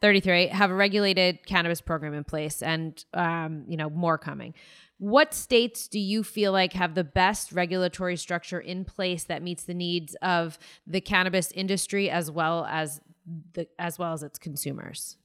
33 0.00 0.46
have 0.48 0.70
a 0.70 0.74
regulated 0.74 1.46
cannabis 1.46 1.80
program 1.80 2.14
in 2.14 2.24
place 2.24 2.62
and, 2.62 3.04
um, 3.14 3.64
you 3.68 3.76
know, 3.76 3.90
more 3.90 4.18
coming. 4.18 4.54
What 4.98 5.34
states 5.34 5.88
do 5.88 5.98
you 5.98 6.22
feel 6.22 6.52
like 6.52 6.72
have 6.72 6.94
the 6.94 7.04
best 7.04 7.52
regulatory 7.52 8.16
structure 8.16 8.60
in 8.60 8.84
place 8.84 9.24
that 9.24 9.42
meets 9.42 9.64
the 9.64 9.74
needs 9.74 10.16
of 10.22 10.58
the 10.86 11.00
cannabis 11.00 11.50
industry 11.52 12.08
as 12.08 12.30
well 12.30 12.64
as 12.68 13.00
the, 13.52 13.66
as 13.78 13.98
well 13.98 14.12
as 14.12 14.22
its 14.22 14.38
consumers? 14.38 15.16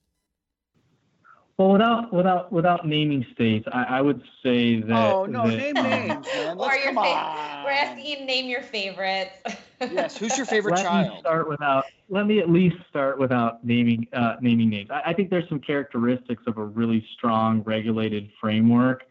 Well, 1.60 1.74
without 1.74 2.14
without 2.14 2.52
without 2.54 2.88
naming 2.88 3.26
states, 3.34 3.68
I, 3.74 3.84
I 3.84 4.02
would 4.02 4.22
say 4.42 4.80
that. 4.80 5.14
Oh 5.14 5.26
no, 5.26 5.46
that, 5.46 5.58
name 5.58 5.74
names, 5.74 6.26
man. 6.34 6.58
or 6.58 6.74
your 6.74 6.86
come 6.86 6.96
favorite. 6.96 7.02
on. 7.02 7.64
We're 7.66 7.72
asking 7.72 8.06
you 8.06 8.16
to 8.16 8.26
name 8.26 8.50
your 8.50 8.64
favorites. 8.64 9.32
Yes, 9.82 10.18
who's 10.18 10.36
your 10.36 10.46
favorite 10.46 10.76
let 10.76 10.84
child? 10.86 11.14
me 11.14 11.20
start 11.22 11.48
without. 11.48 11.86
Let 12.10 12.28
me 12.28 12.40
at 12.40 12.50
least 12.50 12.76
start 12.90 13.18
without 13.18 13.64
naming 13.66 14.08
uh, 14.12 14.36
naming 14.42 14.70
names. 14.70 14.90
I, 14.92 15.02
I 15.08 15.14
think 15.14 15.30
there's 15.30 15.48
some 15.48 15.60
characteristics 15.60 16.44
of 16.48 16.58
a 16.58 16.64
really 16.64 17.06
strong 17.14 17.62
regulated 17.62 18.30
framework 18.42 19.04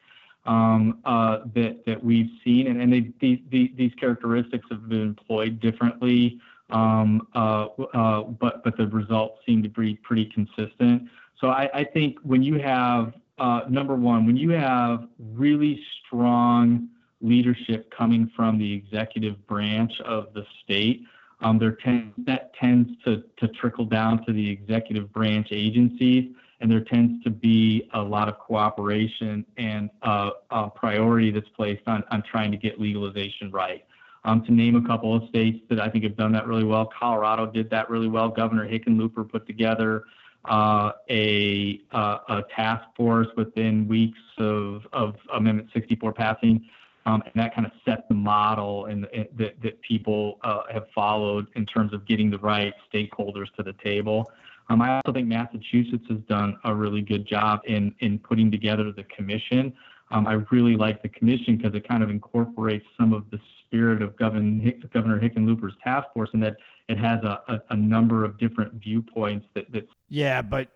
um, 0.44 0.98
uh, 1.06 1.38
that 1.54 1.84
that 1.87 2.02
we've 2.04 2.30
seen, 2.44 2.66
and, 2.66 2.82
and 2.82 2.92
they, 2.92 3.11
these, 3.18 3.38
these 3.50 3.70
these 3.76 3.92
characteristics 3.98 4.66
have 4.70 4.90
been 4.90 5.00
employed 5.00 5.58
differently, 5.61 6.38
um, 6.68 7.26
uh, 7.34 7.64
uh, 7.94 8.24
but 8.24 8.62
but 8.62 8.76
the 8.76 8.87
results 8.88 9.38
seem 9.46 9.62
to 9.62 9.70
be 9.70 9.94
pretty 9.96 10.26
consistent. 10.26 11.08
So 11.40 11.48
I, 11.48 11.68
I 11.72 11.85
think 11.85 12.18
when 12.22 12.42
you 12.42 12.59
have 12.59 13.14
uh, 13.38 13.62
number 13.68 13.94
one, 13.94 14.27
when 14.27 14.37
you 14.37 14.51
have 14.51 15.07
really 15.18 15.81
strong 16.05 16.88
leadership 17.20 17.92
coming 17.96 18.31
from 18.35 18.59
the 18.59 18.72
executive 18.72 19.46
branch 19.46 19.92
of 20.05 20.33
the 20.35 20.44
state, 20.64 21.05
um, 21.40 21.59
there 21.59 21.72
tend, 21.72 22.12
that 22.27 22.53
tends 22.55 22.90
to, 23.05 23.22
to 23.37 23.48
trickle 23.48 23.85
down 23.85 24.24
to 24.27 24.33
the 24.33 24.51
executive 24.51 25.12
branch 25.12 25.48
agencies, 25.53 26.35
and 26.61 26.70
there 26.70 26.81
tends 26.81 27.22
to 27.22 27.31
be 27.31 27.88
a 27.94 28.01
lot 28.01 28.29
of 28.29 28.38
cooperation 28.38 29.46
and 29.57 29.90
uh, 30.03 30.31
uh, 30.51 30.68
priority 30.68 31.31
that's 31.31 31.48
placed 31.51 31.87
on, 31.87 32.03
on 32.11 32.22
trying 32.29 32.51
to 32.51 32.57
get 32.57 32.81
legalization 32.81 33.51
right. 33.53 33.85
Um, 34.24 34.44
to 34.46 34.53
name 34.53 34.74
a 34.74 34.85
couple 34.85 35.14
of 35.14 35.29
states 35.29 35.61
that 35.70 35.81
I 35.81 35.88
think 35.88 36.03
have 36.03 36.16
done 36.16 36.33
that 36.33 36.48
really 36.48 36.64
well, 36.64 36.90
Colorado 36.98 37.46
did 37.46 37.70
that 37.70 37.88
really 37.88 38.09
well. 38.09 38.29
Governor 38.29 38.68
Hickenlooper 38.68 39.31
put 39.31 39.46
together 39.46 40.05
uh, 40.48 40.92
a, 41.11 41.80
uh, 41.92 42.18
a 42.28 42.42
task 42.54 42.84
force 42.96 43.28
within 43.37 43.87
weeks 43.88 44.18
of, 44.38 44.87
of 44.92 45.14
Amendment 45.34 45.68
64 45.74 46.12
passing. 46.12 46.64
Um, 47.06 47.22
and 47.22 47.32
that 47.37 47.54
kind 47.54 47.66
of 47.66 47.72
set 47.87 48.06
the 48.08 48.14
model 48.14 48.87
and, 48.87 49.06
that, 49.37 49.61
that 49.62 49.80
people 49.80 50.38
uh, 50.42 50.62
have 50.70 50.87
followed 50.94 51.46
in 51.56 51.64
terms 51.64 51.94
of 51.94 52.06
getting 52.06 52.30
the 52.30 52.38
right 52.38 52.74
stakeholders 52.92 53.46
to 53.56 53.62
the 53.62 53.74
table. 53.82 54.30
Um, 54.68 54.82
I 54.82 54.96
also 54.96 55.12
think 55.12 55.26
Massachusetts 55.26 56.04
has 56.11 56.18
done 56.28 56.58
a 56.64 56.74
really 56.74 57.00
good 57.00 57.26
job 57.26 57.61
in 57.66 57.94
in 58.00 58.18
putting 58.18 58.50
together 58.50 58.92
the 58.92 59.04
commission. 59.04 59.72
Um, 60.11 60.27
I 60.27 60.35
really 60.51 60.77
like 60.77 61.03
the 61.03 61.09
commission 61.09 61.57
because 61.57 61.75
it 61.75 61.87
kind 61.87 62.03
of 62.03 62.11
incorporates 62.11 62.87
some 62.99 63.12
of 63.12 63.29
the 63.31 63.38
spirit 63.66 64.03
of 64.03 64.16
Governor, 64.16 64.73
Governor 64.92 65.21
Hickenlooper's 65.21 65.75
task 65.85 66.09
force, 66.14 66.31
and 66.33 66.42
that 66.42 66.57
it 66.88 66.99
has 66.99 67.23
a, 67.23 67.40
a, 67.49 67.61
a 67.71 67.77
number 67.77 68.25
of 68.25 68.38
different 68.38 68.73
viewpoints 68.75 69.47
that, 69.55 69.71
that 69.73 69.87
Yeah, 70.09 70.42
but 70.42 70.68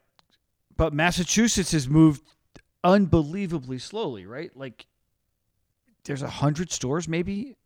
but 0.77 0.92
Massachusetts 0.92 1.73
has 1.73 1.88
moved 1.88 2.23
unbelievably 2.85 3.79
slowly, 3.79 4.27
right? 4.27 4.55
Like 4.57 4.87
there's 6.05 6.23
a 6.23 6.29
hundred 6.29 6.71
stores 6.71 7.09
maybe 7.09 7.57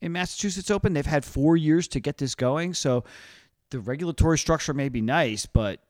in 0.00 0.12
Massachusetts 0.12 0.70
open. 0.70 0.92
They've 0.92 1.06
had 1.06 1.24
four 1.24 1.56
years 1.56 1.88
to 1.88 2.00
get 2.00 2.18
this 2.18 2.34
going, 2.34 2.74
so 2.74 3.04
the 3.70 3.80
regulatory 3.80 4.38
structure 4.38 4.74
may 4.74 4.88
be 4.88 5.00
nice, 5.00 5.46
but 5.46 5.80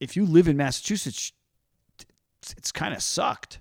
if 0.00 0.16
you 0.16 0.24
live 0.24 0.48
in 0.48 0.56
Massachusetts, 0.56 1.32
it's, 2.42 2.54
it's 2.56 2.72
kind 2.72 2.94
of 2.94 3.02
sucked. 3.02 3.60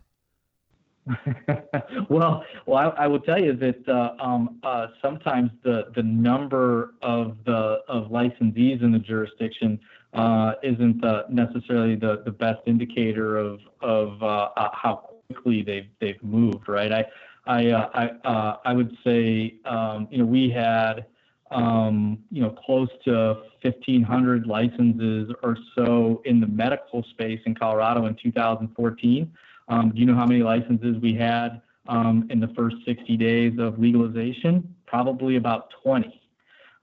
well, 2.10 2.44
well, 2.66 2.78
I, 2.78 3.04
I, 3.04 3.08
will 3.08 3.20
tell 3.20 3.42
you 3.42 3.54
that 3.54 3.88
uh, 3.88 4.24
um, 4.24 4.60
uh, 4.64 4.88
sometimes 5.02 5.52
the 5.64 5.92
the 5.96 6.04
number 6.04 6.94
of 7.02 7.38
the 7.46 7.80
of 7.88 8.12
licensees 8.12 8.82
in 8.84 8.92
the 8.92 9.00
jurisdiction 9.00 9.80
uh, 10.14 10.54
isn't 10.64 11.04
necessarily 11.30 11.96
the, 11.96 12.22
the 12.26 12.32
best 12.32 12.60
indicator 12.66 13.38
of 13.38 13.60
of 13.82 14.22
uh, 14.22 14.50
uh, 14.56 14.70
how 14.74 15.10
quickly 15.28 15.64
they've 15.64 15.90
they've 16.00 16.22
moved. 16.24 16.68
Right. 16.68 16.92
I 16.92 17.06
I 17.46 17.68
uh, 17.72 17.90
I 17.94 18.58
I 18.66 18.74
would 18.74 18.96
say 19.04 19.56
um, 19.66 20.08
you 20.12 20.20
know 20.20 20.26
we 20.26 20.50
had 20.50 21.06
um, 21.52 22.20
you 22.32 22.42
know 22.42 22.52
close 22.66 22.90
to 23.06 23.42
1,500 23.62 24.48
licenses 24.48 25.32
or 25.44 25.58
so 25.76 26.22
in 26.26 26.40
the 26.40 26.48
medical 26.48 27.04
space 27.12 27.40
in 27.46 27.54
Colorado 27.56 28.06
in 28.08 28.16
2014. 28.22 29.32
Um, 29.72 29.92
do 29.92 30.02
you 30.02 30.06
know 30.06 30.16
how 30.16 30.26
many 30.26 30.44
licenses 30.44 30.98
we 31.02 31.14
had 31.14 31.62
um, 31.88 32.28
in 32.30 32.42
the 32.42 32.50
first 32.50 32.76
60 32.86 33.16
days 33.16 33.58
of 33.58 33.80
legalization? 33.80 34.76
Probably 34.86 35.38
about 35.38 35.70
20. 35.82 36.22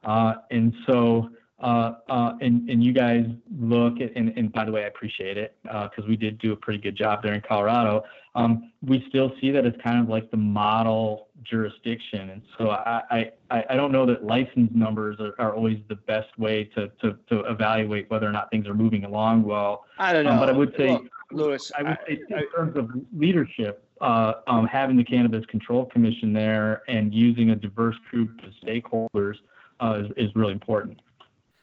Uh, 0.05 0.35
and 0.51 0.75
so, 0.87 1.29
uh, 1.61 1.93
uh, 2.09 2.33
and, 2.41 2.69
and 2.71 2.83
you 2.83 2.95
guys 2.95 3.27
look 3.61 4.01
at, 4.01 4.17
and, 4.17 4.33
and 4.39 4.51
by 4.53 4.65
the 4.65 4.73
way, 4.73 4.85
I 4.85 4.87
appreciate 4.87 5.37
it 5.37 5.55
because 5.65 6.09
we 6.09 6.17
did 6.17 6.39
do 6.39 6.53
a 6.53 6.57
pretty 6.57 6.79
good 6.79 6.97
job 6.97 7.23
there 7.23 7.35
in 7.35 7.43
Colorado. 7.43 8.05
Um, 8.35 8.73
we 8.83 9.05
still 9.11 9.33
see 9.39 9.51
that 9.51 9.67
as 9.67 9.75
kind 9.85 10.01
of 10.01 10.09
like 10.09 10.31
the 10.31 10.37
model 10.39 11.29
jurisdiction. 11.43 12.31
And 12.31 12.43
so 12.57 12.71
I, 12.71 13.33
I, 13.51 13.65
I 13.69 13.77
don't 13.77 13.93
know 13.93 14.07
that 14.07 14.25
license 14.25 14.71
numbers 14.75 15.19
are, 15.21 15.35
are 15.39 15.55
always 15.55 15.79
the 15.89 15.97
best 15.97 16.39
way 16.39 16.65
to, 16.75 16.89
to, 17.03 17.19
to 17.29 17.41
evaluate 17.51 18.09
whether 18.09 18.27
or 18.27 18.33
not 18.33 18.51
things 18.51 18.67
are 18.67 18.75
moving 18.75 19.05
along 19.05 19.43
well. 19.43 19.85
I 19.99 20.15
don't 20.15 20.25
know. 20.25 20.39
But 20.39 20.49
I 20.49 20.53
would 20.53 20.75
say, 20.79 20.99
Look, 21.31 21.47
Lewis, 21.47 21.73
I 21.79 21.83
would 21.83 21.99
say 22.07 22.21
in 22.31 22.51
terms 22.55 22.77
of 22.77 22.91
leadership, 23.17 23.85
uh, 24.01 24.35
um, 24.47 24.67
having 24.67 24.97
the 24.97 25.05
Cannabis 25.05 25.45
Control 25.47 25.87
Commission 25.87 26.33
there 26.33 26.83
and 26.89 27.13
using 27.13 27.51
a 27.51 27.57
diverse 27.57 27.97
group 28.11 28.31
of 28.45 28.53
stakeholders 28.65 29.35
uh, 29.81 30.03
is, 30.05 30.11
is 30.17 30.35
really 30.35 30.53
important. 30.53 31.01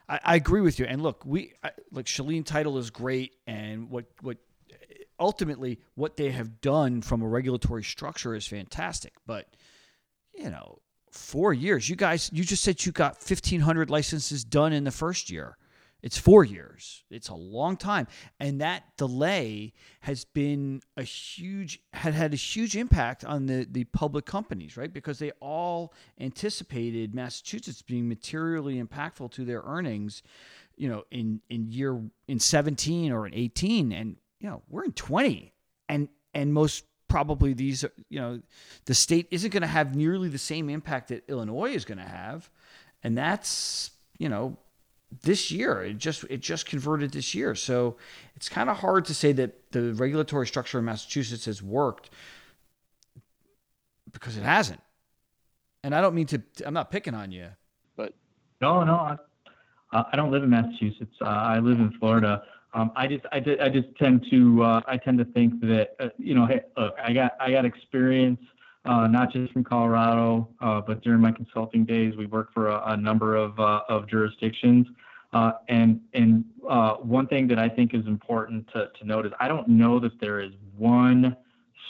I, 0.07 0.19
I, 0.23 0.35
agree 0.35 0.61
with 0.61 0.77
you. 0.79 0.85
And 0.85 1.01
look, 1.01 1.25
we 1.25 1.53
I, 1.63 1.71
like 1.91 2.05
Shaleen 2.05 2.45
Title 2.45 2.77
is 2.77 2.89
great, 2.89 3.33
and 3.47 3.89
what 3.89 4.05
what 4.21 4.37
ultimately 5.19 5.79
what 5.95 6.17
they 6.17 6.31
have 6.31 6.61
done 6.61 7.01
from 7.01 7.21
a 7.21 7.27
regulatory 7.27 7.83
structure 7.83 8.35
is 8.35 8.45
fantastic. 8.45 9.13
But 9.25 9.47
you 10.33 10.49
know, 10.49 10.79
four 11.11 11.53
years. 11.53 11.89
You 11.89 11.95
guys, 11.95 12.29
you 12.33 12.43
just 12.43 12.63
said 12.63 12.85
you 12.85 12.91
got 12.91 13.21
fifteen 13.21 13.61
hundred 13.61 13.89
licenses 13.89 14.43
done 14.43 14.73
in 14.73 14.83
the 14.83 14.91
first 14.91 15.29
year. 15.29 15.57
It's 16.01 16.17
four 16.17 16.43
years. 16.43 17.03
It's 17.09 17.29
a 17.29 17.35
long 17.35 17.77
time. 17.77 18.07
And 18.39 18.61
that 18.61 18.95
delay 18.95 19.73
has 20.01 20.23
been 20.23 20.81
a 20.95 21.03
huge, 21.03 21.79
had 21.93 22.13
had 22.13 22.31
a 22.33 22.37
huge 22.37 22.75
impact 22.75 23.25
on 23.25 23.47
the, 23.47 23.67
the 23.69 23.85
public 23.85 24.25
companies, 24.25 24.77
right? 24.77 24.93
Because 24.93 25.17
they 25.17 25.31
all 25.39 25.93
anticipated 26.19 27.15
Massachusetts 27.15 27.81
being 27.81 28.07
materially 28.07 28.81
impactful 28.81 29.31
to 29.31 29.45
their 29.45 29.61
earnings, 29.65 30.21
you 30.77 30.87
know, 30.87 31.05
in, 31.09 31.41
in 31.49 31.71
year, 31.71 31.99
in 32.27 32.39
17 32.39 33.11
or 33.11 33.25
in 33.25 33.33
18. 33.33 33.91
And, 33.91 34.17
you 34.39 34.47
know, 34.47 34.61
we're 34.69 34.83
in 34.83 34.93
20. 34.93 35.53
And, 35.89 36.09
and 36.35 36.53
most 36.53 36.85
probably 37.07 37.53
these, 37.53 37.83
you 38.09 38.19
know, 38.19 38.41
the 38.85 38.93
state 38.93 39.27
isn't 39.31 39.51
going 39.51 39.61
to 39.61 39.67
have 39.67 39.95
nearly 39.95 40.29
the 40.29 40.37
same 40.37 40.69
impact 40.69 41.07
that 41.07 41.23
Illinois 41.29 41.73
is 41.73 41.85
going 41.85 41.97
to 41.97 42.03
have. 42.03 42.49
And 43.01 43.17
that's, 43.17 43.91
you 44.17 44.29
know, 44.29 44.57
this 45.21 45.51
year. 45.51 45.83
It 45.83 45.97
just 45.97 46.23
it 46.29 46.41
just 46.41 46.65
converted 46.65 47.11
this 47.11 47.35
year. 47.35 47.55
So 47.55 47.97
it's 48.35 48.49
kind 48.49 48.69
of 48.69 48.77
hard 48.77 49.05
to 49.05 49.13
say 49.13 49.31
that 49.33 49.71
the 49.71 49.93
regulatory 49.93 50.47
structure 50.47 50.79
in 50.79 50.85
Massachusetts 50.85 51.45
has 51.45 51.61
worked 51.61 52.09
because 54.11 54.37
it 54.37 54.43
hasn't. 54.43 54.81
And 55.83 55.93
I 55.93 56.01
don't 56.01 56.15
mean 56.15 56.27
to. 56.27 56.41
I'm 56.65 56.73
not 56.73 56.89
picking 56.89 57.13
on 57.13 57.31
you, 57.31 57.47
but 57.95 58.13
no, 58.61 58.83
no, 58.83 59.17
I, 59.91 60.03
I 60.11 60.15
don't 60.15 60.31
live 60.31 60.43
in 60.43 60.49
Massachusetts. 60.49 61.15
Uh, 61.21 61.25
I 61.25 61.59
live 61.59 61.79
in 61.79 61.91
Florida. 61.99 62.43
Um, 62.73 62.91
I 62.95 63.07
just 63.07 63.25
I, 63.31 63.39
did, 63.39 63.61
I 63.61 63.69
just 63.69 63.87
tend 63.97 64.25
to 64.31 64.63
uh, 64.63 64.81
I 64.87 64.97
tend 64.97 65.19
to 65.19 65.25
think 65.25 65.61
that 65.61 65.95
uh, 65.99 66.09
you 66.17 66.33
know 66.33 66.45
hey, 66.45 66.61
look 66.75 66.95
I 67.01 67.13
got 67.13 67.33
I 67.39 67.51
got 67.51 67.65
experience. 67.65 68.39
Uh, 68.85 69.07
not 69.07 69.33
just 69.33 69.51
from 69.51 69.63
Colorado, 69.63 70.47
uh, 70.61 70.79
but 70.79 71.01
during 71.01 71.19
my 71.19 71.31
consulting 71.31 71.85
days, 71.85 72.15
we 72.15 72.27
worked 72.27 72.53
for 72.53 72.67
a, 72.67 72.91
a 72.91 72.97
number 72.97 73.35
of, 73.35 73.59
uh, 73.59 73.81
of 73.89 74.07
jurisdictions. 74.07 74.85
Uh, 75.35 75.51
and 75.67 75.99
uh, 76.69 76.93
one 76.93 77.27
thing 77.27 77.45
that 77.45 77.59
I 77.59 77.67
think 77.67 77.93
is 77.93 78.07
important 78.07 78.69
to, 78.71 78.89
note 79.03 79.25
is 79.25 79.33
I 79.37 79.49
don't 79.49 79.67
know 79.67 79.99
that 79.99 80.17
there 80.21 80.39
is 80.39 80.53
one 80.77 81.35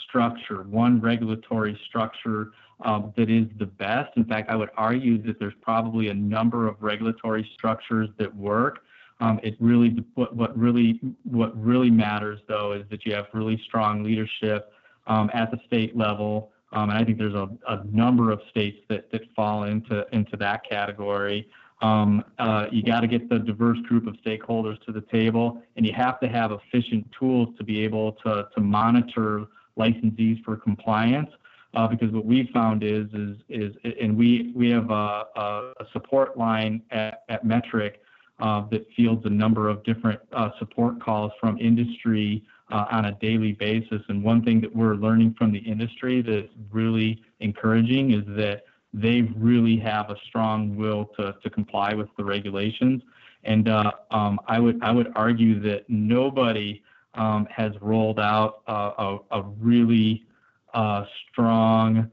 structure, 0.02 0.64
one 0.64 1.00
regulatory 1.00 1.78
structure 1.86 2.50
um, 2.84 3.14
that 3.16 3.30
is 3.30 3.46
the 3.60 3.66
best. 3.66 4.16
In 4.16 4.24
fact, 4.24 4.50
I 4.50 4.56
would 4.56 4.70
argue 4.76 5.22
that 5.22 5.38
there's 5.38 5.54
probably 5.62 6.08
a 6.08 6.14
number 6.14 6.66
of 6.66 6.74
regulatory 6.80 7.48
structures 7.54 8.08
that 8.18 8.34
work. 8.34 8.80
Um, 9.20 9.38
it 9.44 9.54
really 9.60 10.04
what, 10.16 10.34
what 10.34 10.58
really 10.58 10.98
what 11.22 11.56
really 11.56 11.88
matters 11.88 12.40
though 12.48 12.72
is 12.72 12.82
that 12.90 13.06
you 13.06 13.14
have 13.14 13.26
really 13.32 13.62
strong 13.64 14.02
leadership 14.02 14.72
um, 15.06 15.30
at 15.32 15.52
the 15.52 15.58
state 15.68 15.96
level. 15.96 16.50
And 16.72 16.90
I 16.90 17.04
think 17.04 17.16
there's 17.16 17.32
a, 17.32 17.48
number 17.90 18.32
of 18.32 18.40
states 18.50 18.78
that, 18.88 19.10
that 19.12 19.22
fall 19.34 19.62
into 19.62 20.04
that 20.36 20.68
category. 20.68 21.48
Um, 21.82 22.24
uh, 22.38 22.66
you 22.72 22.82
got 22.82 23.00
to 23.00 23.06
get 23.06 23.28
the 23.28 23.38
diverse 23.38 23.78
group 23.80 24.06
of 24.06 24.14
stakeholders 24.24 24.82
to 24.86 24.92
the 24.92 25.02
table, 25.02 25.62
and 25.76 25.86
you 25.86 25.92
have 25.92 26.18
to 26.20 26.28
have 26.28 26.52
efficient 26.52 27.06
tools 27.18 27.50
to 27.58 27.64
be 27.64 27.82
able 27.84 28.12
to, 28.24 28.48
to 28.54 28.60
monitor 28.60 29.46
licensees 29.78 30.42
for 30.44 30.56
compliance. 30.56 31.30
Uh, 31.74 31.86
because 31.86 32.10
what 32.10 32.24
we 32.24 32.48
found 32.54 32.82
is, 32.82 33.06
and 33.12 34.16
we, 34.16 34.70
have 34.70 34.90
a, 34.90 35.74
support 35.92 36.38
line 36.38 36.80
at, 36.90 37.26
Metrc 37.44 37.96
uh, 38.38 38.62
that 38.70 38.86
fields 38.96 39.26
a 39.26 39.30
number 39.30 39.68
of 39.68 39.82
different 39.84 40.18
support 40.58 41.02
calls 41.02 41.32
from 41.38 41.58
industry 41.58 42.42
on 42.70 43.06
a 43.06 43.12
daily 43.20 43.52
basis. 43.52 44.00
And 44.08 44.24
one 44.24 44.42
thing 44.42 44.60
that 44.62 44.74
we're 44.74 44.94
learning 44.94 45.34
from 45.36 45.52
the 45.52 45.58
industry 45.58 46.22
that's 46.22 46.48
really 46.70 47.22
encouraging 47.40 48.12
is 48.12 48.24
that 48.28 48.64
they 48.96 49.20
really 49.36 49.76
have 49.76 50.08
a 50.08 50.16
strong 50.26 50.74
will 50.74 51.04
to, 51.18 51.34
to 51.42 51.50
comply 51.50 51.92
with 51.92 52.08
the 52.16 52.24
regulations. 52.24 53.02
And 53.44 53.68
uh, 53.68 53.92
um, 54.10 54.40
I 54.48 54.58
would 54.58 54.82
I 54.82 54.90
would 54.90 55.12
argue 55.14 55.60
that 55.60 55.88
nobody 55.88 56.82
um, 57.14 57.46
has 57.54 57.72
rolled 57.82 58.18
out 58.18 58.62
a, 58.66 58.72
a, 58.72 59.18
a 59.32 59.42
really 59.60 60.24
uh, 60.72 61.04
strong, 61.30 62.10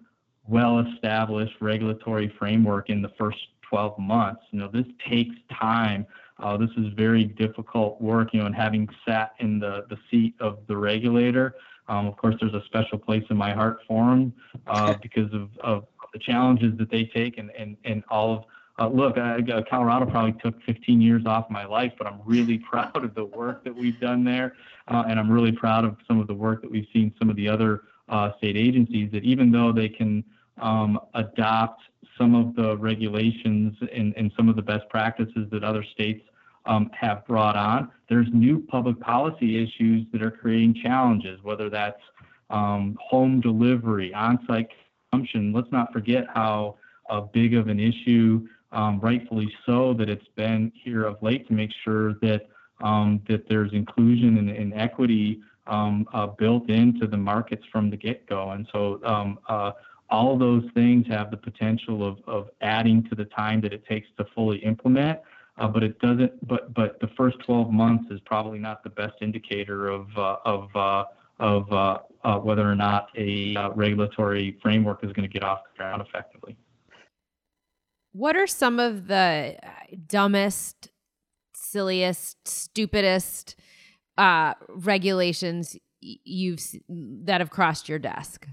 well-established 0.47 1.55
regulatory 1.61 2.33
framework 2.37 2.89
in 2.89 3.01
the 3.01 3.11
first 3.17 3.39
12 3.69 3.97
months. 3.97 4.41
You 4.51 4.59
know, 4.59 4.67
this 4.67 4.85
takes 5.09 5.35
time. 5.57 6.05
Uh, 6.37 6.57
this 6.57 6.69
is 6.77 6.87
very 6.95 7.23
difficult 7.23 7.99
work, 8.01 8.33
you 8.33 8.41
know, 8.41 8.45
and 8.45 8.55
having 8.55 8.89
sat 9.07 9.33
in 9.39 9.59
the, 9.59 9.85
the 9.89 9.97
seat 10.11 10.35
of 10.39 10.59
the 10.67 10.75
regulator, 10.75 11.55
um, 11.87 12.07
of 12.07 12.15
course, 12.17 12.35
there's 12.39 12.53
a 12.53 12.63
special 12.65 12.97
place 12.97 13.23
in 13.29 13.37
my 13.37 13.53
heart 13.53 13.79
for 13.87 14.09
them 14.09 14.33
uh, 14.67 14.95
because 15.01 15.31
of, 15.33 15.49
of 15.59 15.85
the 16.13 16.19
challenges 16.19 16.78
that 16.78 16.89
they 16.89 17.06
take 17.06 17.38
and, 17.38 17.52
and, 17.58 17.76
and 17.84 18.04
all 18.10 18.34
of 18.38 18.43
uh, 18.80 18.88
look, 18.88 19.17
I, 19.17 19.39
Colorado 19.69 20.06
probably 20.08 20.34
took 20.43 20.62
15 20.63 20.99
years 20.99 21.26
off 21.26 21.49
my 21.49 21.65
life, 21.65 21.93
but 21.97 22.08
I'm 22.08 22.19
really 22.26 22.58
proud 22.69 23.04
of 23.04 23.13
the 23.15 23.26
work 23.26 23.63
that 23.63 23.76
we've 23.76 23.99
done 23.99 24.23
there. 24.23 24.56
Uh, 24.88 25.04
and 25.08 25.19
I'm 25.19 25.32
really 25.32 25.52
proud 25.52 25.86
of 25.86 25.95
some 26.08 26.19
of 26.19 26.28
the 26.28 26.34
work 26.34 26.62
that 26.62 26.71
we've 26.71 26.88
seen 26.91 27.13
some 27.19 27.30
of 27.30 27.36
the 27.36 27.47
other 27.47 27.84
uh, 28.10 28.32
state 28.38 28.58
agencies 28.58 29.12
that 29.12 29.23
even 29.23 29.52
though 29.52 29.71
they 29.71 29.89
can 29.89 30.23
um, 30.62 30.99
adopt 31.13 31.82
some 32.17 32.36
of 32.36 32.56
the 32.56 32.78
regulations 32.78 33.76
and, 33.93 34.13
and 34.17 34.32
some 34.36 34.49
of 34.49 34.56
the 34.56 34.62
best 34.62 34.88
practices 34.89 35.47
that 35.52 35.63
other 35.63 35.84
states 35.84 36.23
um, 36.65 36.89
have 36.93 37.26
brought 37.26 37.56
on, 37.56 37.89
there's 38.10 38.28
new 38.34 38.60
public 38.60 38.99
policy 38.99 39.63
issues 39.63 40.06
that 40.12 40.21
are 40.21 40.32
creating 40.32 40.76
challenges, 40.84 41.39
whether 41.43 41.69
that's 41.69 42.02
um, 42.49 42.97
home 43.02 43.39
delivery, 43.39 44.13
on-site 44.13 44.67
consumption. 45.13 45.54
Let's 45.54 45.71
not 45.71 45.91
forget 45.93 46.26
how 46.34 46.76
uh, 47.10 47.21
big 47.21 47.54
of 47.56 47.67
an 47.67 47.80
issue, 47.80 48.47
um, 48.71 48.99
rightfully 48.99 49.52
so, 49.65 49.93
that 49.95 50.10
it's 50.10 50.28
been 50.36 50.71
here 50.76 51.06
of 51.06 51.21
late 51.21 51.47
to 51.47 51.54
make 51.54 51.71
sure 51.84 52.13
that 52.21 52.47
um, 52.84 53.21
that 53.30 53.47
there's 53.47 53.71
inclusion 53.71 54.38
and, 54.38 54.49
and 54.49 54.73
equity 54.73 55.39
um, 55.67 56.06
uh, 56.13 56.28
built 56.28 56.69
into 56.69 57.08
the 57.08 57.15
markets 57.15 57.63
from 57.71 57.89
the 57.89 57.95
get-go. 57.95 58.52
And 58.52 58.67
so 58.73 58.99
um, 59.06 59.39
uh, 59.47 59.71
all 60.10 60.38
those 60.38 60.63
things 60.73 61.06
have 61.08 61.32
the 61.32 61.38
potential 61.38 62.06
of, 62.06 62.17
of 62.28 62.49
adding 62.62 63.08
to 63.10 63.15
the 63.15 63.26
time 63.26 63.62
that 63.62 63.71
it 63.71 63.86
takes 63.86 64.08
to 64.17 64.26
fully 64.36 64.58
implement. 64.58 65.19
Uh, 65.60 65.67
but 65.67 65.84
it 65.84 65.99
doesn't. 65.99 66.47
But 66.47 66.73
but 66.73 66.99
the 66.99 67.10
first 67.15 67.38
12 67.45 67.71
months 67.71 68.06
is 68.10 68.19
probably 68.26 68.58
not 68.58 68.84
the 68.84 68.89
best 68.89 69.13
indicator 69.21 69.88
of 69.88 70.08
uh, 70.17 70.38
of 70.45 70.76
uh, 70.76 71.04
of 71.39 72.02
uh, 72.23 72.27
uh, 72.33 72.39
whether 72.39 72.69
or 72.69 72.75
not 72.75 73.07
a 73.17 73.55
uh, 73.55 73.69
regulatory 73.71 74.57
framework 74.62 75.03
is 75.03 75.12
going 75.13 75.27
to 75.27 75.33
get 75.33 75.43
off 75.43 75.59
the 75.63 75.77
ground 75.77 76.01
effectively. 76.01 76.55
What 78.12 78.36
are 78.36 78.47
some 78.47 78.79
of 78.79 79.07
the 79.07 79.57
dumbest, 80.07 80.89
silliest, 81.55 82.47
stupidest 82.47 83.55
uh, 84.17 84.53
regulations 84.69 85.75
you've 85.99 86.62
that 86.89 87.41
have 87.41 87.49
crossed 87.49 87.89
your 87.89 87.99
desk? 87.99 88.47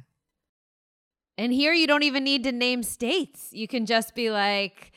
And 1.37 1.53
here 1.53 1.73
you 1.73 1.87
don't 1.87 2.03
even 2.03 2.25
need 2.25 2.45
to 2.45 2.53
name 2.53 2.83
states. 2.83 3.49
You 3.53 3.69
can 3.69 3.87
just 3.87 4.15
be 4.15 4.31
like, 4.31 4.93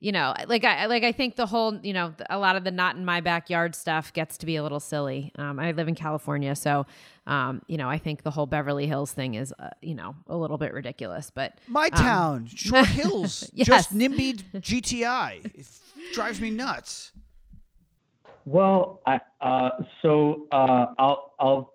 you 0.00 0.12
know, 0.12 0.32
like 0.46 0.64
I 0.64 0.86
like 0.86 1.02
I 1.02 1.10
think 1.10 1.34
the 1.34 1.46
whole, 1.46 1.76
you 1.82 1.92
know, 1.92 2.14
a 2.30 2.38
lot 2.38 2.54
of 2.54 2.62
the 2.62 2.70
not 2.70 2.94
in 2.94 3.04
my 3.04 3.20
backyard 3.20 3.74
stuff 3.74 4.12
gets 4.12 4.38
to 4.38 4.46
be 4.46 4.54
a 4.54 4.62
little 4.62 4.78
silly. 4.78 5.32
Um, 5.36 5.58
I 5.58 5.72
live 5.72 5.88
in 5.88 5.96
California, 5.96 6.54
so 6.54 6.86
um, 7.26 7.62
you 7.66 7.76
know, 7.76 7.88
I 7.88 7.98
think 7.98 8.22
the 8.22 8.30
whole 8.30 8.46
Beverly 8.46 8.86
Hills 8.86 9.12
thing 9.12 9.34
is, 9.34 9.52
uh, 9.58 9.70
you 9.82 9.94
know, 9.94 10.14
a 10.28 10.36
little 10.36 10.56
bit 10.56 10.72
ridiculous. 10.72 11.30
But 11.30 11.58
my 11.66 11.86
um, 11.92 12.02
town, 12.02 12.46
Short 12.46 12.86
Hills, 12.86 13.50
yes. 13.54 13.66
just 13.66 13.96
NIMBY 13.96 14.42
GTI, 14.54 15.44
it 15.44 15.66
drives 16.14 16.40
me 16.40 16.50
nuts. 16.50 17.10
Well, 18.44 19.00
I, 19.04 19.20
uh, 19.40 19.70
so 20.00 20.46
uh, 20.52 20.86
I'll 20.96 21.34
I'll, 21.40 21.74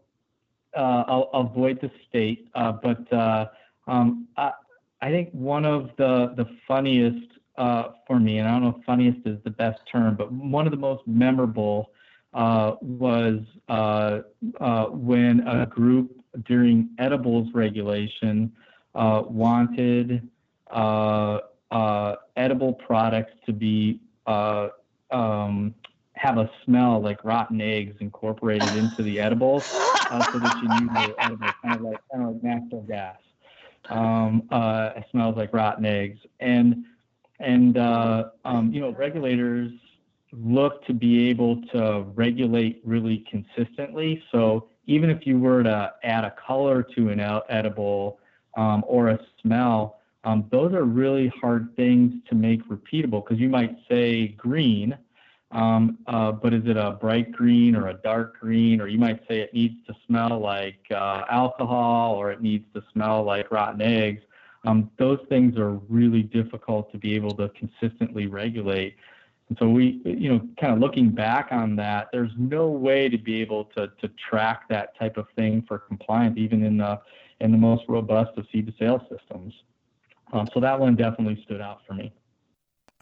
uh, 0.77 1.03
I'll 1.07 1.29
avoid 1.33 1.81
the 1.81 1.91
state, 2.07 2.47
uh, 2.55 2.71
but 2.71 3.11
uh, 3.11 3.47
um, 3.87 4.29
I, 4.37 4.51
I 5.01 5.09
think 5.09 5.29
one 5.33 5.65
of 5.65 5.89
the 5.97 6.33
the 6.37 6.45
funniest 6.69 7.27
uh, 7.57 7.89
for 8.07 8.19
me, 8.19 8.39
and 8.39 8.47
I 8.47 8.51
don't 8.51 8.63
know 8.63 8.75
if 8.79 8.85
funniest 8.85 9.25
is 9.25 9.37
the 9.43 9.51
best 9.51 9.79
term, 9.91 10.15
but 10.15 10.31
one 10.31 10.65
of 10.65 10.71
the 10.71 10.77
most 10.77 11.05
memorable 11.05 11.91
uh, 12.33 12.75
was 12.81 13.41
uh, 13.69 14.21
uh 14.59 14.85
when 14.85 15.41
a 15.41 15.67
group 15.67 16.11
during 16.45 16.89
edibles 16.97 17.47
regulation 17.53 18.51
uh, 18.95 19.21
wanted 19.27 20.27
uh, 20.71 21.39
edible 22.35 22.73
products 22.73 23.33
to 23.45 23.53
be 23.53 23.99
um, 24.25 25.75
have 26.13 26.37
a 26.37 26.49
smell 26.65 27.01
like 27.01 27.23
rotten 27.23 27.61
eggs 27.61 27.95
incorporated 27.99 28.67
into 28.75 29.03
the 29.03 29.19
edibles, 29.19 29.65
so 29.65 30.39
that 30.39 30.59
you 30.63 30.69
knew 30.69 30.89
they 30.93 31.07
were 31.07 31.19
edible, 31.19 31.47
kind 31.61 31.75
of 31.75 31.81
like 31.81 31.99
kind 32.11 32.23
of 32.23 32.33
like 32.33 32.43
natural 32.43 32.81
gas. 32.81 33.17
Um, 33.89 34.47
it 34.51 35.03
smells 35.11 35.35
like 35.37 35.53
rotten 35.53 35.85
eggs, 35.85 36.19
and 36.39 36.85
and 37.43 37.77
uh, 37.77 38.29
um, 38.45 38.71
you 38.73 38.79
know, 38.79 38.91
regulators 38.91 39.71
look 40.31 40.85
to 40.85 40.93
be 40.93 41.29
able 41.29 41.61
to 41.67 42.05
regulate 42.15 42.81
really 42.83 43.25
consistently. 43.29 44.23
So 44.31 44.67
even 44.87 45.09
if 45.09 45.27
you 45.27 45.39
were 45.39 45.63
to 45.63 45.93
add 46.03 46.23
a 46.23 46.31
color 46.31 46.83
to 46.95 47.09
an 47.09 47.19
edible 47.49 48.19
um, 48.57 48.83
or 48.87 49.09
a 49.09 49.19
smell, 49.41 49.99
um, 50.23 50.45
those 50.51 50.73
are 50.73 50.83
really 50.83 51.31
hard 51.41 51.75
things 51.75 52.13
to 52.29 52.35
make 52.35 52.67
repeatable 52.69 53.23
because 53.23 53.39
you 53.39 53.49
might 53.49 53.75
say 53.89 54.29
green, 54.29 54.97
um, 55.51 55.99
uh, 56.07 56.31
but 56.31 56.53
is 56.53 56.63
it 56.65 56.77
a 56.77 56.91
bright 56.91 57.31
green 57.31 57.75
or 57.75 57.89
a 57.89 57.93
dark 57.93 58.39
green? 58.39 58.79
Or 58.81 58.87
you 58.87 58.97
might 58.97 59.19
say 59.27 59.41
it 59.41 59.53
needs 59.53 59.75
to 59.87 59.93
smell 60.07 60.39
like 60.39 60.79
uh, 60.91 61.25
alcohol 61.29 62.15
or 62.15 62.31
it 62.31 62.41
needs 62.41 62.65
to 62.73 62.81
smell 62.93 63.23
like 63.23 63.51
rotten 63.51 63.81
eggs. 63.81 64.21
Um, 64.65 64.89
those 64.97 65.19
things 65.27 65.57
are 65.57 65.73
really 65.89 66.23
difficult 66.23 66.91
to 66.93 66.97
be 66.97 67.15
able 67.15 67.35
to 67.35 67.49
consistently 67.49 68.27
regulate. 68.27 68.95
And 69.49 69.57
so 69.57 69.67
we, 69.67 70.01
you 70.05 70.29
know, 70.29 70.47
kind 70.59 70.73
of 70.73 70.79
looking 70.79 71.09
back 71.09 71.49
on 71.51 71.75
that, 71.75 72.07
there's 72.13 72.31
no 72.37 72.69
way 72.69 73.09
to 73.09 73.17
be 73.17 73.41
able 73.41 73.65
to, 73.75 73.87
to 74.01 74.09
track 74.29 74.69
that 74.69 74.97
type 74.97 75.17
of 75.17 75.25
thing 75.35 75.63
for 75.67 75.79
compliance, 75.79 76.37
even 76.37 76.63
in 76.63 76.77
the 76.77 76.99
in 77.39 77.51
the 77.51 77.57
most 77.57 77.83
robust 77.89 78.37
of 78.37 78.45
seed 78.51 78.67
to 78.67 78.73
sale 78.79 79.05
systems. 79.09 79.53
Um, 80.31 80.47
so 80.53 80.61
that 80.61 80.79
one 80.79 80.95
definitely 80.95 81.41
stood 81.43 81.59
out 81.59 81.81
for 81.85 81.93
me. 81.93 82.13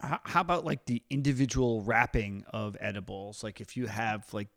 How 0.00 0.40
about 0.40 0.64
like 0.64 0.86
the 0.86 1.00
individual 1.10 1.82
wrapping 1.82 2.44
of 2.52 2.76
edibles? 2.80 3.44
Like 3.44 3.60
if 3.60 3.76
you 3.76 3.86
have 3.86 4.34
like 4.34 4.48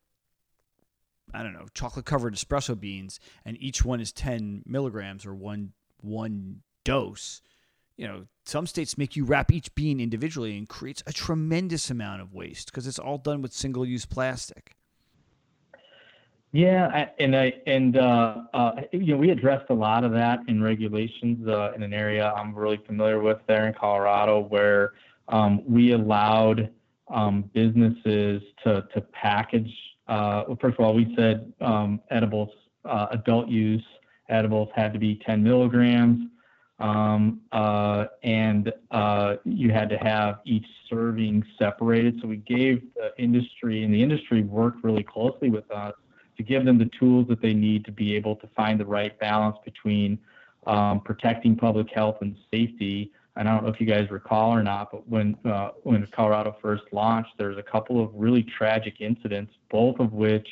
I 1.33 1.43
don't 1.43 1.53
know, 1.53 1.67
chocolate 1.73 2.05
covered 2.05 2.33
espresso 2.33 2.79
beans, 2.79 3.19
and 3.45 3.57
each 3.59 3.85
one 3.85 3.99
is 3.99 4.11
10 4.11 4.63
milligrams 4.65 5.25
or 5.25 5.35
one 5.35 5.73
one 6.01 6.61
dose. 6.85 7.41
You 7.97 8.07
know, 8.07 8.27
some 8.45 8.67
states 8.67 8.97
make 8.97 9.17
you 9.17 9.25
wrap 9.25 9.51
each 9.51 9.73
bean 9.75 9.99
individually 9.99 10.57
and 10.57 10.69
creates 10.69 11.03
a 11.05 11.11
tremendous 11.11 11.89
amount 11.89 12.21
of 12.21 12.33
waste 12.33 12.67
because 12.67 12.87
it's 12.87 12.99
all 12.99 13.17
done 13.17 13.41
with 13.41 13.51
single-use 13.51 14.05
plastic. 14.05 14.75
Yeah, 16.51 17.07
and 17.19 17.35
I 17.35 17.51
and 17.67 17.97
uh, 17.97 18.43
uh, 18.53 18.71
you 18.93 19.07
know 19.07 19.17
we 19.17 19.31
addressed 19.31 19.69
a 19.69 19.73
lot 19.73 20.05
of 20.05 20.13
that 20.13 20.39
in 20.47 20.63
regulations 20.63 21.45
uh, 21.49 21.73
in 21.75 21.83
an 21.83 21.93
area 21.93 22.31
I'm 22.31 22.55
really 22.55 22.79
familiar 22.87 23.19
with 23.19 23.39
there 23.45 23.67
in 23.67 23.73
Colorado, 23.73 24.39
where 24.39 24.93
um, 25.27 25.61
we 25.67 25.91
allowed 25.91 26.69
um, 27.13 27.49
businesses 27.53 28.41
to 28.63 28.87
to 28.93 29.01
package. 29.11 29.69
Uh, 30.07 30.43
well, 30.47 30.57
first 30.61 30.79
of 30.79 30.85
all, 30.85 30.93
we 30.93 31.13
said 31.17 31.51
um, 31.59 31.99
edibles, 32.09 32.51
uh, 32.85 33.07
adult 33.11 33.49
use 33.49 33.83
edibles 34.29 34.69
had 34.75 34.93
to 34.93 34.99
be 34.99 35.19
10 35.25 35.43
milligrams 35.43 36.29
um, 36.79 37.41
uh, 37.51 38.05
and 38.23 38.71
uh, 38.91 39.35
you 39.45 39.71
had 39.71 39.89
to 39.89 39.97
have 39.97 40.39
each 40.45 40.65
serving 40.89 41.43
separated. 41.57 42.19
So 42.21 42.27
we 42.27 42.37
gave 42.37 42.83
the 42.95 43.11
industry, 43.17 43.83
and 43.83 43.93
the 43.93 44.01
industry 44.01 44.43
worked 44.43 44.83
really 44.83 45.03
closely 45.03 45.49
with 45.49 45.69
us 45.71 45.93
to 46.37 46.43
give 46.43 46.65
them 46.65 46.77
the 46.77 46.89
tools 46.99 47.27
that 47.29 47.41
they 47.41 47.53
need 47.53 47.85
to 47.85 47.91
be 47.91 48.15
able 48.15 48.35
to 48.37 48.47
find 48.55 48.79
the 48.79 48.85
right 48.85 49.17
balance 49.19 49.57
between 49.63 50.19
um, 50.67 50.99
protecting 51.01 51.55
public 51.55 51.87
health 51.93 52.17
and 52.21 52.35
safety. 52.51 53.11
And 53.37 53.47
I 53.47 53.53
don't 53.53 53.63
know 53.63 53.69
if 53.69 53.79
you 53.79 53.87
guys 53.87 54.09
recall 54.09 54.51
or 54.51 54.63
not, 54.63 54.91
but 54.91 55.07
when 55.07 55.37
uh, 55.45 55.69
when 55.83 56.05
Colorado 56.13 56.55
first 56.61 56.83
launched, 56.91 57.31
there 57.37 57.49
was 57.49 57.57
a 57.57 57.63
couple 57.63 58.03
of 58.03 58.11
really 58.13 58.43
tragic 58.43 59.01
incidents, 59.01 59.53
both 59.69 59.99
of 59.99 60.13
which 60.13 60.47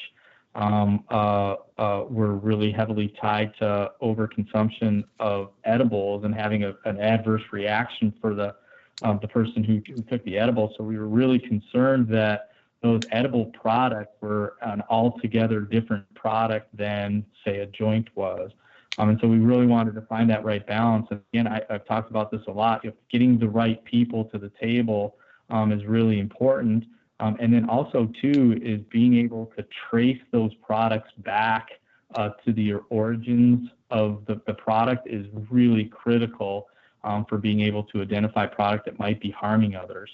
were 0.55 2.35
really 2.35 2.71
heavily 2.71 3.13
tied 3.19 3.53
to 3.57 3.91
overconsumption 4.01 5.03
of 5.19 5.51
edibles 5.63 6.23
and 6.23 6.33
having 6.33 6.63
a, 6.63 6.73
an 6.85 6.99
adverse 6.99 7.43
reaction 7.51 8.13
for 8.21 8.33
the 8.33 8.55
um, 9.01 9.19
the 9.21 9.27
person 9.27 9.63
who, 9.63 9.81
took 10.03 10.23
the 10.23 10.37
edible. 10.37 10.73
So 10.77 10.83
we 10.83 10.97
were 10.97 11.07
really 11.07 11.39
concerned 11.39 12.07
that 12.09 12.49
those 12.81 13.01
edible 13.11 13.45
products 13.47 14.13
were 14.21 14.55
an 14.61 14.83
altogether 14.89 15.61
different 15.61 16.05
product 16.13 16.75
than, 16.75 17.25
say, 17.45 17.59
a 17.59 17.65
joint 17.65 18.09
was. 18.15 18.51
Um, 18.97 19.09
and 19.09 19.19
so 19.19 19.27
we 19.27 19.37
really 19.37 19.65
wanted 19.65 19.95
to 19.95 20.01
find 20.01 20.29
that 20.29 20.43
right 20.43 20.65
balance. 20.65 21.07
And 21.09 21.21
again, 21.33 21.47
I, 21.47 21.61
have 21.69 21.85
talked 21.85 22.11
about 22.11 22.29
this 22.29 22.41
a 22.47 22.51
lot. 22.51 22.85
getting 23.11 23.39
the 23.39 23.49
right 23.49 23.83
people 23.85 24.25
to 24.25 24.37
the 24.37 24.51
table 24.61 25.15
um, 25.49 25.71
is 25.71 25.85
really 25.85 26.19
important. 26.19 26.85
Um, 27.23 27.37
and 27.39 27.53
then 27.53 27.69
also, 27.69 28.09
too, 28.21 28.59
is 28.61 28.81
being 28.91 29.15
able 29.15 29.45
to 29.55 29.65
trace 29.89 30.19
those 30.31 30.53
products 30.55 31.09
back 31.19 31.69
uh, 32.15 32.31
to 32.45 32.51
the 32.51 32.73
origins 32.89 33.69
of 33.91 34.25
the, 34.27 34.41
the 34.45 34.53
product 34.53 35.07
is 35.07 35.25
really 35.49 35.85
critical 35.85 36.67
um, 37.05 37.25
for 37.29 37.37
being 37.37 37.61
able 37.61 37.83
to 37.85 38.01
identify 38.01 38.45
product 38.45 38.83
that 38.85 38.99
might 38.99 39.21
be 39.21 39.31
harming 39.31 39.73
others. 39.73 40.09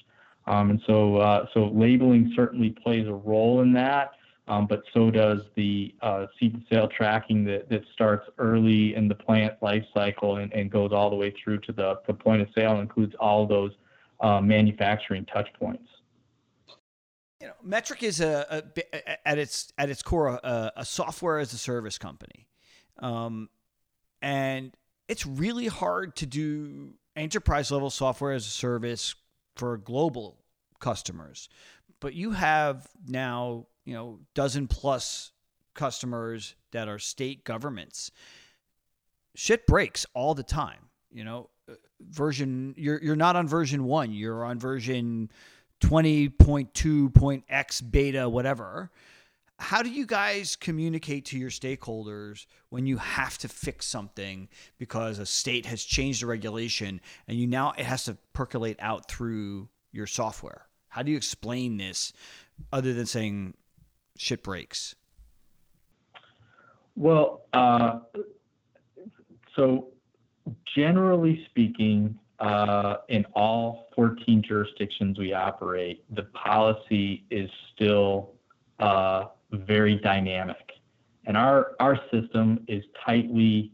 Um, 0.46 0.70
and 0.70 0.82
so, 0.86 1.16
uh, 1.16 1.48
so 1.52 1.70
labeling 1.70 2.32
certainly 2.36 2.70
plays 2.70 3.08
a 3.08 3.14
role 3.14 3.62
in 3.62 3.74
that, 3.74 4.12
um, 4.48 4.68
but 4.68 4.84
so 4.94 5.10
does 5.10 5.40
the 5.56 5.96
uh, 6.04 6.28
seed 6.40 6.54
to 6.54 6.62
sale 6.72 6.88
tracking 6.88 7.44
that, 7.46 7.70
that 7.70 7.82
starts 7.92 8.30
early 8.38 8.94
in 8.94 9.08
the 9.08 9.16
plant 9.16 9.54
life 9.64 9.86
cycle 9.96 10.38
and, 10.38 10.54
and 10.54 10.70
goes 10.70 10.92
all 10.92 11.10
the 11.10 11.16
way 11.16 11.34
through 11.44 11.58
to 11.62 11.72
the, 11.72 12.00
the 12.06 12.14
point 12.14 12.44
of 12.44 12.50
sale 12.54 12.82
includes 12.82 13.16
all 13.20 13.48
those 13.48 13.72
uh, 14.20 14.40
manufacturing 14.40 15.26
touch 15.26 15.50
points. 15.60 15.88
Metrc 17.66 18.04
is 18.04 18.22
a, 18.22 18.64
a, 18.76 19.28
at 19.28 19.38
its 19.38 19.72
at 19.78 19.90
its 19.90 20.02
core 20.02 20.28
a, 20.28 20.72
a 20.78 20.86
software 20.86 21.40
as 21.40 21.54
a 21.54 21.58
service 21.58 21.98
company, 21.98 22.48
um, 23.00 23.50
and 24.22 24.76
it's 25.08 25.26
really 25.26 25.68
hard 25.68 26.16
to 26.18 26.26
do 26.26 26.94
enterprise 27.16 27.72
level 27.72 27.90
software 27.90 28.34
as 28.34 28.46
a 28.46 28.50
service 28.50 29.16
for 29.56 29.78
global 29.78 30.38
customers. 30.80 31.50
But 32.00 32.14
you 32.14 32.32
have 32.32 32.88
now, 33.08 33.68
you 33.86 33.94
know, 33.94 34.20
dozen 34.34 34.68
plus 34.68 35.32
customers 35.74 36.56
that 36.72 36.88
are 36.88 37.00
state 37.00 37.44
governments. 37.44 38.12
Shit 39.36 39.68
breaks 39.68 40.06
all 40.14 40.34
the 40.34 40.44
time, 40.44 40.90
you 41.12 41.24
know. 41.24 41.50
Uh, 41.70 41.74
version 42.02 42.74
you're 42.78 43.02
you're 43.04 43.16
not 43.16 43.36
on 43.36 43.48
version 43.48 43.84
1, 43.84 44.12
you're 44.12 44.46
on 44.46 44.60
version 44.60 45.30
20.2.x 45.82 47.82
beta 47.82 48.30
whatever. 48.30 48.92
How 49.60 49.84
do 49.84 49.90
you 49.90 50.06
guys 50.06 50.56
communicate 50.56 51.26
to 51.26 51.38
your 51.38 51.50
stakeholders 51.50 52.46
when 52.70 52.86
you 52.86 52.98
have 52.98 53.38
to 53.40 53.50
fix 53.50 53.86
something 53.86 54.48
because 54.78 55.20
a 55.20 55.26
state 55.26 55.66
has 55.66 55.84
changed 55.84 56.24
a 56.24 56.28
regulation 56.28 57.02
and 57.28 57.38
you 57.38 57.46
now 57.46 57.74
it 57.78 57.86
has 57.86 58.06
to 58.06 58.18
percolate 58.32 58.78
out 58.80 59.10
through 59.10 59.68
your 59.92 60.08
software? 60.08 60.68
How 60.88 61.04
do 61.04 61.12
you 61.12 61.18
explain 61.18 61.76
this 61.76 62.14
other 62.72 62.94
than 62.94 63.06
saying 63.06 63.54
shit 64.18 64.44
breaks? 64.44 64.96
Well 66.96 67.42
uh, 67.52 68.00
so 69.58 69.90
generally 70.74 71.46
speaking 71.50 72.18
in 73.10 73.26
all 73.34 73.90
14 73.96 74.42
jurisdictions 74.48 75.18
we 75.18 75.34
operate 75.34 76.04
the 76.16 76.24
policy 76.34 77.26
is 77.30 77.50
still 77.76 78.32
uh, 78.80 79.26
very 79.52 79.96
dynamic. 79.98 80.72
And 81.26 81.36
our, 81.38 81.74
our 81.80 82.00
system 82.12 82.64
is 82.68 82.84
tightly 83.06 83.72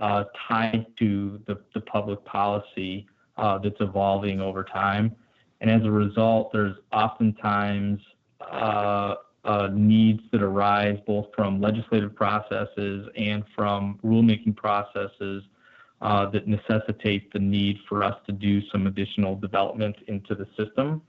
uh, 0.00 0.24
tied 0.48 0.86
to 0.98 1.40
the, 1.46 1.80
public 1.80 2.24
policy 2.24 3.06
uh, 3.36 3.58
that's 3.58 3.80
evolving 3.80 4.40
over 4.40 4.64
time. 4.64 5.14
And 5.60 5.70
as 5.70 5.84
a 5.84 5.90
result, 5.90 6.52
there's 6.52 6.76
oftentimes 6.92 8.00
uh, 8.40 9.14
uh 9.42 9.68
needs 9.72 10.20
that 10.32 10.42
arise 10.42 10.98
both 11.06 11.26
from 11.34 11.60
legislative 11.60 12.14
processes 12.14 13.08
and 13.16 13.42
from 13.54 13.98
rulemaking 14.04 14.54
processes 14.54 15.42
uh, 15.42 15.46
that 16.00 16.46
necessitate 16.46 17.32
the 17.32 17.38
need 17.38 17.78
for 17.88 18.02
us 18.02 18.16
to 18.26 18.32
do 18.32 18.60
some 18.70 18.86
additional 18.86 19.36
development 19.36 19.96
into 20.08 20.34
the 20.34 20.46
system. 20.56 21.02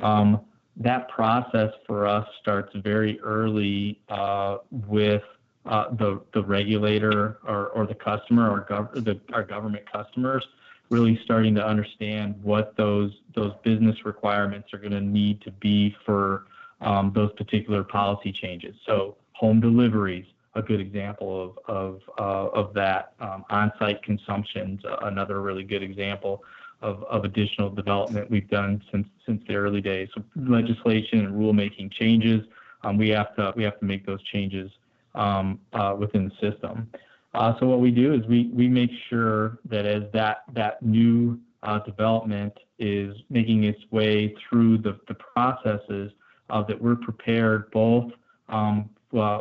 Um, 0.00 0.40
that 0.76 1.08
process 1.08 1.70
for 1.86 2.06
us 2.06 2.26
starts 2.40 2.74
very 2.76 3.20
early 3.20 4.00
uh, 4.08 4.58
with 4.70 5.22
uh, 5.66 5.90
the 5.94 6.20
the 6.34 6.42
regulator 6.42 7.38
or, 7.46 7.68
or 7.68 7.86
the 7.86 7.94
customer 7.94 8.50
or 8.50 8.66
gov- 8.68 9.04
the, 9.04 9.18
our 9.32 9.44
government 9.44 9.84
customers 9.90 10.44
really 10.90 11.18
starting 11.24 11.54
to 11.54 11.66
understand 11.66 12.34
what 12.42 12.76
those 12.76 13.12
those 13.34 13.52
business 13.62 14.04
requirements 14.04 14.68
are 14.74 14.78
going 14.78 14.92
to 14.92 15.00
need 15.00 15.40
to 15.42 15.50
be 15.52 15.94
for 16.04 16.46
um, 16.80 17.12
those 17.14 17.32
particular 17.32 17.82
policy 17.82 18.32
changes. 18.32 18.74
So 18.84 19.16
home 19.32 19.60
deliveries, 19.60 20.26
a 20.54 20.62
good 20.62 20.80
example 20.80 21.56
of 21.68 21.74
of 21.76 22.00
uh, 22.18 22.60
of 22.60 22.74
that. 22.74 23.12
Um, 23.20 23.44
on-site 23.50 24.02
consumptions, 24.02 24.80
another 25.02 25.40
really 25.40 25.64
good 25.64 25.82
example 25.82 26.42
of, 26.82 27.02
of 27.04 27.24
additional 27.24 27.70
development 27.70 28.30
we've 28.30 28.48
done 28.48 28.82
since 28.92 29.08
since 29.26 29.42
the 29.48 29.56
early 29.56 29.80
days. 29.80 30.08
So 30.14 30.22
legislation 30.36 31.20
and 31.20 31.34
rulemaking 31.34 31.92
changes, 31.92 32.46
um, 32.82 32.98
we 32.98 33.08
have 33.10 33.34
to 33.36 33.52
we 33.56 33.64
have 33.64 33.78
to 33.80 33.84
make 33.84 34.06
those 34.06 34.22
changes 34.24 34.70
um, 35.14 35.60
uh, 35.72 35.96
within 35.98 36.30
the 36.30 36.50
system. 36.50 36.90
Uh, 37.32 37.54
so 37.58 37.66
what 37.66 37.80
we 37.80 37.90
do 37.90 38.14
is 38.14 38.24
we 38.26 38.50
we 38.54 38.68
make 38.68 38.90
sure 39.08 39.58
that 39.64 39.86
as 39.86 40.04
that 40.12 40.42
that 40.52 40.82
new 40.82 41.38
uh, 41.62 41.78
development 41.80 42.52
is 42.78 43.16
making 43.30 43.64
its 43.64 43.80
way 43.90 44.34
through 44.48 44.76
the, 44.78 44.98
the 45.08 45.14
processes, 45.14 46.12
uh, 46.50 46.62
that 46.62 46.80
we're 46.80 46.96
prepared 46.96 47.70
both 47.70 48.12
um, 48.48 48.90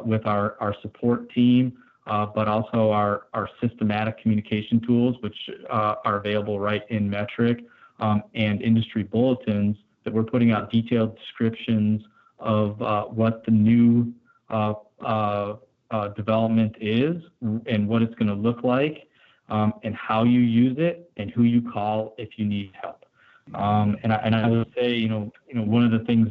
with 0.06 0.26
our, 0.26 0.76
support 0.82 1.30
team 1.32 1.74
uh, 2.08 2.26
but 2.26 2.48
also 2.48 2.92
our, 2.92 3.28
systematic 3.62 4.18
communication 4.22 4.80
tools, 4.82 5.16
which 5.22 5.50
uh, 5.70 5.96
are 6.06 6.18
available 6.18 6.60
right 6.60 6.84
in 6.90 7.10
Metrc, 7.10 7.64
um, 8.00 8.24
and 8.36 8.62
industry 8.62 9.04
bulletins 9.04 9.78
that 10.04 10.14
we're 10.14 10.24
putting 10.24 10.52
out 10.52 10.70
detailed 10.70 11.18
descriptions 11.18 12.02
of 12.40 12.82
uh, 12.82 13.06
what 13.06 13.46
the 13.46 13.52
new 13.52 14.14
uh, 14.50 14.74
uh, 15.02 15.56
uh, 15.92 16.08
development 16.10 16.76
is 16.82 17.24
and 17.68 17.88
what 17.88 18.02
it's 18.02 18.14
going 18.16 18.28
to 18.28 18.34
look 18.34 18.64
like, 18.64 19.08
um, 19.50 19.74
and 19.84 19.96
how 19.96 20.24
you 20.24 20.40
use 20.40 20.78
it, 20.80 21.10
and 21.18 21.32
who 21.32 21.44
you 21.44 21.62
call 21.62 22.16
if 22.18 22.38
you 22.38 22.46
need 22.46 22.72
help. 22.82 23.06
Um, 23.54 23.98
and, 24.04 24.14
I, 24.14 24.50
would 24.50 24.74
say, 24.76 25.06
one 25.08 25.84
of 25.84 25.92
the 25.92 26.04
things 26.06 26.30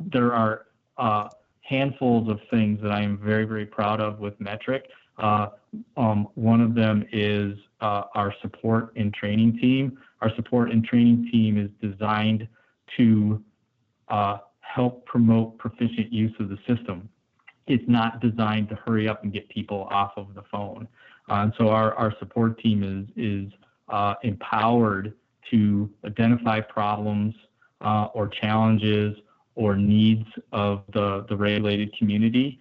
there 0.00 0.32
are 0.32 0.66
handfuls 1.70 2.28
of 2.28 2.40
things 2.50 2.80
that 2.82 2.90
I 2.90 3.00
am 3.00 3.16
very, 3.16 3.44
very 3.44 3.64
proud 3.64 4.00
of 4.00 4.18
with 4.18 4.36
Metrc. 4.40 4.82
Uh, 5.18 5.46
um, 5.96 6.28
one 6.34 6.60
of 6.60 6.74
them 6.74 7.06
is 7.12 7.56
uh, 7.80 8.02
our 8.16 8.34
support 8.42 8.92
and 8.96 9.14
training 9.14 9.58
team. 9.58 9.96
Our 10.20 10.34
support 10.34 10.72
and 10.72 10.84
training 10.84 11.28
team 11.30 11.56
is 11.56 11.70
designed 11.80 12.48
to 12.96 13.42
uh, 14.08 14.38
help 14.60 15.06
promote 15.06 15.58
proficient 15.58 16.12
use 16.12 16.34
of 16.40 16.48
the 16.48 16.58
system. 16.66 17.08
It's 17.68 17.84
not 17.86 18.20
designed 18.20 18.68
to 18.70 18.74
hurry 18.74 19.08
up 19.08 19.22
and 19.22 19.32
get 19.32 19.48
people 19.48 19.86
off 19.92 20.12
of 20.16 20.34
the 20.34 20.42
phone. 20.50 20.88
Uh, 21.28 21.34
and 21.34 21.52
so 21.56 21.68
our, 21.68 21.94
our 21.94 22.12
support 22.18 22.58
team 22.58 22.82
is, 22.82 23.06
is 23.16 23.52
uh, 23.88 24.14
empowered 24.24 25.12
to 25.52 25.88
identify 26.04 26.60
problems 26.60 27.32
uh, 27.80 28.08
or 28.12 28.26
challenges 28.26 29.16
or 29.60 29.76
needs 29.76 30.26
of 30.52 30.82
the, 30.94 31.26
the 31.28 31.36
regulated 31.36 31.94
community 31.98 32.58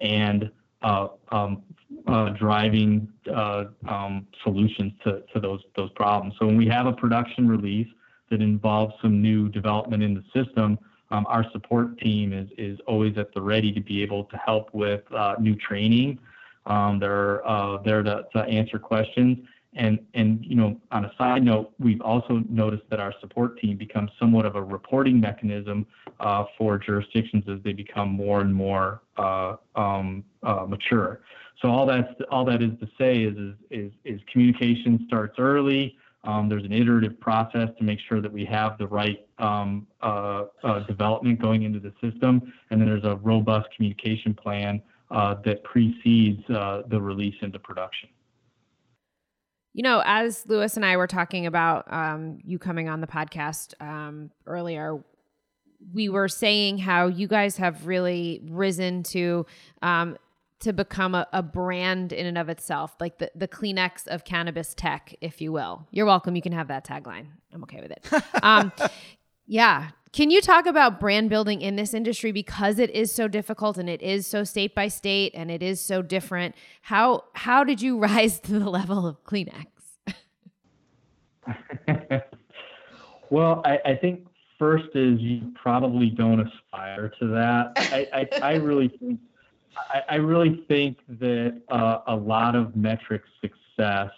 and 0.00 0.50
uh, 0.82 1.08
um, 1.30 1.62
uh, 2.06 2.30
driving 2.30 3.06
uh, 3.30 3.64
um, 3.86 4.26
solutions 4.42 4.92
to, 5.04 5.22
to 5.32 5.38
those 5.38 5.60
those 5.76 5.90
problems. 5.90 6.34
So 6.38 6.46
when 6.46 6.56
we 6.56 6.66
have 6.68 6.86
a 6.86 6.92
production 6.92 7.46
release 7.46 7.88
that 8.30 8.40
involves 8.40 8.94
some 9.02 9.20
new 9.20 9.50
development 9.50 10.02
in 10.02 10.14
the 10.14 10.24
system, 10.32 10.78
um, 11.10 11.26
our 11.28 11.44
support 11.52 11.98
team 11.98 12.32
is 12.32 12.48
is 12.56 12.78
always 12.86 13.18
at 13.18 13.34
the 13.34 13.42
ready 13.42 13.70
to 13.72 13.80
be 13.80 14.02
able 14.02 14.24
to 14.24 14.36
help 14.38 14.72
with 14.72 15.02
uh, 15.12 15.34
new 15.38 15.54
training. 15.56 16.18
Um, 16.64 16.98
they're 16.98 17.46
uh, 17.46 17.82
there 17.82 18.02
to, 18.02 18.24
to 18.34 18.38
answer 18.44 18.78
questions 18.78 19.38
and, 19.74 20.00
and, 20.14 20.44
you 20.44 20.56
know, 20.56 20.80
on 20.90 21.04
a 21.04 21.12
side 21.16 21.44
note, 21.44 21.72
we've 21.78 22.00
also 22.00 22.42
noticed 22.48 22.82
that 22.90 22.98
our 22.98 23.14
support 23.20 23.58
team 23.60 23.76
becomes 23.76 24.10
somewhat 24.18 24.44
of 24.44 24.56
a 24.56 24.62
reporting 24.62 25.20
mechanism 25.20 25.86
uh, 26.18 26.44
for 26.58 26.76
jurisdictions 26.76 27.44
as 27.48 27.62
they 27.62 27.72
become 27.72 28.08
more 28.08 28.40
and 28.40 28.52
more 28.52 29.02
uh, 29.16 29.56
um, 29.76 30.24
uh, 30.42 30.66
mature. 30.66 31.20
So 31.62 31.68
all 31.68 31.86
that's 31.86 32.08
all 32.30 32.44
that 32.46 32.62
is 32.62 32.70
to 32.80 32.88
say 32.98 33.22
is 33.22 33.36
is 33.36 33.54
is, 33.70 33.92
is 34.04 34.20
communication 34.32 35.04
starts 35.06 35.38
early. 35.38 35.96
Um, 36.24 36.48
there's 36.48 36.64
an 36.64 36.72
iterative 36.72 37.20
process 37.20 37.68
to 37.78 37.84
make 37.84 37.98
sure 38.08 38.20
that 38.20 38.32
we 38.32 38.44
have 38.46 38.76
the 38.76 38.86
right 38.86 39.26
um, 39.38 39.86
uh, 40.02 40.44
uh, 40.64 40.80
development 40.80 41.40
going 41.40 41.62
into 41.62 41.78
the 41.78 41.92
system, 42.00 42.52
and 42.70 42.80
then 42.80 42.88
there's 42.88 43.04
a 43.04 43.16
robust 43.16 43.68
communication 43.76 44.34
plan 44.34 44.82
uh, 45.10 45.36
that 45.44 45.62
precedes 45.64 46.42
the 46.48 47.00
release 47.00 47.36
into 47.42 47.58
production. 47.58 48.08
You 49.72 49.82
know, 49.82 50.02
as 50.04 50.44
Lewis 50.48 50.76
and 50.76 50.84
I 50.84 50.96
were 50.96 51.06
talking 51.06 51.46
about 51.46 51.92
um, 51.92 52.38
you 52.44 52.58
coming 52.58 52.88
on 52.88 53.00
the 53.00 53.06
podcast 53.06 53.74
um, 53.80 54.30
earlier, 54.46 55.02
we 55.94 56.08
were 56.08 56.28
saying 56.28 56.78
how 56.78 57.06
you 57.06 57.28
guys 57.28 57.56
have 57.56 57.86
really 57.86 58.42
risen 58.48 59.02
to 59.04 59.46
um, 59.82 60.16
to 60.60 60.72
become 60.72 61.14
a, 61.14 61.26
a, 61.32 61.42
brand 61.42 62.12
in 62.12 62.26
and 62.26 62.36
of 62.36 62.50
itself, 62.50 62.94
like 63.00 63.16
the, 63.16 63.30
the 63.34 63.48
Kleenex 63.48 64.06
of 64.08 64.24
cannabis 64.24 64.74
tech, 64.74 65.14
if 65.22 65.40
you 65.40 65.52
will. 65.52 65.86
You're 65.90 66.04
welcome. 66.04 66.36
You 66.36 66.42
can 66.42 66.52
have 66.52 66.68
that 66.68 66.84
tagline. 66.86 67.28
I'm 67.52 67.62
okay 67.62 67.80
with 67.80 67.92
it. 67.92 68.06
Um, 68.42 68.70
yeah. 69.46 69.90
Can 70.12 70.30
you 70.30 70.40
talk 70.40 70.66
about 70.66 70.98
brand 70.98 71.30
building 71.30 71.60
in 71.60 71.76
this 71.76 71.94
industry 71.94 72.32
because 72.32 72.80
it 72.80 72.90
is 72.90 73.14
so 73.14 73.28
difficult 73.28 73.78
and 73.78 73.88
it 73.88 74.02
is 74.02 74.26
so 74.26 74.42
state 74.42 74.74
by 74.74 74.88
state 74.88 75.32
and 75.36 75.50
it 75.50 75.62
is 75.62 75.80
so 75.80 76.02
different? 76.02 76.56
How 76.82 77.24
how 77.34 77.62
did 77.62 77.80
you 77.80 77.98
rise 78.02 78.40
to 78.40 78.58
the 78.58 78.68
level 78.68 79.06
of 79.06 79.22
Kleenex? 79.24 79.66
well, 83.30 83.62
I, 83.64 83.78
I 83.84 83.94
think 83.94 84.26
first 84.58 84.88
is 84.94 85.20
you 85.20 85.52
probably 85.54 86.10
don't 86.10 86.40
aspire 86.40 87.12
to 87.20 87.26
that. 87.28 87.72
I, 87.76 88.08
I, 88.12 88.28
I 88.42 88.54
really 88.56 88.88
think 89.00 89.20
I, 89.76 90.02
I, 90.10 90.14
really 90.16 90.64
think 90.68 90.98
that 91.20 91.60
uh, 91.68 92.00
a 92.08 92.14
lot 92.14 92.54
of 92.56 92.72
Metrc 92.72 93.22
success 93.40 94.10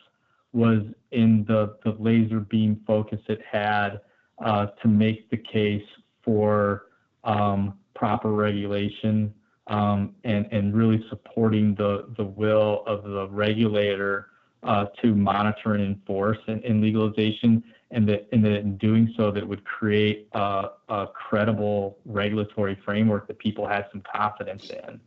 was 0.52 0.82
in 1.12 1.44
the, 1.46 1.76
the 1.84 1.94
laser 2.00 2.40
beam 2.40 2.80
focus 2.86 3.20
it 3.28 3.40
had 3.48 4.00
uh, 4.42 4.66
to 4.82 4.88
make 4.88 5.30
the 5.30 5.36
case 5.36 5.86
for 6.22 6.86
um, 7.24 7.78
proper 7.94 8.32
regulation 8.32 9.32
um, 9.68 10.14
and, 10.24 10.46
and 10.50 10.76
really 10.76 11.04
supporting 11.08 11.74
the, 11.74 12.06
the 12.16 12.24
will 12.24 12.82
of 12.86 13.04
the 13.04 13.28
regulator 13.28 14.28
uh, 14.64 14.86
to 15.00 15.14
monitor 15.14 15.74
and 15.74 15.82
enforce 15.82 16.38
in, 16.46 16.60
in 16.60 16.80
legalization 16.80 17.62
and 17.90 18.08
that, 18.08 18.26
and 18.32 18.44
that 18.44 18.58
in 18.58 18.76
doing 18.78 19.12
so 19.16 19.30
that 19.30 19.46
would 19.46 19.64
create 19.64 20.28
a, 20.32 20.68
a 20.88 21.06
credible 21.14 21.98
regulatory 22.04 22.78
framework 22.84 23.26
that 23.26 23.38
people 23.38 23.66
had 23.66 23.86
some 23.92 24.02
confidence 24.14 24.70
in. 24.70 25.00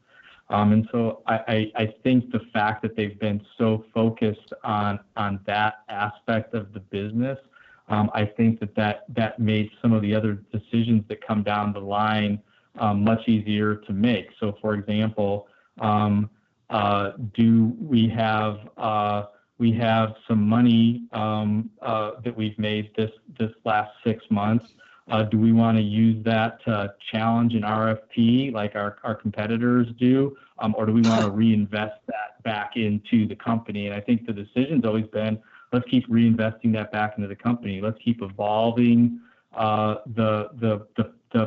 Um, 0.49 0.73
and 0.73 0.87
so 0.91 1.23
I, 1.25 1.39
I, 1.47 1.71
I, 1.83 1.93
think 2.03 2.31
the 2.31 2.41
fact 2.53 2.83
that 2.83 2.95
they've 2.95 3.19
been 3.19 3.41
so 3.57 3.83
focused 3.91 4.53
on 4.63 4.99
on 5.17 5.39
that 5.47 5.79
aspect 5.89 6.53
of 6.53 6.71
the 6.71 6.81
business, 6.81 7.39
um, 7.87 8.09
I 8.13 8.25
think 8.25 8.59
that, 8.59 8.75
that 8.75 9.05
that 9.09 9.39
made 9.39 9.69
some 9.81 9.93
of 9.93 10.01
the 10.01 10.15
other 10.15 10.33
decisions 10.51 11.03
that 11.09 11.25
come 11.25 11.43
down 11.43 11.73
the 11.73 11.79
line 11.79 12.39
um, 12.79 13.03
much 13.03 13.27
easier 13.27 13.75
to 13.75 13.93
make. 13.93 14.27
So, 14.39 14.57
for 14.61 14.73
example, 14.73 15.47
um, 15.79 16.29
uh, 16.69 17.11
do 17.33 17.73
we 17.79 18.09
have 18.09 18.57
uh, 18.77 19.25
we 19.57 19.71
have 19.73 20.15
some 20.27 20.47
money 20.47 21.03
um, 21.13 21.69
uh, 21.81 22.11
that 22.23 22.35
we've 22.35 22.57
made 22.57 22.91
this 22.97 23.11
this 23.37 23.51
last 23.63 23.91
six 24.03 24.23
months 24.29 24.65
uh, 25.07 25.23
do 25.23 25.37
we 25.37 25.51
want 25.51 25.77
to 25.77 25.83
use 25.83 26.23
that 26.25 26.63
to 26.65 26.93
challenge 27.11 27.53
an 27.53 27.61
RFP 27.61 28.53
like 28.53 28.75
our, 28.75 28.97
our 29.03 29.13
competitors 29.13 29.87
do? 29.99 30.35
Um, 30.59 30.73
or 30.77 30.85
do 30.85 30.93
we 30.93 31.01
want 31.01 31.23
to 31.23 31.29
reinvest 31.31 31.99
that 32.07 32.41
back 32.43 32.75
into 32.75 33.27
the 33.27 33.35
company? 33.35 33.85
And 33.85 33.95
I 33.95 34.01
think 34.01 34.25
the 34.25 34.33
decision's 34.33 34.83
always 34.83 35.05
been 35.07 35.39
let's 35.75 35.89
keep 35.89 36.07
reinvesting 36.09 36.71
that 36.73 36.91
back 36.91 37.15
into 37.17 37.27
the 37.27 37.35
company. 37.35 37.81
Let's 37.81 37.97
keep 38.03 38.21
evolving 38.21 39.19
uh, 39.53 39.95
the, 40.15 40.87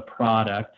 product. 0.06 0.76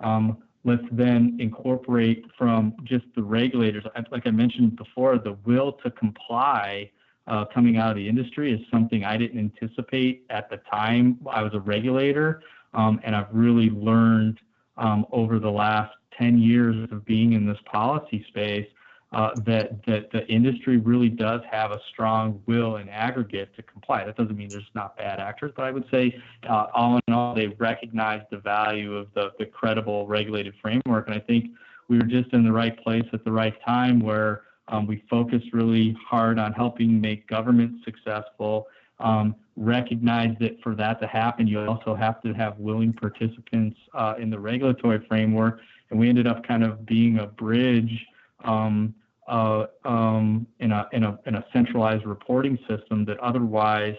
Um, 0.00 0.38
let's 0.64 0.82
then 0.90 1.36
incorporate 1.38 2.24
from 2.36 2.74
just 2.82 3.04
the 3.14 3.22
regulators, 3.22 3.84
like 4.10 4.26
I 4.26 4.30
mentioned 4.30 4.76
before, 4.76 5.16
the 5.18 5.36
will 5.46 5.72
to 5.84 5.92
comply 5.92 6.90
uh, 7.28 7.44
coming 7.54 7.76
out 7.76 7.90
of 7.90 7.96
the 7.96 8.08
industry 8.08 8.52
is 8.52 8.60
something 8.68 9.04
I 9.04 9.16
didn't 9.16 9.38
anticipate 9.38 10.24
at 10.30 10.50
the 10.50 10.56
time 10.70 11.18
I 11.30 11.42
was 11.42 11.54
a 11.54 11.60
regulator. 11.60 12.42
Um, 12.74 13.00
and 13.04 13.14
I've 13.14 13.32
really 13.32 13.70
learned 13.70 14.40
um, 14.76 15.06
over 15.12 15.38
the 15.38 15.50
last 15.50 15.94
10 16.18 16.38
years 16.38 16.88
of 16.90 17.04
being 17.04 17.34
in 17.34 17.46
this 17.46 17.58
policy 17.64 18.24
space 18.28 18.66
uh, 19.12 19.30
that, 19.46 19.84
that 19.86 20.10
the 20.12 20.26
industry 20.26 20.76
really 20.76 21.08
does 21.08 21.40
have 21.50 21.70
a 21.70 21.80
strong 21.90 22.42
will 22.46 22.76
in 22.76 22.88
aggregate 22.90 23.54
to 23.56 23.62
comply. 23.62 24.04
That 24.04 24.16
doesn't 24.16 24.36
mean 24.36 24.50
there's 24.50 24.70
not 24.74 24.96
bad 24.96 25.18
actors, 25.18 25.52
but 25.56 25.64
I 25.64 25.70
would 25.70 25.86
say 25.90 26.20
uh, 26.48 26.66
all 26.74 27.00
in 27.06 27.14
all, 27.14 27.34
they 27.34 27.48
recognize 27.58 28.22
the 28.30 28.38
value 28.38 28.96
of 28.96 29.08
the, 29.14 29.32
the 29.38 29.46
credible 29.46 30.06
regulated 30.06 30.54
framework. 30.60 31.06
And 31.06 31.16
I 31.16 31.20
think 31.20 31.52
we 31.88 31.96
were 31.96 32.04
just 32.04 32.32
in 32.34 32.44
the 32.44 32.52
right 32.52 32.78
place 32.82 33.06
at 33.14 33.24
the 33.24 33.32
right 33.32 33.54
time 33.64 34.00
where 34.00 34.42
um, 34.68 34.86
we 34.86 35.02
focused 35.08 35.54
really 35.54 35.96
hard 36.06 36.38
on 36.38 36.52
helping 36.52 37.00
make 37.00 37.26
government 37.26 37.82
successful. 37.84 38.66
Um, 39.00 39.36
recognize 39.56 40.36
that 40.40 40.60
for 40.62 40.74
that 40.74 41.00
to 41.00 41.06
happen, 41.06 41.46
you 41.46 41.60
also 41.60 41.94
have 41.94 42.20
to 42.22 42.34
have 42.34 42.58
willing 42.58 42.92
participants 42.92 43.78
uh, 43.94 44.14
in 44.18 44.28
the 44.28 44.38
regulatory 44.38 45.04
framework. 45.08 45.60
And 45.90 45.98
we 45.98 46.10
ended 46.10 46.26
up 46.26 46.46
kind 46.46 46.62
of 46.62 46.84
being 46.84 47.20
a 47.20 47.26
bridge 47.26 48.06
um, 48.44 48.94
uh, 49.26 49.66
um, 49.84 50.46
in, 50.60 50.72
a, 50.72 50.88
in, 50.92 51.04
a, 51.04 51.18
in 51.26 51.34
a 51.34 51.44
centralized 51.52 52.06
reporting 52.06 52.58
system 52.68 53.04
that 53.04 53.18
otherwise 53.20 53.94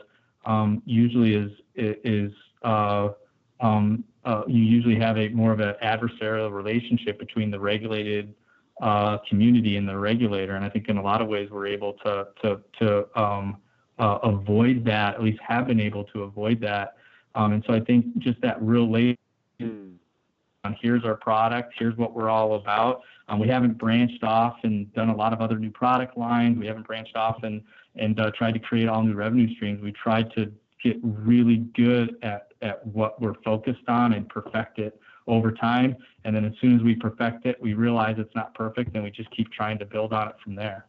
um, 0.45 0.81
usually 0.85 1.35
is 1.35 1.51
is 1.75 2.31
uh, 2.63 3.09
um, 3.59 4.03
uh, 4.25 4.43
you 4.47 4.63
usually 4.63 4.99
have 4.99 5.17
a 5.17 5.29
more 5.29 5.51
of 5.51 5.59
an 5.59 5.75
adversarial 5.83 6.51
relationship 6.51 7.19
between 7.19 7.51
the 7.51 7.59
regulated 7.59 8.33
uh, 8.81 9.17
community 9.29 9.77
and 9.77 9.87
the 9.87 9.97
regulator. 9.97 10.55
And 10.55 10.65
I 10.65 10.69
think 10.69 10.87
in 10.89 10.97
a 10.97 11.01
lot 11.01 11.21
of 11.21 11.27
ways 11.27 11.49
we're 11.51 11.67
able 11.67 11.93
to 12.05 12.27
to 12.41 12.61
to 12.79 13.19
um, 13.19 13.57
uh, 13.99 14.19
avoid 14.23 14.85
that, 14.85 15.15
at 15.15 15.23
least 15.23 15.39
have 15.45 15.67
been 15.67 15.79
able 15.79 16.05
to 16.05 16.23
avoid 16.23 16.59
that. 16.61 16.95
Um, 17.35 17.53
and 17.53 17.63
so 17.67 17.73
I 17.73 17.79
think 17.81 18.17
just 18.17 18.41
that 18.41 18.61
real 18.61 18.89
late 18.89 19.19
on 20.63 20.75
here's 20.81 21.05
our 21.05 21.15
product, 21.15 21.73
here's 21.77 21.95
what 21.97 22.13
we're 22.13 22.29
all 22.29 22.55
about. 22.55 23.01
Um, 23.27 23.39
we 23.39 23.47
haven't 23.47 23.77
branched 23.77 24.23
off 24.23 24.57
and 24.63 24.91
done 24.93 25.09
a 25.09 25.15
lot 25.15 25.33
of 25.33 25.41
other 25.41 25.57
new 25.57 25.71
product 25.71 26.17
lines. 26.17 26.57
We 26.57 26.67
haven't 26.67 26.87
branched 26.87 27.15
off 27.15 27.43
and 27.43 27.61
and 27.95 28.19
uh, 28.19 28.31
tried 28.37 28.53
to 28.53 28.59
create 28.59 28.87
all 28.87 29.03
new 29.03 29.13
revenue 29.13 29.53
streams. 29.55 29.81
We 29.81 29.91
tried 29.91 30.31
to 30.33 30.51
get 30.83 30.97
really 31.01 31.57
good 31.75 32.15
at 32.21 32.53
at 32.61 32.85
what 32.85 33.21
we're 33.21 33.35
focused 33.45 33.87
on 33.87 34.13
and 34.13 34.27
perfect 34.27 34.79
it 34.79 34.99
over 35.27 35.51
time. 35.51 35.95
And 36.25 36.35
then 36.35 36.43
as 36.43 36.53
soon 36.59 36.75
as 36.75 36.81
we 36.81 36.95
perfect 36.95 37.45
it, 37.45 37.61
we 37.61 37.73
realize 37.73 38.15
it's 38.17 38.35
not 38.35 38.53
perfect 38.55 38.95
and 38.95 39.03
we 39.03 39.11
just 39.11 39.29
keep 39.31 39.51
trying 39.51 39.77
to 39.79 39.85
build 39.85 40.11
on 40.11 40.27
it 40.27 40.35
from 40.43 40.55
there. 40.55 40.87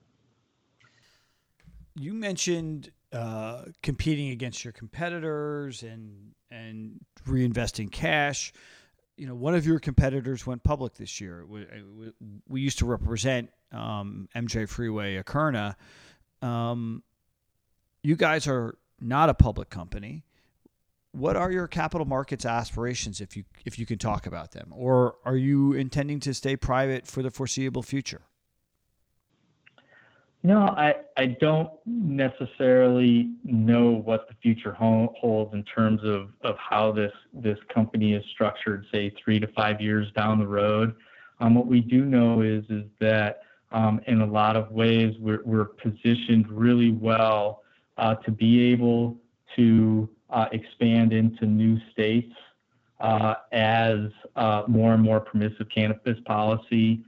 You 1.95 2.15
mentioned 2.15 2.91
uh, 3.13 3.65
competing 3.83 4.31
against 4.31 4.65
your 4.65 4.73
competitors 4.73 5.83
and 5.83 6.33
and 6.51 7.01
reinvesting 7.27 7.93
cash. 7.93 8.53
You 9.21 9.27
know, 9.27 9.35
one 9.35 9.55
of 9.55 9.67
your 9.67 9.79
competitors 9.79 10.47
went 10.47 10.63
public 10.63 10.95
this 10.95 11.21
year. 11.21 11.45
We, 11.47 11.67
we 12.49 12.63
used 12.63 12.79
to 12.79 12.87
represent 12.87 13.51
um, 13.71 14.29
MJ 14.35 14.67
Freeway, 14.67 15.23
Akerna. 15.23 15.77
Um, 16.41 17.03
you 18.03 18.17
guys 18.17 18.49
are 18.49 18.79
not 18.99 19.29
a 19.29 19.35
public 19.35 19.69
company 19.69 20.25
what 21.13 21.37
are 21.37 21.51
your 21.51 21.67
capital 21.67 22.07
markets 22.07 22.45
aspirations 22.45 23.21
if 23.21 23.37
you 23.37 23.45
if 23.65 23.79
you 23.79 23.87
can 23.87 23.99
talk 23.99 24.27
about 24.27 24.53
them 24.53 24.73
or 24.75 25.17
are 25.25 25.37
you 25.37 25.73
intending 25.73 26.21
to 26.21 26.33
stay 26.33 26.57
private 26.57 27.07
for 27.07 27.23
the 27.23 27.31
foreseeable 27.31 27.83
future 27.83 28.23
no 30.43 30.59
i 30.77 30.95
i 31.17 31.27
don't 31.27 31.71
necessarily 31.87 33.31
know 33.45 33.91
what 33.91 34.29
the 34.29 34.35
future 34.43 34.73
holds 34.73 35.53
in 35.55 35.63
terms 35.65 36.03
of 36.05 36.31
of 36.43 36.57
how 36.59 36.91
this 36.93 37.13
this 37.33 37.59
company 37.73 38.15
is 38.15 38.25
structured 38.33 38.87
say 38.93 39.13
three 39.23 39.39
to 39.39 39.47
five 39.49 39.81
years 39.81 40.11
down 40.17 40.39
the 40.39 40.47
road. 40.47 40.95
Um, 41.41 41.55
what 41.55 41.67
we 41.67 41.81
do 41.81 42.05
know 42.05 42.43
is 42.43 42.65
is 42.69 42.85
that 43.01 43.43
um, 43.73 44.01
in 44.07 44.21
a 44.21 44.27
lot 44.27 44.57
of 44.57 44.71
ways 44.71 45.15
we're, 45.19 45.43
we're 45.45 45.65
positioned 45.65 46.51
really 46.51 46.91
well 46.91 47.63
uh, 47.99 48.17
to 48.17 48.31
be 48.31 48.73
able 48.73 49.17
to 49.57 50.09
uh, 50.31 50.47
expand 50.53 51.13
into 51.13 51.47
new 51.47 51.79
states 51.93 52.33
uh, 53.01 53.35
as 53.53 53.99
uh, 54.37 54.65
more 54.67 54.93
and 54.95 55.03
more 55.03 55.21
permissive 55.21 55.69
cannabis 55.75 56.19
policy 56.27 57.03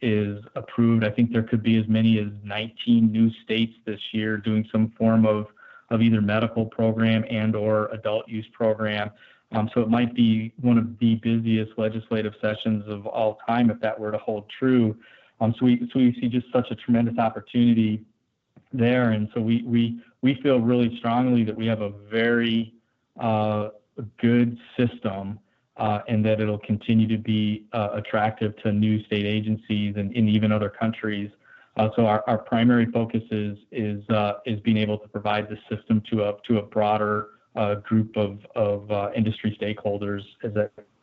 is 0.00 0.42
approved. 0.56 1.04
I 1.04 1.10
think 1.10 1.32
there 1.32 1.42
could 1.42 1.62
be 1.62 1.78
as 1.78 1.86
many 1.88 2.18
as 2.18 2.28
19 2.42 3.10
new 3.10 3.30
states 3.44 3.74
this 3.84 4.00
year 4.12 4.36
doing 4.36 4.68
some 4.72 4.92
form 4.98 5.26
of, 5.26 5.46
of 5.90 6.02
either 6.02 6.20
medical 6.20 6.66
program 6.66 7.24
and 7.30 7.54
or 7.54 7.88
adult 7.92 8.28
use 8.28 8.46
program. 8.52 9.10
Um, 9.52 9.70
so 9.72 9.80
it 9.80 9.88
might 9.88 10.14
be 10.14 10.52
one 10.60 10.78
of 10.78 10.98
the 10.98 11.16
busiest 11.16 11.72
legislative 11.78 12.34
sessions 12.40 12.84
of 12.88 13.06
all 13.06 13.38
time 13.46 13.70
if 13.70 13.78
that 13.80 13.98
were 13.98 14.10
to 14.10 14.18
hold 14.18 14.50
true. 14.58 14.96
Um, 15.40 15.54
so 15.58 15.66
we 15.66 15.88
see 15.94 16.28
just 16.28 16.46
such 16.52 16.70
a 16.70 16.74
tremendous 16.74 17.18
opportunity 17.18 18.04
there, 18.72 19.10
and 19.10 19.28
so 19.34 19.40
we 19.40 20.00
feel 20.42 20.58
really 20.58 20.96
strongly 20.98 21.44
that 21.44 21.54
we 21.54 21.66
have 21.66 21.80
a 21.80 21.90
very 22.10 22.74
uh, 23.20 23.68
good 24.18 24.58
system 24.76 25.38
and 25.76 26.24
that 26.24 26.40
it'll 26.40 26.58
continue 26.58 27.06
to 27.08 27.18
be 27.18 27.64
uh, 27.72 27.90
attractive 27.92 28.56
to 28.62 28.72
new 28.72 29.02
state 29.04 29.26
agencies 29.26 29.94
and, 29.96 30.14
even 30.16 30.52
other 30.52 30.70
countries. 30.70 31.30
Uh, 31.76 31.88
so 31.96 32.06
our, 32.06 32.38
primary 32.38 32.86
focus 32.86 33.22
is 33.30 34.08
uh, 34.10 34.34
being 34.62 34.76
able 34.76 34.98
to 34.98 35.08
provide 35.08 35.48
the 35.48 35.58
system 35.68 36.02
to 36.10 36.58
a 36.58 36.62
broader 36.62 37.30
uh, 37.56 37.74
group 37.76 38.16
of 38.16 38.38
industry 39.14 39.56
stakeholders 39.60 40.22
as 40.42 40.52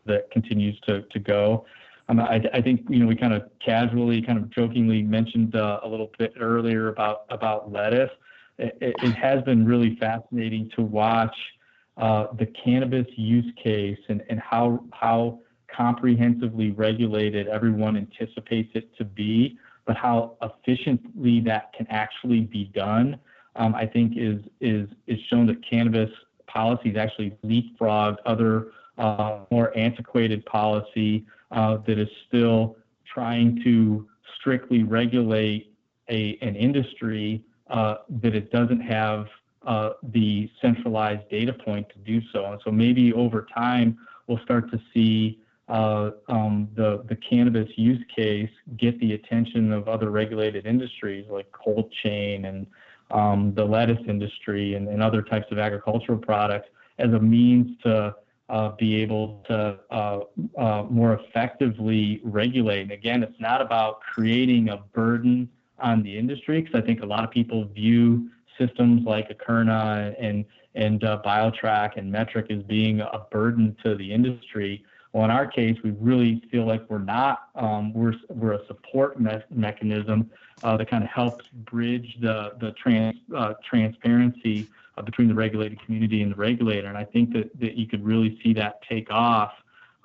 that 0.05 0.31
continues 0.31 0.79
to 0.81 1.19
go. 1.23 1.65
Um, 2.11 2.19
I, 2.19 2.61
think 2.61 2.89
we 2.89 3.15
kind 3.15 3.33
of 3.33 3.43
casually, 3.63 4.21
kind 4.21 4.37
of 4.37 4.49
jokingly 4.49 5.01
mentioned 5.01 5.55
uh, 5.55 5.79
a 5.83 5.87
little 5.87 6.11
bit 6.19 6.33
earlier 6.39 6.89
about 6.89 7.71
lettuce. 7.71 8.09
It, 8.57 9.15
has 9.15 9.41
been 9.43 9.65
really 9.65 9.95
fascinating 9.95 10.69
to 10.75 10.81
watch 10.81 11.33
uh, 11.33 11.60
the 12.01 12.47
cannabis 12.63 13.07
use 13.15 13.51
case 13.61 13.99
and, 14.09 14.21
how 14.39 15.39
comprehensively 15.75 16.71
regulated 16.71 17.47
everyone 17.47 17.95
anticipates 17.95 18.71
it 18.75 18.95
to 18.97 19.05
be, 19.05 19.57
but 19.85 19.95
how 19.95 20.35
efficiently 20.41 21.39
that 21.39 21.73
can 21.73 21.87
actually 21.89 22.41
be 22.41 22.65
done. 22.65 23.17
Um, 23.55 23.75
I 23.75 23.85
think 23.85 24.13
is 24.15 24.39
is 24.61 24.87
is 25.07 25.19
shown 25.29 25.45
that 25.47 25.57
cannabis 25.67 26.09
policies 26.47 26.95
actually 26.97 27.37
leapfrog 27.43 28.17
other 28.25 28.67
uh, 28.97 29.39
more 29.51 29.75
antiquated 29.77 30.45
policy 30.45 31.25
uh, 31.51 31.77
that 31.87 31.97
is 31.99 32.09
still 32.27 32.77
trying 33.05 33.61
to 33.63 34.07
strictly 34.37 34.83
regulate 34.83 35.73
a 36.09 36.37
an 36.41 36.55
industry 36.55 37.43
uh, 37.69 37.95
that 38.21 38.35
it 38.35 38.51
doesn't 38.51 38.81
have 38.81 39.21
uh, 39.21 39.27
the 39.65 40.49
centralized 40.61 41.29
data 41.29 41.53
point 41.53 41.87
to 41.89 41.99
do 41.99 42.21
so. 42.33 42.45
And 42.45 42.61
so 42.63 42.71
maybe 42.71 43.13
over 43.13 43.47
time 43.53 43.97
we'll 44.27 44.39
start 44.43 44.71
to 44.71 44.79
see 44.93 45.41
uh, 45.71 46.11
um, 46.27 46.67
the 46.75 47.03
the 47.07 47.15
cannabis 47.15 47.69
use 47.77 48.03
case 48.13 48.49
get 48.77 48.99
the 48.99 49.13
attention 49.13 49.71
of 49.71 49.87
other 49.87 50.09
regulated 50.09 50.65
industries 50.65 51.25
like 51.29 51.49
cold 51.53 51.91
chain 52.03 52.45
and 52.45 52.67
um, 53.11 53.53
the 53.55 53.63
lettuce 53.63 54.03
industry 54.07 54.75
and, 54.75 54.87
and, 54.87 55.01
other 55.01 55.21
types 55.21 55.45
of 55.51 55.59
agricultural 55.59 56.17
products 56.17 56.69
as 56.97 57.11
a 57.13 57.19
means 57.19 57.77
to 57.83 58.15
uh, 58.49 58.69
be 58.77 59.01
able 59.01 59.43
to 59.47 59.77
uh, 59.91 60.19
uh, 60.57 60.83
more 60.89 61.13
effectively 61.13 62.21
regulate. 62.23 62.81
And 62.81 62.91
again, 62.91 63.23
it's 63.23 63.39
not 63.39 63.61
about 63.61 64.01
creating 64.01 64.69
a 64.69 64.77
burden 64.93 65.49
on 65.79 66.03
the 66.03 66.17
industry 66.17 66.61
because 66.61 66.81
I 66.81 66.85
think 66.85 67.01
a 67.01 67.05
lot 67.05 67.23
of 67.23 67.31
people 67.31 67.65
view 67.65 68.29
systems 68.61 69.05
like 69.05 69.29
Akerna 69.29 70.15
and 70.19 70.45
and 70.73 71.03
uh, 71.03 71.21
BioTrack 71.25 71.97
and 71.97 72.13
Metrc 72.13 72.49
as 72.49 72.63
being 72.63 73.01
a 73.01 73.25
burden 73.29 73.75
to 73.83 73.95
the 73.95 74.13
industry. 74.13 74.85
Well, 75.11 75.25
in 75.25 75.31
our 75.31 75.45
case, 75.45 75.77
we 75.83 75.91
really 75.91 76.41
feel 76.49 76.65
like 76.65 76.89
we're 76.89 76.99
not. 76.99 77.49
Um, 77.55 77.93
we're 77.93 78.13
we're 78.29 78.53
a 78.53 78.65
support 78.67 79.19
me- 79.19 79.43
mechanism 79.49 80.31
uh, 80.63 80.77
that 80.77 80.89
kind 80.89 81.03
of 81.03 81.09
helps 81.09 81.45
bridge 81.71 82.17
the 82.21 82.53
the 82.61 82.71
trans 82.81 83.17
uh, 83.35 83.53
transparency 83.69 84.67
uh, 84.97 85.01
between 85.01 85.27
the 85.27 85.33
regulated 85.33 85.83
community 85.83 86.21
and 86.21 86.31
the 86.31 86.35
regulator. 86.35 86.87
And 86.87 86.97
I 86.97 87.03
think 87.03 87.33
that 87.33 87.47
that 87.59 87.73
you 87.75 87.87
could 87.87 88.05
really 88.05 88.39
see 88.41 88.53
that 88.53 88.81
take 88.87 89.11
off 89.11 89.51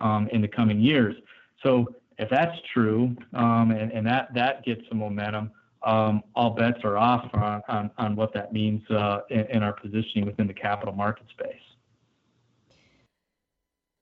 um, 0.01 0.29
in 0.33 0.41
the 0.41 0.49
coming 0.49 0.81
years. 0.81 1.15
So 1.63 1.95
if 2.19 2.29
that's 2.31 2.57
true, 2.73 3.17
um, 3.35 3.71
and, 3.71 3.93
and 3.93 4.07
that 4.07 4.35
that 4.35 4.65
gets 4.65 4.83
some 4.89 4.99
momentum, 4.99 5.37
um, 5.37 5.53
all 5.87 6.51
bets 6.51 6.79
are 6.85 6.97
off 6.97 7.29
on, 7.35 8.17
what 8.17 8.33
that 8.35 8.53
means 8.53 8.83
uh, 8.91 9.21
in, 9.31 9.63
our 9.63 9.73
positioning 9.73 10.27
within 10.27 10.47
the 10.47 10.55
capital 10.55 10.95
market 10.95 11.27
space. 11.31 11.55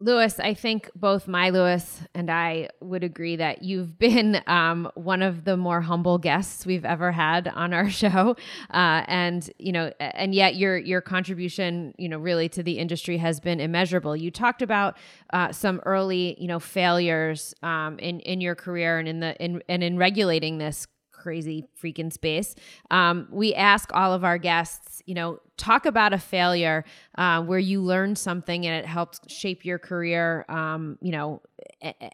Lewis, 0.00 0.38
I 0.40 0.54
think 0.54 0.90
both 0.94 1.28
my 1.28 1.50
Louis 1.50 2.02
and 2.14 2.30
I 2.30 2.68
would 2.80 3.04
agree 3.04 3.36
that 3.36 3.62
you've 3.62 3.98
been 3.98 4.42
um, 4.46 4.90
one 4.96 5.22
of 5.22 5.44
the 5.44 5.56
more 5.56 5.80
humble 5.80 6.18
guests 6.18 6.66
we've 6.66 6.84
ever 6.84 7.12
had 7.12 7.48
on 7.48 7.72
our 7.72 7.88
show, 8.02 8.36
uh, 8.70 9.04
and 9.06 9.48
you 9.58 9.72
know, 9.72 9.92
and 10.00 10.34
yet 10.34 10.56
your 10.56 10.76
your 10.76 11.00
contribution, 11.00 11.94
you 11.96 12.08
know, 12.08 12.18
really 12.18 12.48
to 12.50 12.62
the 12.62 12.78
industry 12.78 13.16
has 13.18 13.40
been 13.40 13.60
immeasurable. 13.60 14.16
You 14.16 14.30
talked 14.30 14.62
about 14.62 14.98
uh, 15.32 15.52
some 15.52 15.80
early, 15.86 16.36
you 16.38 16.48
know, 16.48 16.60
failures 16.60 17.54
um, 17.62 17.98
in 17.98 18.20
in 18.20 18.40
your 18.40 18.56
career 18.56 18.98
and 18.98 19.08
in 19.08 19.20
the 19.20 19.42
in 19.42 19.62
and 19.68 19.82
in 19.82 19.96
regulating 19.96 20.58
this 20.58 20.86
crazy 21.24 21.64
freaking 21.82 22.12
space. 22.12 22.54
Um, 22.90 23.26
we 23.30 23.54
ask 23.54 23.90
all 23.94 24.12
of 24.12 24.24
our 24.24 24.36
guests, 24.36 25.02
you 25.06 25.14
know, 25.14 25.38
talk 25.56 25.86
about 25.86 26.12
a 26.12 26.18
failure 26.18 26.84
uh, 27.16 27.42
where 27.42 27.58
you 27.58 27.80
learned 27.80 28.18
something 28.18 28.66
and 28.66 28.76
it 28.76 28.86
helped 28.86 29.30
shape 29.30 29.64
your 29.64 29.78
career, 29.78 30.44
um, 30.50 30.98
you 31.00 31.12
know, 31.12 31.40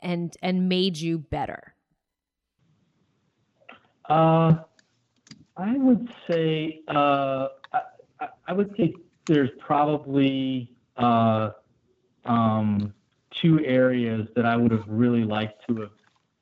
and 0.00 0.36
and 0.42 0.68
made 0.68 0.96
you 0.96 1.18
better. 1.18 1.74
Uh, 4.08 4.58
I 5.56 5.76
would 5.76 6.08
say 6.30 6.82
uh, 6.86 7.48
I, 7.72 8.28
I, 8.46 8.52
would 8.52 8.72
say 8.76 8.94
there's 9.26 9.50
probably 9.58 10.72
uh, 10.96 11.50
um, 12.24 12.94
two 13.42 13.64
areas 13.64 14.28
that 14.36 14.46
I 14.46 14.56
would 14.56 14.70
have 14.70 14.84
really 14.86 15.24
liked 15.24 15.66
to 15.68 15.80
have 15.80 15.90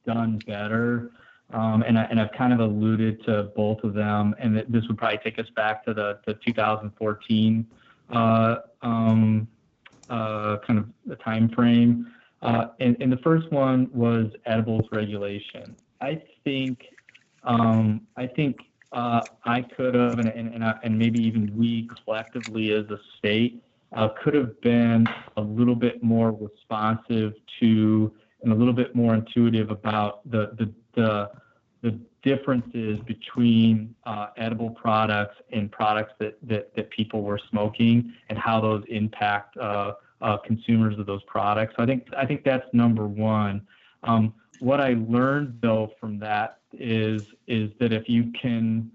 done 0.07 0.39
better. 0.47 1.13
Um, 1.51 1.83
and, 1.83 1.99
I've 1.99 2.33
kind 2.33 2.53
of 2.53 2.61
alluded 2.61 3.25
to 3.25 3.45
both 3.57 3.83
of 3.83 3.95
them, 3.95 4.35
and 4.39 4.65
this 4.69 4.87
would 4.87 4.99
probably 4.99 5.19
take 5.25 5.39
us 5.39 5.49
back 5.57 5.83
to 5.87 5.95
the, 5.95 6.19
the 6.27 6.35
2014 6.35 7.67
uh, 8.11 8.57
um, 8.83 9.49
uh, 10.11 10.59
kind 10.67 10.79
of 10.79 10.89
the 11.07 11.17
time 11.17 11.49
frame. 11.49 12.13
Uh, 12.43 12.67
and, 12.81 13.11
the 13.11 13.19
first 13.25 13.51
one 13.51 13.89
was 13.93 14.31
edibles 14.45 14.85
regulation. 14.93 15.75
I 16.01 16.23
think 16.45 16.85
um, 17.45 18.03
I 18.17 18.27
think 18.27 18.59
I 18.93 19.65
could 19.75 19.95
have, 19.95 20.19
and, 20.19 20.29
and, 20.29 20.55
and, 20.55 20.75
and, 20.83 20.99
maybe 20.99 21.21
even 21.21 21.57
we 21.57 21.89
collectively 22.05 22.73
as 22.73 22.85
a 22.91 22.99
state 23.17 23.63
could 24.23 24.35
have 24.35 24.61
been 24.61 25.07
a 25.39 25.41
little 25.41 25.75
bit 25.75 26.03
more 26.03 26.33
responsive 26.33 27.33
to 27.61 28.13
and 28.43 28.53
a 28.53 28.55
little 28.55 28.73
bit 28.73 28.95
more 28.95 29.15
intuitive 29.15 29.71
about 29.71 30.29
the 30.31 30.53
the 30.59 30.73
the, 30.95 31.31
the 31.83 31.99
differences 32.23 32.99
between 33.07 33.95
uh, 34.05 34.29
edible 34.37 34.71
products 34.71 35.37
and 35.53 35.71
products 35.71 36.13
that, 36.19 36.37
that, 36.43 36.75
that 36.75 36.91
people 36.91 37.23
were 37.23 37.41
smoking 37.51 38.13
and 38.29 38.39
how 38.39 38.61
those 38.61 38.83
impact 38.89 39.57
uh, 39.57 39.93
uh, 40.21 40.37
consumers 40.39 40.99
of 40.99 41.07
those 41.07 41.23
products. 41.25 41.75
So 41.77 41.83
I 41.83 41.87
think 41.87 42.07
I 42.17 42.27
think 42.27 42.45
that's 42.45 42.67
number 42.73 43.07
one. 43.07 43.67
Um, 44.03 44.35
what 44.59 44.81
I 44.81 44.97
learned 45.09 45.59
though 45.63 45.93
from 46.01 46.19
that 46.19 46.59
is 46.73 47.23
is 47.47 47.71
that 47.79 47.93
if 47.93 48.09
you 48.09 48.33
can 48.41 48.91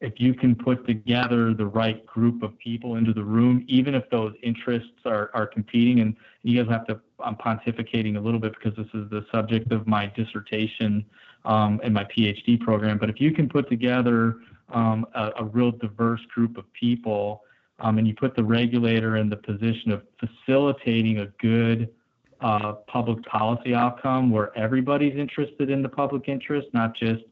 if 0.00 0.14
you 0.20 0.32
can 0.32 0.54
put 0.54 0.86
together 0.86 1.52
the 1.52 1.66
right 1.66 2.06
group 2.06 2.42
of 2.42 2.56
people 2.58 2.96
into 2.96 3.12
the 3.12 3.22
room, 3.22 3.64
even 3.66 3.94
if 3.94 4.08
those 4.10 4.32
interests 4.42 4.92
are, 5.04 5.30
are 5.34 5.46
competing, 5.46 6.00
and 6.00 6.16
you 6.44 6.62
guys 6.62 6.70
have 6.70 6.86
to, 6.86 7.00
I'm 7.18 7.34
pontificating 7.36 8.16
a 8.16 8.20
little 8.20 8.38
bit 8.38 8.54
because 8.54 8.76
this 8.76 8.86
is 8.94 9.10
the 9.10 9.26
subject 9.32 9.72
of 9.72 9.86
my 9.88 10.06
dissertation 10.06 11.04
um, 11.44 11.80
in 11.82 11.92
my 11.92 12.04
PhD 12.04 12.60
program. 12.60 12.98
But 12.98 13.10
if 13.10 13.20
you 13.20 13.32
can 13.32 13.48
put 13.48 13.68
together 13.68 14.36
um, 14.72 15.06
a, 15.14 15.32
a, 15.38 15.44
real 15.44 15.72
diverse 15.72 16.20
group 16.32 16.58
of 16.58 16.70
people, 16.74 17.42
um, 17.80 17.98
and 17.98 18.06
you 18.06 18.14
put 18.14 18.36
the 18.36 18.44
regulator 18.44 19.16
in 19.16 19.28
the 19.28 19.36
position 19.36 19.90
of 19.90 20.02
facilitating 20.20 21.20
a 21.20 21.26
good 21.40 21.88
uh, 22.40 22.74
public 22.86 23.24
policy 23.24 23.74
outcome 23.74 24.30
where 24.30 24.56
everybody's 24.56 25.16
interested 25.16 25.70
in 25.70 25.82
the 25.82 25.88
public 25.88 26.28
interest, 26.28 26.68
not 26.72 26.94
just 26.94 27.22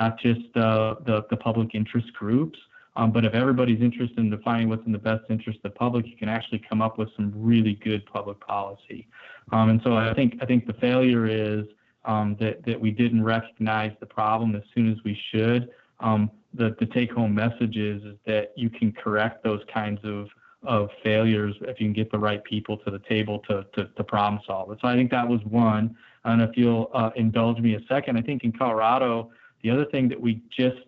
not 0.00 0.18
just 0.18 0.56
uh, 0.56 0.96
the 1.06 1.24
the 1.30 1.36
public 1.36 1.74
interest 1.74 2.12
groups. 2.14 2.58
Um, 2.96 3.12
but 3.12 3.24
if 3.24 3.34
everybody's 3.34 3.80
interested 3.80 4.18
in 4.18 4.30
defining 4.30 4.68
what's 4.68 4.84
in 4.84 4.92
the 4.92 4.98
best 4.98 5.22
interest 5.30 5.60
of 5.64 5.72
the 5.72 5.78
public, 5.78 6.06
you 6.06 6.16
can 6.16 6.28
actually 6.28 6.60
come 6.68 6.82
up 6.82 6.98
with 6.98 7.08
some 7.16 7.32
really 7.36 7.74
good 7.74 8.04
public 8.06 8.40
policy. 8.40 9.06
Um, 9.52 9.70
and 9.70 9.80
so 9.84 9.96
I 9.96 10.12
think 10.12 10.34
I 10.42 10.46
think 10.46 10.66
the 10.66 10.74
failure 10.74 11.26
is 11.26 11.66
um, 12.04 12.36
that, 12.40 12.64
that 12.64 12.80
we 12.80 12.90
didn't 12.90 13.22
recognize 13.22 13.92
the 14.00 14.06
problem 14.06 14.54
as 14.56 14.62
soon 14.74 14.90
as 14.90 14.98
we 15.04 15.18
should. 15.30 15.70
Um, 16.00 16.30
the, 16.54 16.74
the 16.80 16.86
take 16.86 17.12
home 17.12 17.34
message 17.34 17.76
is, 17.76 18.02
is 18.02 18.16
that 18.26 18.52
you 18.56 18.70
can 18.70 18.92
correct 18.92 19.44
those 19.44 19.60
kinds 19.72 20.00
of, 20.02 20.28
of 20.62 20.88
failures 21.02 21.54
if 21.62 21.78
you 21.78 21.86
can 21.86 21.92
get 21.92 22.10
the 22.10 22.18
right 22.18 22.42
people 22.42 22.76
to 22.78 22.90
the 22.90 22.98
table 23.00 23.38
to, 23.48 23.64
to, 23.74 23.84
to 23.84 24.04
problem 24.04 24.40
solve 24.46 24.70
it. 24.72 24.78
So 24.82 24.88
I 24.88 24.94
think 24.96 25.10
that 25.10 25.28
was 25.28 25.40
one. 25.44 25.96
And 26.24 26.42
if 26.42 26.56
you'll 26.56 26.90
uh, 26.92 27.10
indulge 27.16 27.58
me 27.58 27.74
a 27.74 27.80
second, 27.88 28.16
I 28.16 28.22
think 28.22 28.44
in 28.44 28.52
Colorado, 28.52 29.30
the 29.62 29.70
other 29.70 29.84
thing 29.86 30.08
that 30.08 30.20
we 30.20 30.42
just 30.56 30.78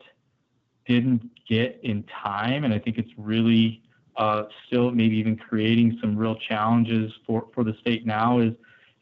didn't 0.87 1.31
get 1.49 1.79
in 1.83 2.05
time, 2.05 2.65
and 2.65 2.73
I 2.73 2.79
think 2.79 2.99
it's 2.99 3.11
really 3.17 3.83
uh, 4.17 4.45
still 4.67 4.91
maybe 4.91 5.17
even 5.17 5.37
creating 5.37 5.99
some 6.01 6.17
real 6.17 6.37
challenges 6.37 7.13
for, 7.27 7.47
for 7.55 7.65
the 7.65 7.75
state 7.81 8.07
now 8.07 8.39
is 8.39 8.53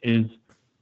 is 0.03 0.25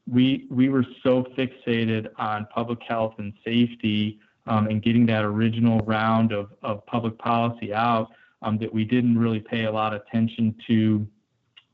we 0.09 0.47
we 0.49 0.69
were 0.69 0.85
so 1.03 1.23
fixated 1.37 2.07
on 2.17 2.47
public 2.53 2.79
health 2.87 3.15
and 3.17 3.33
safety 3.43 4.19
um, 4.47 4.67
and 4.67 4.81
getting 4.81 5.05
that 5.05 5.23
original 5.23 5.79
round 5.79 6.31
of, 6.31 6.51
of 6.63 6.85
public 6.85 7.17
policy 7.17 7.73
out 7.73 8.09
um, 8.41 8.57
that 8.57 8.73
we 8.73 8.83
didn't 8.83 9.17
really 9.17 9.39
pay 9.39 9.65
a 9.65 9.71
lot 9.71 9.93
of 9.93 10.01
attention 10.07 10.55
to 10.67 11.07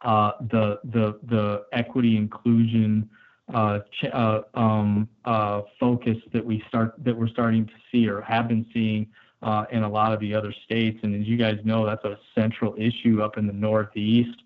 uh, 0.02 0.32
the 0.50 0.80
the 0.86 1.20
the 1.24 1.66
equity 1.72 2.18
inclusion 2.18 3.10
uh, 3.54 3.80
ch- 3.92 4.12
uh, 4.12 4.42
um, 4.54 5.08
uh, 5.26 5.62
focus 5.80 6.18
that 6.34 6.44
we 6.44 6.64
start 6.68 6.96
that 7.04 7.16
we're 7.16 7.28
starting 7.28 7.66
to 7.66 7.74
see 7.92 8.08
or 8.08 8.22
have 8.22 8.48
been 8.48 8.66
seeing 8.74 9.08
uh, 9.44 9.66
in 9.72 9.84
a 9.84 9.90
lot 9.90 10.12
of 10.14 10.20
the 10.20 10.34
other 10.34 10.54
states. 10.66 11.00
And 11.04 11.16
as 11.22 11.28
you 11.28 11.38
guys 11.38 11.60
know, 11.64 11.86
that's 11.86 12.04
a 12.06 12.18
central 12.34 12.76
issue 12.78 13.22
up 13.22 13.38
in 13.38 13.46
the 13.46 13.54
Northeast. 13.54 14.42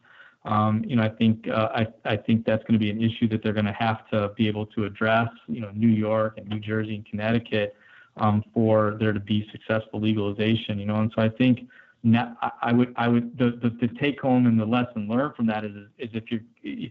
Um, 0.45 0.83
you 0.85 0.95
know, 0.95 1.03
I 1.03 1.09
think 1.09 1.47
uh, 1.47 1.69
I, 1.73 1.87
I 2.05 2.17
think 2.17 2.45
that's 2.45 2.63
going 2.63 2.73
to 2.73 2.79
be 2.79 2.89
an 2.89 3.01
issue 3.01 3.27
that 3.29 3.43
they're 3.43 3.53
going 3.53 3.65
to 3.65 3.73
have 3.73 4.07
to 4.09 4.29
be 4.35 4.47
able 4.47 4.65
to 4.67 4.85
address. 4.85 5.29
You 5.47 5.61
know, 5.61 5.71
New 5.73 5.89
York 5.89 6.37
and 6.37 6.47
New 6.47 6.59
Jersey 6.59 6.95
and 6.95 7.05
Connecticut 7.05 7.75
um, 8.17 8.43
for 8.53 8.97
there 8.99 9.13
to 9.13 9.19
be 9.19 9.47
successful 9.51 9.99
legalization. 9.99 10.79
You 10.79 10.85
know, 10.85 10.95
and 10.95 11.11
so 11.15 11.21
I 11.21 11.29
think 11.29 11.67
now, 12.03 12.37
I, 12.61 12.71
would 12.71 12.93
I 12.95 13.09
would 13.09 13.37
the, 13.37 13.51
the, 13.61 13.69
the 13.69 13.93
take 13.99 14.21
home 14.21 14.45
and 14.45 14.59
the 14.59 14.65
lesson 14.65 15.07
learned 15.07 15.35
from 15.35 15.45
that 15.47 15.65
is 15.65 15.75
is 15.97 16.09
if 16.13 16.31
you 16.31 16.89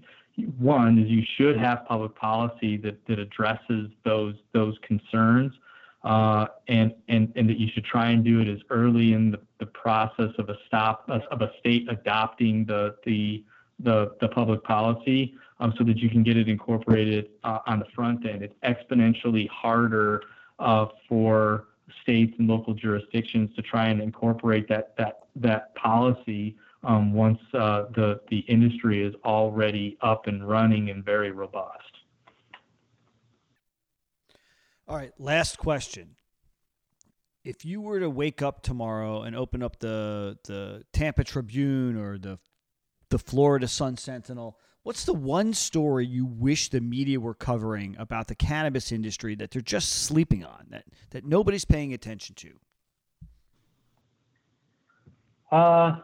one 0.59 0.99
is 0.99 1.09
you 1.09 1.23
should 1.37 1.57
have 1.57 1.85
public 1.87 2.15
policy 2.15 2.77
that, 2.79 3.05
that 3.07 3.19
addresses 3.19 3.91
those 4.05 4.35
those 4.53 4.77
concerns 4.83 5.53
uh, 6.05 6.47
and, 6.69 6.95
and 7.09 7.33
and 7.37 7.49
that 7.49 7.59
you 7.59 7.69
should 7.73 7.85
try 7.85 8.11
and 8.11 8.25
do 8.25 8.41
it 8.41 8.49
as 8.49 8.59
early 8.71 9.13
in 9.13 9.31
the, 9.31 9.41
the 9.59 9.67
process 9.67 10.31
of 10.39 10.49
a 10.49 10.57
stop 10.67 11.09
of 11.09 11.43
a 11.43 11.51
state 11.59 11.87
adopting 11.91 12.65
the 12.65 12.95
the 13.05 13.45
the, 13.81 14.13
the 14.21 14.29
public 14.29 14.63
policy 14.65 15.35
um, 15.61 15.73
so 15.79 15.85
that 15.85 15.99
you 15.99 16.11
can 16.11 16.25
get 16.25 16.37
it 16.37 16.49
incorporated 16.49 17.31
uh, 17.45 17.61
on 17.67 17.79
the 17.79 17.85
front 17.95 18.27
end. 18.27 18.43
It's 18.43 18.55
exponentially 18.65 19.49
harder 19.49 20.23
uh, 20.59 20.87
for 21.09 21.67
states 22.03 22.35
and 22.39 22.49
local 22.49 22.75
jurisdictions 22.75 23.55
to 23.55 23.63
try 23.63 23.89
and 23.89 24.01
incorporate 24.01 24.69
that 24.69 24.95
that 24.99 25.21
that 25.37 25.75
policy 25.75 26.57
um, 26.85 27.13
once 27.13 27.39
uh, 27.55 27.85
the 27.95 28.21
the 28.31 28.39
industry 28.41 29.05
is 29.05 29.15
already 29.25 29.99
up 30.01 30.27
and 30.27 30.49
running 30.49 30.91
and 30.91 31.05
very 31.05 31.31
robust. 31.31 31.83
All 34.87 34.97
right, 34.97 35.13
last 35.19 35.59
question. 35.59 36.17
If 37.45 37.65
you 37.65 37.81
were 37.81 38.01
to 38.01 38.11
wake 38.11 38.43
up 38.43 38.63
tomorrow 38.63 39.23
and 39.23 39.35
open 39.35 39.63
up 39.63 39.81
the 39.81 40.39
the 40.45 40.85
Tampa 40.93 41.25
Tribune 41.25 41.97
or 41.97 42.19
the 42.19 42.39
the 43.11 43.19
Florida 43.19 43.67
Sun 43.67 43.97
Sentinel, 43.97 44.59
what's 44.83 45.05
the 45.05 45.15
one 45.15 45.55
story 45.55 46.07
you 46.07 46.27
wish 46.27 46.69
the 46.69 46.81
media 46.81 47.19
were 47.19 47.35
covering 47.35 47.97
about 47.99 48.29
the 48.29 48.35
cannabis 48.35 48.93
industry 48.93 49.35
that 49.35 49.51
they're 49.51 49.63
just 49.63 49.91
sleeping 49.91 50.45
on 50.45 50.67
that 50.71 50.85
that 51.11 51.25
nobody's 51.25 51.65
paying 51.65 51.93
attention 51.93 52.35
to? 52.37 52.53
Uh, 55.51 55.97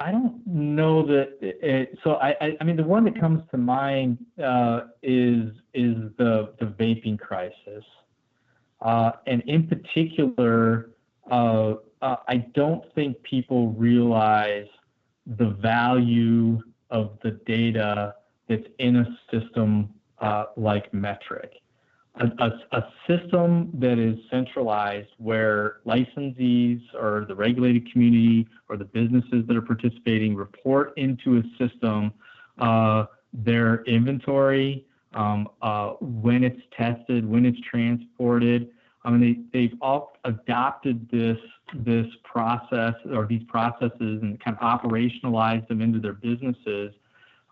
I 0.00 0.10
don't 0.10 0.44
know 0.46 1.06
that. 1.06 1.36
It, 1.42 1.98
so 2.02 2.14
I, 2.14 2.56
I, 2.58 2.64
mean, 2.64 2.76
the 2.76 2.82
one 2.82 3.04
that 3.04 3.20
comes 3.20 3.42
to 3.50 3.58
mind 3.58 4.18
uh, 4.42 4.80
is 5.02 5.52
is 5.74 5.96
the 6.16 6.54
the 6.58 6.66
vaping 6.66 7.18
crisis, 7.18 7.84
uh, 8.80 9.12
and 9.26 9.42
in 9.42 9.66
particular, 9.66 10.90
uh, 11.30 11.74
uh 12.00 12.16
I 12.26 12.38
don't 12.54 12.82
think 12.94 13.22
people 13.22 13.72
realize 13.72 14.68
the 15.26 15.50
value 15.50 16.60
of 16.88 17.18
the 17.22 17.32
data 17.46 18.14
that's 18.48 18.66
in 18.78 18.96
a 18.96 19.18
system 19.30 19.90
uh, 20.18 20.46
like 20.56 20.90
Metrc 20.92 21.50
a, 22.16 22.26
a, 22.38 22.78
a, 22.78 22.92
system 23.06 23.70
that 23.74 23.98
is 23.98 24.16
centralized 24.30 25.10
where 25.18 25.76
licensees 25.86 26.80
or 26.94 27.24
the 27.28 27.34
regulated 27.34 27.90
community 27.92 28.48
or 28.68 28.76
the 28.76 28.84
businesses 28.84 29.46
that 29.46 29.56
are 29.56 29.62
participating 29.62 30.34
report 30.34 30.92
into 30.96 31.38
a 31.38 31.42
system 31.56 32.12
uh, 32.58 33.06
their 33.32 33.84
inventory, 33.84 34.84
um, 35.14 35.48
uh, 35.62 35.90
when 36.00 36.44
it's 36.44 36.60
tested, 36.76 37.28
when 37.28 37.46
it's 37.46 37.60
transported. 37.60 38.70
I 39.04 39.10
mean, 39.10 39.46
they, 39.52 39.58
they've 39.58 39.78
all 39.80 40.16
adopted 40.24 41.08
this 41.10 41.38
this 41.72 42.06
process 42.24 42.94
or 43.12 43.26
these 43.26 43.44
processes 43.44 43.92
and 44.22 44.40
kind 44.40 44.56
of 44.60 44.80
operationalized 44.80 45.68
them 45.68 45.80
into 45.80 46.00
their 46.00 46.14
businesses. 46.14 46.92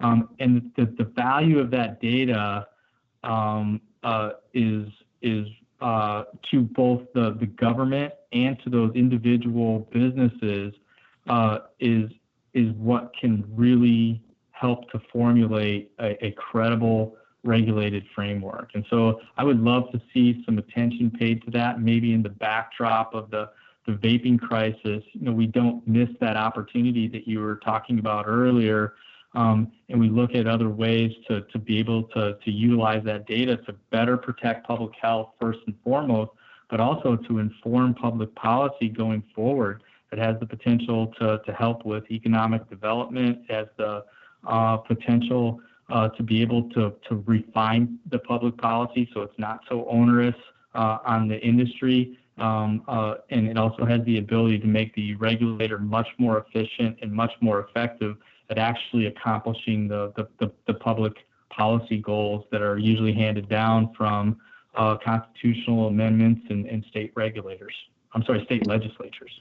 Um, 0.00 0.30
and 0.40 0.72
the, 0.76 0.86
the 0.86 1.04
value 1.04 1.60
of 1.60 1.70
that 1.70 2.00
data 2.00 2.66
um, 3.22 3.80
is 4.54 4.88
is 5.22 5.46
uh, 5.80 6.24
to 6.50 6.62
both 6.62 7.02
the, 7.14 7.36
the 7.38 7.46
government 7.46 8.12
and 8.32 8.58
to 8.64 8.70
those 8.70 8.92
individual 8.94 9.88
businesses 9.92 10.74
uh, 11.28 11.58
is 11.78 12.10
is 12.54 12.72
what 12.72 13.12
can 13.18 13.44
really 13.54 14.20
help 14.50 14.90
to 14.90 15.00
formulate 15.12 15.92
a, 16.00 16.26
a, 16.26 16.30
credible 16.32 17.14
regulated 17.44 18.04
framework. 18.14 18.70
And 18.74 18.84
so 18.90 19.20
I 19.36 19.44
would 19.44 19.60
love 19.60 19.92
to 19.92 20.00
see 20.12 20.42
some 20.44 20.58
attention 20.58 21.12
paid 21.12 21.44
to 21.44 21.50
that, 21.52 21.80
maybe 21.80 22.12
in 22.12 22.22
the 22.22 22.30
backdrop 22.30 23.14
of 23.14 23.30
the, 23.30 23.50
the 23.86 23.92
vaping 23.92 24.40
crisis. 24.40 25.04
You 25.12 25.26
know, 25.26 25.32
we 25.32 25.46
don't 25.46 25.86
miss 25.86 26.08
that 26.20 26.36
opportunity 26.36 27.06
that 27.08 27.28
you 27.28 27.40
were 27.40 27.56
talking 27.56 28.00
about 28.00 28.24
earlier 28.26 28.94
um, 29.34 29.70
and 29.88 30.00
we 30.00 30.08
look 30.08 30.34
at 30.34 30.46
other 30.46 30.68
ways 30.68 31.12
to, 31.28 31.42
to 31.42 31.58
be 31.58 31.78
able 31.78 32.04
to, 32.04 32.36
to 32.44 32.50
utilize 32.50 33.04
that 33.04 33.26
data 33.26 33.56
to 33.66 33.74
better 33.90 34.16
protect 34.16 34.66
public 34.66 34.92
health 35.00 35.30
first 35.40 35.60
and 35.66 35.74
foremost, 35.84 36.30
but 36.70 36.80
also 36.80 37.16
to 37.16 37.38
inform 37.38 37.94
public 37.94 38.34
policy 38.34 38.88
going 38.88 39.22
forward 39.34 39.82
that 40.10 40.18
has 40.18 40.38
the 40.40 40.46
potential 40.46 41.12
to, 41.18 41.40
to 41.44 41.52
help 41.52 41.84
with 41.84 42.10
economic 42.10 42.68
development, 42.70 43.38
has 43.48 43.66
the 43.76 44.04
uh, 44.46 44.76
potential 44.78 45.60
uh, 45.90 46.08
to 46.10 46.22
be 46.22 46.40
able 46.40 46.68
to, 46.70 46.94
to 47.08 47.22
refine 47.26 47.98
the 48.10 48.18
public 48.18 48.56
policy 48.56 49.08
so 49.12 49.22
it's 49.22 49.38
not 49.38 49.60
so 49.68 49.86
onerous 49.88 50.34
uh, 50.74 50.98
on 51.04 51.28
the 51.28 51.38
industry. 51.40 52.18
Um, 52.38 52.84
uh, 52.86 53.14
and 53.30 53.48
it 53.48 53.58
also 53.58 53.84
has 53.84 54.04
the 54.04 54.18
ability 54.18 54.60
to 54.60 54.66
make 54.66 54.94
the 54.94 55.16
regulator 55.16 55.78
much 55.78 56.06
more 56.18 56.46
efficient 56.46 56.98
and 57.02 57.10
much 57.10 57.32
more 57.40 57.60
effective 57.68 58.16
at 58.50 58.58
actually 58.58 59.06
accomplishing 59.06 59.88
the, 59.88 60.12
the, 60.16 60.28
the, 60.40 60.52
the 60.66 60.74
public 60.74 61.12
policy 61.50 61.98
goals 61.98 62.44
that 62.50 62.62
are 62.62 62.78
usually 62.78 63.12
handed 63.12 63.48
down 63.48 63.92
from 63.96 64.38
uh, 64.76 64.96
constitutional 65.04 65.88
amendments 65.88 66.42
and, 66.50 66.66
and 66.66 66.84
state 66.90 67.12
regulators. 67.16 67.74
I'm 68.14 68.22
sorry, 68.24 68.44
state 68.44 68.66
legislatures. 68.66 69.40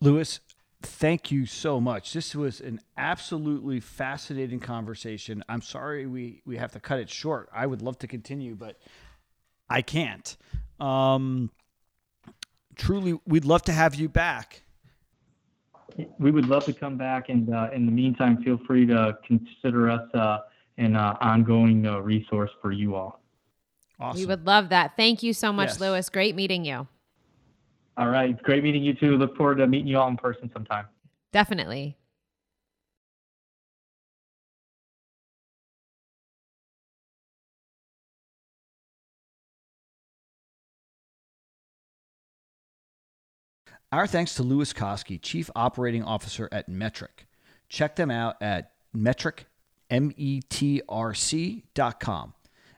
Lewis, 0.00 0.40
thank 0.82 1.30
you 1.30 1.46
so 1.46 1.80
much. 1.80 2.12
This 2.12 2.34
was 2.34 2.60
an 2.60 2.80
absolutely 2.96 3.80
fascinating 3.80 4.60
conversation. 4.60 5.44
I'm 5.48 5.62
sorry 5.62 6.06
we, 6.06 6.42
we 6.46 6.56
have 6.56 6.72
to 6.72 6.80
cut 6.80 7.00
it 7.00 7.10
short. 7.10 7.48
I 7.52 7.66
would 7.66 7.82
love 7.82 7.98
to 7.98 8.06
continue, 8.06 8.54
but 8.54 8.78
I 9.68 9.82
can't. 9.82 10.36
Um, 10.78 11.50
truly, 12.76 13.18
we'd 13.26 13.44
love 13.44 13.62
to 13.64 13.72
have 13.72 13.94
you 13.94 14.08
back 14.08 14.62
we 16.18 16.30
would 16.30 16.46
love 16.46 16.64
to 16.64 16.72
come 16.72 16.96
back. 16.96 17.28
And 17.28 17.54
uh, 17.54 17.70
in 17.74 17.86
the 17.86 17.92
meantime, 17.92 18.42
feel 18.42 18.58
free 18.66 18.86
to 18.86 19.18
consider 19.26 19.90
us 19.90 20.08
uh, 20.14 20.38
an 20.78 20.96
uh, 20.96 21.16
ongoing 21.20 21.86
uh, 21.86 22.00
resource 22.00 22.50
for 22.60 22.72
you 22.72 22.94
all. 22.94 23.20
Awesome. 23.98 24.20
We 24.20 24.26
would 24.26 24.46
love 24.46 24.70
that. 24.70 24.96
Thank 24.96 25.22
you 25.22 25.32
so 25.32 25.52
much, 25.52 25.70
yes. 25.70 25.80
Lewis. 25.80 26.08
Great 26.08 26.34
meeting 26.34 26.64
you. 26.64 26.86
All 27.96 28.08
right. 28.08 28.40
Great 28.42 28.62
meeting 28.62 28.82
you 28.82 28.94
too. 28.94 29.16
Look 29.16 29.36
forward 29.36 29.56
to 29.56 29.66
meeting 29.66 29.88
you 29.88 29.98
all 29.98 30.08
in 30.08 30.16
person 30.16 30.50
sometime. 30.52 30.86
Definitely. 31.32 31.96
Our 43.92 44.06
thanks 44.06 44.34
to 44.34 44.44
Lewis 44.44 44.72
Koski, 44.72 45.20
Chief 45.20 45.50
Operating 45.56 46.04
Officer 46.04 46.48
at 46.52 46.70
Metrc. 46.70 47.26
Check 47.68 47.96
them 47.96 48.08
out 48.08 48.36
at 48.40 48.70
metrc, 48.96 49.40
M-E-T-R-C 49.90 51.64
dot 51.74 51.98
com. 51.98 52.34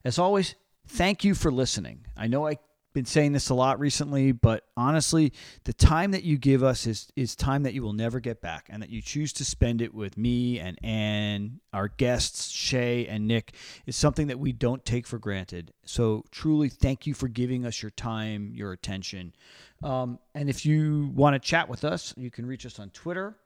As 0.06 0.18
always, 0.18 0.54
thank 0.86 1.22
you 1.22 1.34
for 1.34 1.50
listening. 1.52 2.06
I 2.16 2.28
know 2.28 2.46
I've 2.46 2.56
been 2.94 3.04
saying 3.04 3.32
this 3.32 3.50
a 3.50 3.54
lot 3.54 3.78
recently, 3.78 4.32
but 4.32 4.64
honestly, 4.74 5.34
the 5.64 5.72
time 5.74 6.12
that 6.12 6.24
you 6.24 6.38
give 6.38 6.62
us 6.62 6.86
is, 6.86 7.08
is 7.14 7.36
time 7.36 7.62
that 7.64 7.74
you 7.74 7.82
will 7.82 7.92
never 7.92 8.18
get 8.18 8.40
back, 8.40 8.68
and 8.70 8.82
that 8.82 8.90
you 8.90 9.02
choose 9.02 9.34
to 9.34 9.44
spend 9.44 9.82
it 9.82 9.92
with 9.94 10.16
me 10.16 10.58
and 10.58 10.78
Ann, 10.82 11.60
our 11.74 11.88
guests, 11.88 12.50
Shay 12.50 13.06
and 13.06 13.26
Nick, 13.26 13.52
is 13.84 13.96
something 13.96 14.28
that 14.28 14.38
we 14.38 14.52
don't 14.52 14.84
take 14.84 15.06
for 15.06 15.18
granted. 15.18 15.72
So, 15.84 16.24
truly, 16.30 16.70
thank 16.70 17.06
you 17.06 17.12
for 17.12 17.28
giving 17.28 17.66
us 17.66 17.82
your 17.82 17.90
time, 17.90 18.52
your 18.54 18.72
attention. 18.72 19.34
Um, 19.82 20.18
and 20.34 20.48
if 20.48 20.64
you 20.64 21.10
want 21.14 21.34
to 21.34 21.40
chat 21.40 21.68
with 21.68 21.84
us, 21.84 22.14
you 22.16 22.30
can 22.30 22.46
reach 22.46 22.66
us 22.66 22.78
on 22.78 22.90
Twitter 22.90 23.36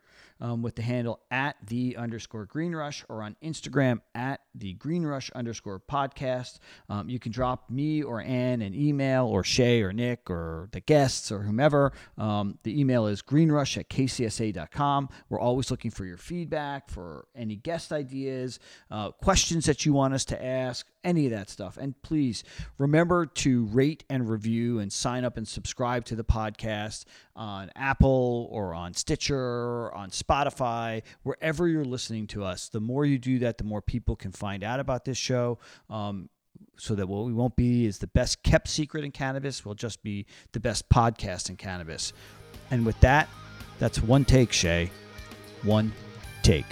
um, 0.41 0.63
with 0.63 0.75
the 0.75 0.83
handle 0.83 1.21
at 1.31 1.57
the 1.67 1.97
underscore 1.97 2.47
green 2.47 2.75
rush 2.75 3.05
or 3.09 3.23
on 3.23 3.37
Instagram 3.43 4.01
at 4.15 4.41
the 4.55 4.75
green 4.75 5.05
rush 5.05 5.31
underscore 5.31 5.81
podcast. 5.81 6.59
Um, 6.89 7.09
you 7.09 7.19
can 7.19 7.33
drop 7.33 7.71
me 7.71 8.03
or 8.03 8.21
Ann 8.21 8.63
an 8.63 8.75
email 8.75 9.27
or 9.27 9.45
Shay 9.45 9.83
or 9.83 9.93
Nick 9.93 10.31
or 10.31 10.69
the 10.73 10.81
guests 10.81 11.31
or 11.33 11.41
whomever. 11.41 11.93
Um, 12.19 12.59
the 12.63 12.79
email 12.79 13.07
is 13.07 13.23
greenrush 13.23 13.77
at 13.79 13.89
kcsa.com. 13.89 15.09
We're 15.29 15.41
always 15.41 15.71
looking 15.71 15.91
for 15.91 16.05
your 16.05 16.19
feedback, 16.19 16.91
for 16.91 17.27
any 17.35 17.57
guest 17.57 17.93
ideas, 17.93 18.59
uh, 18.91 19.11
questions 19.13 19.67
that 19.67 19.87
you 19.87 19.93
want 19.93 20.15
us 20.15 20.25
to 20.27 20.45
ask 20.45 20.87
any 21.07 21.25
of 21.27 21.33
that 21.33 21.49
stuff. 21.49 21.79
And 21.79 22.01
please 22.03 22.45
remember 22.77 23.25
to 23.27 23.65
rate 23.67 24.05
and 24.11 24.29
review 24.29 24.81
and 24.81 24.93
sign 24.93 25.25
up 25.25 25.37
and 25.39 25.47
subscribe 25.47 26.05
to 26.07 26.17
the 26.17 26.25
podcast 26.25 27.05
on 27.35 27.71
Apple 27.77 28.49
or 28.51 28.75
on 28.75 28.93
Stitcher 28.93 29.39
or 29.39 29.95
on 29.95 30.11
Spotify, 30.11 31.03
wherever 31.23 31.69
you're 31.69 31.85
listening 31.85 32.27
to 32.29 32.45
us. 32.45 32.69
The 32.69 32.81
more 32.81 33.07
you 33.07 33.19
do 33.19 33.39
that, 33.39 33.57
the 33.57 33.65
more 33.65 33.81
people 33.81 34.17
can 34.17 34.33
find 34.33 34.65
out 34.65 34.81
about 34.81 35.05
this 35.05 35.17
show. 35.17 35.59
Um, 35.89 36.29
so 36.79 36.95
that 36.95 37.07
what 37.07 37.25
we 37.25 37.33
won't 37.33 37.57
be 37.57 37.87
is 37.87 37.99
the 37.99 38.07
best 38.07 38.43
kept 38.43 38.69
secret 38.69 39.05
in 39.05 39.11
cannabis. 39.11 39.65
We'll 39.65 39.75
just 39.75 40.03
be 40.03 40.27
the 40.53 40.61
best 40.61 40.89
podcast 40.89 41.49
in 41.49 41.57
cannabis. 41.57 42.13
And 42.71 42.85
with 42.85 42.99
that, 43.01 43.29
that's 43.79 44.03
one 44.03 44.25
take, 44.25 44.53
Shay. 44.53 44.91
One 45.63 45.93
take. 46.43 46.67